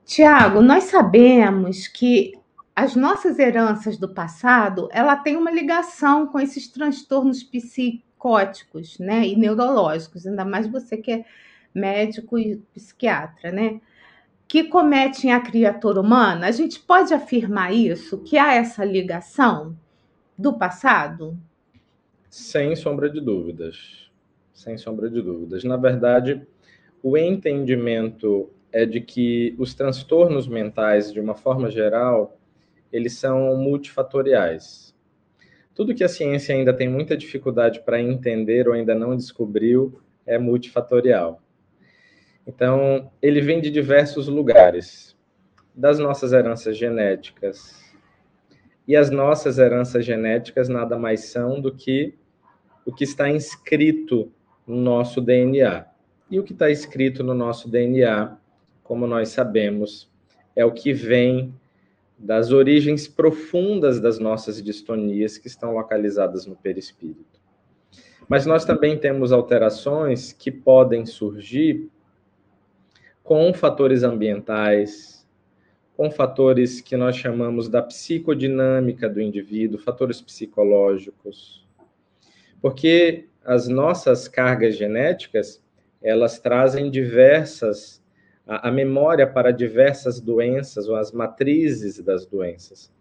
Tiago, 0.04 0.62
nós 0.62 0.86
sabemos 0.86 1.88
que 1.88 2.34
as 2.76 2.95
nossas 2.95 3.38
heranças 3.38 3.97
do 3.97 4.12
passado, 4.14 4.89
ela 4.91 5.16
tem 5.16 5.38
uma 5.38 5.52
ligação 5.52 6.26
com 6.26 6.39
esses 6.39 6.68
transtornos 6.68 7.43
psicóticos, 7.43 8.97
né, 8.97 9.28
e 9.28 9.38
neurológicos, 9.38 10.26
ainda 10.26 10.43
mais 10.43 10.68
você 10.68 10.97
que 10.97 11.12
é 11.12 11.26
médico 11.74 12.38
e 12.38 12.58
psiquiatra, 12.74 13.52
né? 13.52 13.80
Que 14.47 14.64
cometem 14.64 15.32
a 15.32 15.39
criatura 15.39 16.02
humana. 16.02 16.47
A 16.47 16.52
gente 16.52 16.80
pode 16.80 17.14
afirmar 17.14 17.72
isso, 17.72 18.18
que 18.18 18.39
há 18.39 18.54
essa 18.54 18.84
ligação 18.84 19.78
do 20.36 20.58
passado? 20.58 21.38
Sem 22.32 22.78
sombra 22.78 23.10
de 23.10 23.20
dúvidas. 23.20 24.10
Sem 24.54 24.78
sombra 24.78 25.10
de 25.10 25.22
dúvidas. 25.22 25.66
Na 25.66 25.76
verdade, 25.76 26.48
o 27.04 27.18
entendimento 27.18 28.50
é 28.72 28.86
de 28.86 29.02
que 29.02 29.54
os 29.60 29.74
transtornos 29.74 30.48
mentais, 30.48 31.12
de 31.12 31.20
uma 31.20 31.36
forma 31.36 31.70
geral, 31.70 32.40
eles 32.90 33.18
são 33.18 33.58
multifatoriais. 33.58 34.96
Tudo 35.76 35.94
que 35.94 36.06
a 36.06 36.08
ciência 36.08 36.56
ainda 36.56 36.74
tem 36.74 36.88
muita 36.88 37.18
dificuldade 37.18 37.82
para 37.82 38.00
entender 38.00 38.66
ou 38.66 38.74
ainda 38.74 38.96
não 38.96 39.14
descobriu 39.14 40.00
é 40.26 40.38
multifatorial. 40.38 41.44
Então, 42.48 43.12
ele 43.22 43.42
vem 43.42 43.60
de 43.60 43.70
diversos 43.70 44.30
lugares, 44.30 45.18
das 45.76 46.00
nossas 46.00 46.32
heranças 46.32 46.78
genéticas. 46.78 47.94
E 48.88 48.96
as 48.96 49.10
nossas 49.10 49.60
heranças 49.60 50.06
genéticas 50.06 50.70
nada 50.70 50.98
mais 50.98 51.26
são 51.26 51.60
do 51.60 51.76
que 51.76 52.21
o 52.86 52.92
que 52.94 53.04
está 53.04 53.30
inscrito 53.30 54.32
no 54.66 54.76
nosso 54.76 55.22
DNA. 55.22 55.86
E 56.30 56.40
o 56.40 56.44
que 56.44 56.54
está 56.54 56.70
escrito 56.70 57.24
no 57.24 57.34
nosso 57.34 57.70
DNA, 57.70 58.38
como 58.84 59.06
nós 59.06 59.30
sabemos, 59.30 60.10
é 60.56 60.66
o 60.66 60.72
que 60.72 60.94
vem 60.94 61.54
das 62.18 62.52
origens 62.52 63.08
profundas 63.08 64.00
das 64.00 64.20
nossas 64.20 64.62
distonias 64.62 65.38
que 65.38 65.48
estão 65.48 65.74
localizadas 65.74 66.46
no 66.46 66.56
perispírito. 66.56 67.42
Mas 68.30 68.46
nós 68.46 68.64
também 68.64 68.98
temos 68.98 69.32
alterações 69.32 70.32
que 70.32 70.52
podem 70.52 71.06
surgir 71.06 71.90
com 73.24 73.54
fatores 73.54 74.04
ambientais, 74.04 75.28
com 75.98 76.10
fatores 76.10 76.80
que 76.80 76.96
nós 76.96 77.16
chamamos 77.16 77.68
da 77.68 77.82
psicodinâmica 77.82 79.10
do 79.10 79.20
indivíduo, 79.20 79.80
fatores 79.80 80.22
psicológicos, 80.22 81.68
porque 82.62 83.28
as 83.43 83.68
nossas 83.68 84.28
cargas 84.28 84.76
genéticas, 84.76 85.64
elas 86.01 86.39
trazem 86.39 86.91
diversas, 86.91 88.03
a, 88.47 88.70
a 88.70 88.72
memória 88.72 89.26
para 89.26 89.51
diversas 89.51 90.20
doenças, 90.20 90.88
ou 90.88 90.95
as 90.95 91.12
matrizes 91.12 91.99
das 91.99 92.26
doenças. 92.26 92.91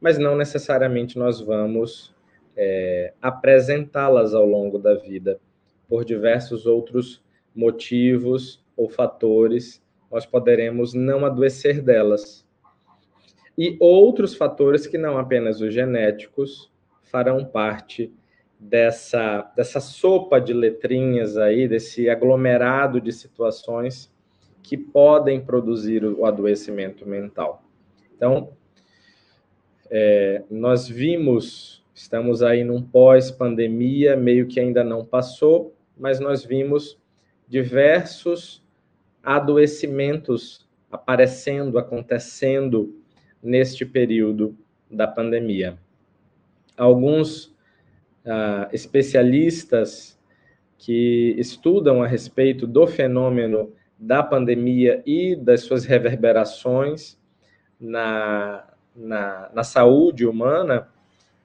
Mas 0.00 0.18
não 0.18 0.36
necessariamente 0.36 1.18
nós 1.18 1.40
vamos 1.40 2.14
é, 2.56 3.12
apresentá-las 3.20 4.34
ao 4.34 4.46
longo 4.46 4.78
da 4.78 4.94
vida, 4.94 5.40
por 5.88 6.04
diversos 6.04 6.66
outros 6.66 7.22
motivos 7.54 8.64
ou 8.76 8.88
fatores, 8.88 9.82
nós 10.10 10.24
poderemos 10.24 10.94
não 10.94 11.26
adoecer 11.26 11.82
delas. 11.82 12.46
E 13.58 13.76
outros 13.80 14.34
fatores 14.34 14.86
que 14.86 14.96
não 14.96 15.18
apenas 15.18 15.60
os 15.60 15.74
genéticos 15.74 16.70
farão 17.02 17.44
parte 17.44 18.12
dessa, 18.60 19.50
dessa 19.56 19.80
sopa 19.80 20.38
de 20.38 20.52
letrinhas 20.52 21.38
aí, 21.38 21.66
desse 21.66 22.10
aglomerado 22.10 23.00
de 23.00 23.10
situações 23.10 24.12
que 24.62 24.76
podem 24.76 25.40
produzir 25.40 26.04
o 26.04 26.26
adoecimento 26.26 27.08
mental. 27.08 27.64
Então, 28.14 28.52
é, 29.90 30.44
nós 30.50 30.86
vimos, 30.86 31.82
estamos 31.94 32.42
aí 32.42 32.62
num 32.62 32.82
pós-pandemia, 32.82 34.14
meio 34.14 34.46
que 34.46 34.60
ainda 34.60 34.84
não 34.84 35.04
passou, 35.04 35.74
mas 35.98 36.20
nós 36.20 36.44
vimos 36.44 37.00
diversos 37.48 38.62
adoecimentos 39.22 40.68
aparecendo, 40.92 41.78
acontecendo 41.78 42.94
neste 43.42 43.86
período 43.86 44.56
da 44.90 45.06
pandemia. 45.06 45.78
Alguns 46.76 47.54
uh, 48.24 48.68
especialistas 48.72 50.18
que 50.78 51.34
estudam 51.38 52.02
a 52.02 52.06
respeito 52.06 52.66
do 52.66 52.86
fenômeno 52.86 53.72
da 53.98 54.22
pandemia 54.22 55.02
e 55.04 55.36
das 55.36 55.62
suas 55.62 55.84
reverberações 55.84 57.18
na, 57.78 58.64
na, 58.96 59.50
na 59.52 59.62
saúde 59.62 60.26
humana, 60.26 60.88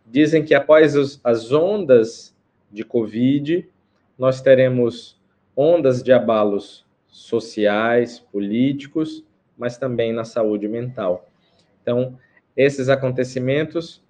dizem 0.06 0.44
que 0.44 0.54
após 0.54 0.96
os, 0.96 1.20
as 1.24 1.52
ondas 1.52 2.36
de 2.72 2.84
Covid, 2.84 3.68
nós 4.18 4.42
teremos 4.42 5.20
ondas 5.56 6.02
de 6.02 6.14
abalos 6.14 6.86
sociais, 7.08 8.20
políticos, 8.20 9.24
mas 9.58 9.78
também 9.78 10.14
na 10.14 10.24
saúde 10.24 10.68
mental. 10.68 11.28
Então, 11.82 12.18
esses 12.56 12.90
acontecimentos 12.90 14.05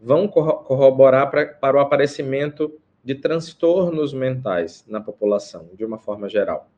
vão 0.00 0.28
corroborar 0.28 1.30
pra, 1.30 1.46
para 1.46 1.76
o 1.76 1.80
aparecimento 1.80 2.72
de 3.02 3.14
transtornos 3.14 4.12
mentais 4.12 4.84
na 4.86 5.00
população, 5.00 5.68
de 5.74 5.84
uma 5.84 5.98
forma 5.98 6.28
geral. 6.28 6.68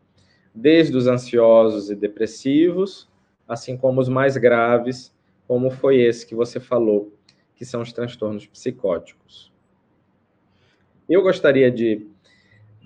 Desde 0.55 0.97
os 0.97 1.07
ansiosos 1.07 1.91
e 1.91 1.95
depressivos, 1.95 3.09
assim 3.47 3.77
como 3.77 4.01
os 4.01 4.09
mais 4.09 4.37
graves, 4.37 5.15
como 5.47 5.71
foi 5.71 6.01
esse 6.01 6.27
que 6.27 6.35
você 6.35 6.61
falou, 6.61 7.13
que 7.57 7.65
são 7.65 7.83
os 7.83 7.93
transtornos 7.93 8.47
psicóticos. 8.47 9.53
Eu 11.09 11.23
gostaria 11.23 11.71
de, 11.71 12.07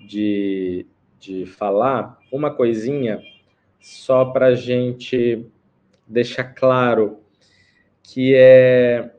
de, 0.07 0.85
de 1.19 1.45
falar 1.45 2.19
uma 2.31 2.51
coisinha 2.51 3.21
só 3.79 4.25
para 4.25 4.47
a 4.47 4.55
gente 4.55 5.45
deixar 6.07 6.43
claro 6.45 7.19
que 8.01 8.33
é 8.35 9.14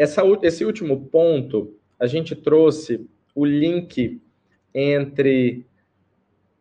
essa, 0.00 0.22
esse 0.42 0.64
último 0.64 1.08
ponto, 1.08 1.76
a 1.98 2.06
gente 2.06 2.34
trouxe 2.34 3.06
o 3.34 3.44
link 3.44 4.18
entre 4.74 5.66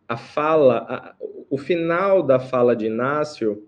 a 0.06 0.18
fala, 0.18 0.80
a, 0.80 1.16
o 1.50 1.58
final 1.58 2.22
da 2.22 2.38
fala 2.38 2.76
de 2.76 2.88
Inácio 2.88 3.66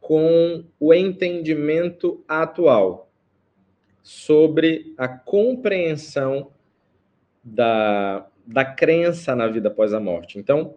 com 0.00 0.64
o 0.80 0.94
entendimento 0.94 2.24
atual 2.26 3.10
sobre 4.02 4.94
a 4.96 5.06
compreensão 5.06 6.50
da, 7.42 8.26
da 8.46 8.64
crença 8.64 9.36
na 9.36 9.46
vida 9.48 9.68
após 9.68 9.92
a 9.92 10.00
morte. 10.00 10.38
Então, 10.38 10.76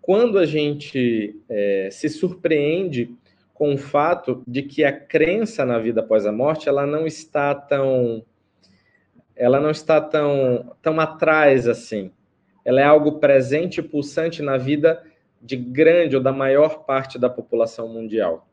quando 0.00 0.38
a 0.38 0.46
gente 0.46 1.38
é, 1.50 1.90
se 1.92 2.08
surpreende 2.08 3.14
com 3.54 3.74
o 3.74 3.78
fato 3.78 4.42
de 4.46 4.62
que 4.62 4.84
a 4.84 4.92
crença 4.92 5.64
na 5.64 5.78
vida 5.78 6.00
após 6.00 6.26
a 6.26 6.32
morte 6.32 6.68
ela 6.68 6.84
não 6.84 7.06
está 7.06 7.54
tão 7.54 8.24
ela 9.36 9.60
não 9.60 9.70
está 9.70 10.00
tão 10.00 10.76
tão 10.82 11.00
atrás 11.00 11.66
assim. 11.66 12.10
Ela 12.64 12.80
é 12.80 12.84
algo 12.84 13.18
presente 13.18 13.78
e 13.78 13.82
pulsante 13.82 14.42
na 14.42 14.56
vida 14.56 15.02
de 15.40 15.56
grande 15.56 16.16
ou 16.16 16.22
da 16.22 16.32
maior 16.32 16.84
parte 16.84 17.18
da 17.18 17.28
população 17.28 17.88
mundial. 17.88 18.48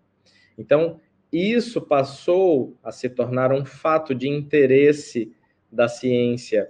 Então, 0.58 1.00
isso 1.32 1.82
passou 1.82 2.78
a 2.84 2.92
se 2.92 3.10
tornar 3.10 3.54
um 3.54 3.64
fato 3.64 4.14
de 4.14 4.28
interesse 4.28 5.34
da 5.72 5.88
ciência. 5.88 6.70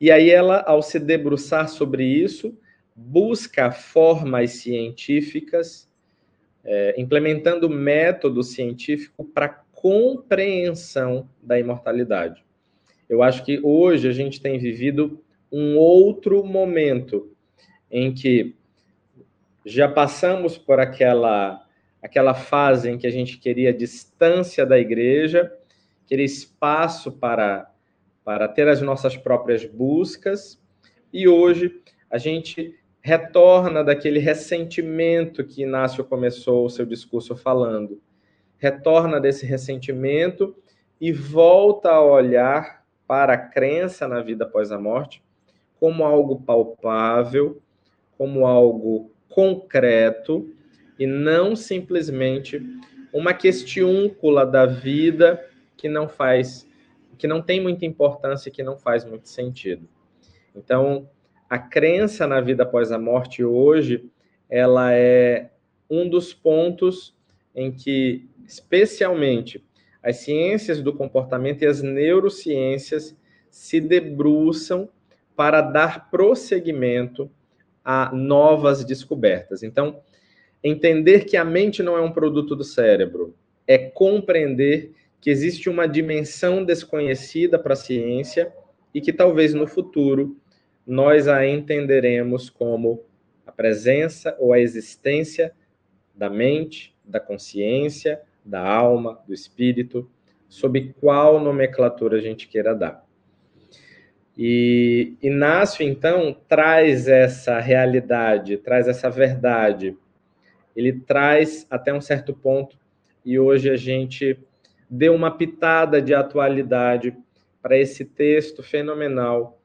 E 0.00 0.10
aí 0.10 0.28
ela, 0.30 0.64
ao 0.66 0.82
se 0.82 0.98
debruçar 0.98 1.68
sobre 1.68 2.04
isso, 2.04 2.58
busca 2.96 3.70
formas 3.70 4.50
científicas 4.54 5.88
é, 6.64 6.94
implementando 7.00 7.68
método 7.68 8.42
científico 8.42 9.24
para 9.24 9.48
compreensão 9.72 11.28
da 11.42 11.58
imortalidade. 11.58 12.44
Eu 13.08 13.22
acho 13.22 13.44
que 13.44 13.60
hoje 13.62 14.08
a 14.08 14.12
gente 14.12 14.40
tem 14.40 14.58
vivido 14.58 15.20
um 15.50 15.76
outro 15.76 16.44
momento 16.44 17.30
em 17.90 18.14
que 18.14 18.54
já 19.66 19.88
passamos 19.88 20.56
por 20.56 20.80
aquela 20.80 21.66
aquela 22.00 22.34
fase 22.34 22.90
em 22.90 22.98
que 22.98 23.06
a 23.06 23.10
gente 23.10 23.38
queria 23.38 23.72
distância 23.72 24.66
da 24.66 24.76
igreja, 24.76 25.52
queria 26.06 26.24
espaço 26.24 27.12
para 27.12 27.70
para 28.24 28.46
ter 28.46 28.68
as 28.68 28.80
nossas 28.80 29.16
próprias 29.16 29.64
buscas, 29.64 30.60
e 31.12 31.26
hoje 31.26 31.82
a 32.08 32.18
gente 32.18 32.78
retorna 33.02 33.82
daquele 33.82 34.20
ressentimento 34.20 35.44
que 35.44 35.62
Inácio 35.62 36.04
começou 36.04 36.64
o 36.64 36.70
seu 36.70 36.86
discurso 36.86 37.34
falando. 37.36 38.00
Retorna 38.58 39.20
desse 39.20 39.44
ressentimento 39.44 40.54
e 41.00 41.12
volta 41.12 41.90
a 41.90 42.00
olhar 42.00 42.84
para 43.06 43.34
a 43.34 43.38
crença 43.38 44.06
na 44.06 44.22
vida 44.22 44.44
após 44.44 44.70
a 44.70 44.78
morte 44.78 45.22
como 45.82 46.04
algo 46.04 46.40
palpável, 46.42 47.60
como 48.16 48.46
algo 48.46 49.10
concreto 49.28 50.48
e 50.96 51.08
não 51.08 51.56
simplesmente 51.56 52.62
uma 53.12 53.34
questiúncula 53.34 54.46
da 54.46 54.64
vida 54.64 55.44
que 55.76 55.88
não 55.88 56.08
faz, 56.08 56.68
que 57.18 57.26
não 57.26 57.42
tem 57.42 57.60
muita 57.60 57.84
importância 57.84 58.48
e 58.48 58.52
que 58.52 58.62
não 58.62 58.78
faz 58.78 59.04
muito 59.04 59.28
sentido. 59.28 59.88
Então, 60.54 61.10
a 61.52 61.58
crença 61.58 62.26
na 62.26 62.40
vida 62.40 62.62
após 62.62 62.90
a 62.90 62.98
morte 62.98 63.44
hoje, 63.44 64.10
ela 64.48 64.94
é 64.94 65.50
um 65.90 66.08
dos 66.08 66.32
pontos 66.32 67.14
em 67.54 67.70
que, 67.70 68.26
especialmente, 68.46 69.62
as 70.02 70.16
ciências 70.16 70.80
do 70.80 70.94
comportamento 70.94 71.60
e 71.60 71.66
as 71.66 71.82
neurociências 71.82 73.14
se 73.50 73.82
debruçam 73.82 74.88
para 75.36 75.60
dar 75.60 76.10
prosseguimento 76.10 77.30
a 77.84 78.10
novas 78.14 78.82
descobertas. 78.82 79.62
Então, 79.62 80.00
entender 80.64 81.26
que 81.26 81.36
a 81.36 81.44
mente 81.44 81.82
não 81.82 81.98
é 81.98 82.00
um 82.00 82.12
produto 82.12 82.56
do 82.56 82.64
cérebro, 82.64 83.34
é 83.66 83.76
compreender 83.76 84.94
que 85.20 85.28
existe 85.28 85.68
uma 85.68 85.86
dimensão 85.86 86.64
desconhecida 86.64 87.58
para 87.58 87.74
a 87.74 87.76
ciência 87.76 88.50
e 88.94 89.02
que 89.02 89.12
talvez 89.12 89.52
no 89.52 89.66
futuro 89.66 90.40
nós 90.92 91.26
a 91.26 91.46
entenderemos 91.46 92.50
como 92.50 93.02
a 93.46 93.50
presença 93.50 94.36
ou 94.38 94.52
a 94.52 94.60
existência 94.60 95.54
da 96.14 96.28
mente, 96.28 96.94
da 97.02 97.18
consciência, 97.18 98.20
da 98.44 98.60
alma, 98.60 99.18
do 99.26 99.32
espírito, 99.32 100.06
sob 100.50 100.92
qual 101.00 101.40
nomenclatura 101.40 102.18
a 102.18 102.20
gente 102.20 102.46
queira 102.46 102.74
dar. 102.74 103.06
E 104.36 105.14
Inácio, 105.22 105.82
então, 105.82 106.36
traz 106.46 107.08
essa 107.08 107.58
realidade, 107.58 108.58
traz 108.58 108.86
essa 108.86 109.08
verdade. 109.08 109.96
Ele 110.76 110.92
traz 110.92 111.66
até 111.70 111.90
um 111.94 112.02
certo 112.02 112.34
ponto, 112.34 112.76
e 113.24 113.38
hoje 113.38 113.70
a 113.70 113.76
gente 113.76 114.38
deu 114.90 115.14
uma 115.14 115.30
pitada 115.30 116.02
de 116.02 116.12
atualidade 116.12 117.16
para 117.62 117.78
esse 117.78 118.04
texto 118.04 118.62
fenomenal 118.62 119.61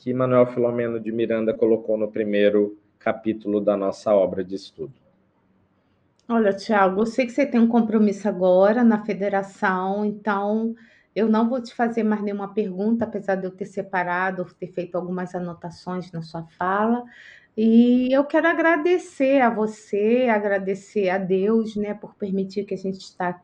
que 0.00 0.14
Manuel 0.14 0.46
Filomeno 0.46 0.98
de 0.98 1.12
Miranda 1.12 1.52
colocou 1.52 1.96
no 1.98 2.10
primeiro 2.10 2.78
capítulo 2.98 3.60
da 3.60 3.76
nossa 3.76 4.14
obra 4.14 4.42
de 4.42 4.54
estudo. 4.54 4.94
Olha, 6.26 6.54
Tiago, 6.54 7.02
eu 7.02 7.06
sei 7.06 7.26
que 7.26 7.32
você 7.32 7.44
tem 7.44 7.60
um 7.60 7.68
compromisso 7.68 8.26
agora 8.26 8.82
na 8.82 9.04
federação, 9.04 10.02
então 10.02 10.74
eu 11.14 11.28
não 11.28 11.50
vou 11.50 11.60
te 11.62 11.74
fazer 11.74 12.02
mais 12.02 12.22
nenhuma 12.22 12.54
pergunta, 12.54 13.04
apesar 13.04 13.34
de 13.34 13.46
eu 13.46 13.50
ter 13.50 13.66
separado, 13.66 14.46
ter 14.58 14.68
feito 14.68 14.96
algumas 14.96 15.34
anotações 15.34 16.10
na 16.12 16.22
sua 16.22 16.44
fala. 16.44 17.04
E 17.56 18.12
eu 18.12 18.24
quero 18.24 18.46
agradecer 18.46 19.40
a 19.40 19.50
você, 19.50 20.28
agradecer 20.30 21.10
a 21.10 21.18
Deus, 21.18 21.74
né, 21.74 21.92
por 21.92 22.14
permitir 22.14 22.64
que 22.64 22.74
a 22.74 22.78
gente 22.78 23.00
está, 23.00 23.38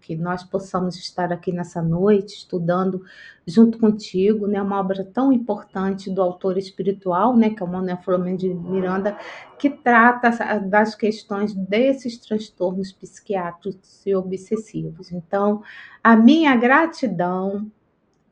que 0.00 0.16
nós 0.16 0.42
possamos 0.42 0.96
estar 0.96 1.32
aqui 1.32 1.52
nessa 1.52 1.80
noite 1.80 2.34
estudando 2.34 3.02
junto 3.46 3.78
contigo, 3.78 4.48
né, 4.48 4.60
uma 4.60 4.80
obra 4.80 5.04
tão 5.04 5.32
importante 5.32 6.10
do 6.10 6.20
autor 6.20 6.58
espiritual, 6.58 7.36
né, 7.36 7.50
que 7.50 7.62
é 7.62 7.66
o 7.66 7.68
Manuel 7.68 7.98
Flamengo 7.98 8.38
de 8.38 8.52
Miranda, 8.52 9.16
que 9.56 9.70
trata 9.70 10.58
das 10.58 10.94
questões 10.94 11.54
desses 11.54 12.18
transtornos 12.18 12.92
psiquiátricos 12.92 14.04
e 14.04 14.14
obsessivos. 14.14 15.12
Então, 15.12 15.62
a 16.02 16.16
minha 16.16 16.54
gratidão, 16.56 17.70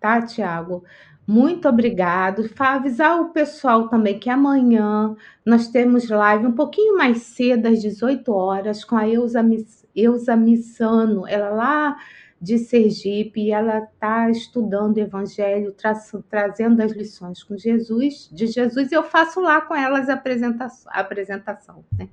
tá, 0.01 0.21
Tiago? 0.21 0.83
Muito 1.27 1.69
obrigado. 1.69 2.49
Para 2.51 2.75
avisar 2.75 3.21
o 3.21 3.31
pessoal 3.31 3.89
também 3.89 4.19
que 4.19 4.29
amanhã 4.29 5.15
nós 5.47 5.69
temos 5.69 6.09
live 6.09 6.47
um 6.47 6.53
pouquinho 6.53 6.97
mais 6.97 7.23
cedo, 7.23 7.67
às 7.69 7.81
18 7.81 8.33
horas, 8.33 8.85
com 8.85 8.97
a 8.97 9.09
Eusa, 9.09 10.37
Missano. 10.37 11.27
Ela 11.29 11.51
lá 11.51 11.97
de 12.41 12.59
Sergipe 12.59 13.41
e 13.41 13.53
ela 13.53 13.79
está 13.79 14.29
estudando 14.29 14.97
o 14.97 15.01
Evangelho, 15.01 15.73
tra 15.73 15.95
trazendo 16.29 16.83
as 16.83 16.91
lições 16.91 17.41
com 17.45 17.57
Jesus, 17.57 18.29
de 18.33 18.49
Jesus, 18.49 18.91
e 18.91 18.95
eu 18.97 19.05
faço 19.05 19.41
lá 19.41 19.61
com 19.61 19.77
elas 19.77 20.09
a 20.09 20.15
apresentação. 20.15 20.93
A 20.93 21.01
apresentação 21.01 21.85
né? 21.97 22.09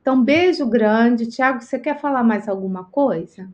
Então, 0.00 0.22
beijo 0.22 0.66
grande. 0.66 1.26
Tiago, 1.26 1.60
você 1.60 1.78
quer 1.78 1.98
falar 1.98 2.22
mais 2.22 2.48
alguma 2.48 2.84
coisa? 2.84 3.48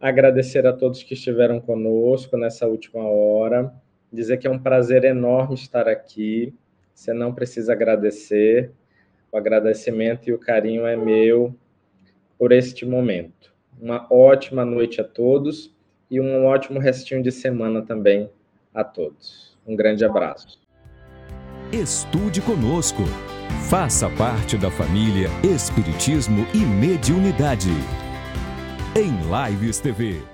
Agradecer 0.00 0.66
a 0.66 0.72
todos 0.72 1.02
que 1.02 1.14
estiveram 1.14 1.60
conosco 1.60 2.36
nessa 2.36 2.66
última 2.66 3.02
hora 3.02 3.74
dizer 4.14 4.38
que 4.38 4.46
é 4.46 4.50
um 4.50 4.58
prazer 4.58 5.04
enorme 5.04 5.54
estar 5.54 5.88
aqui. 5.88 6.54
Você 6.94 7.12
não 7.12 7.34
precisa 7.34 7.72
agradecer. 7.72 8.70
O 9.32 9.36
agradecimento 9.36 10.28
e 10.28 10.32
o 10.32 10.38
carinho 10.38 10.86
é 10.86 10.96
meu 10.96 11.54
por 12.38 12.52
este 12.52 12.86
momento. 12.86 13.52
Uma 13.80 14.06
ótima 14.10 14.64
noite 14.64 15.00
a 15.00 15.04
todos 15.04 15.74
e 16.10 16.20
um 16.20 16.44
ótimo 16.46 16.78
restinho 16.78 17.22
de 17.22 17.32
semana 17.32 17.82
também 17.82 18.30
a 18.72 18.84
todos. 18.84 19.58
Um 19.66 19.74
grande 19.74 20.04
abraço. 20.04 20.60
Estude 21.72 22.40
conosco. 22.40 23.02
Faça 23.68 24.08
parte 24.10 24.56
da 24.56 24.70
família 24.70 25.28
Espiritismo 25.42 26.46
e 26.54 26.58
Mediunidade. 26.58 27.70
Em 28.94 29.10
Lives 29.50 29.80
TV. 29.80 30.33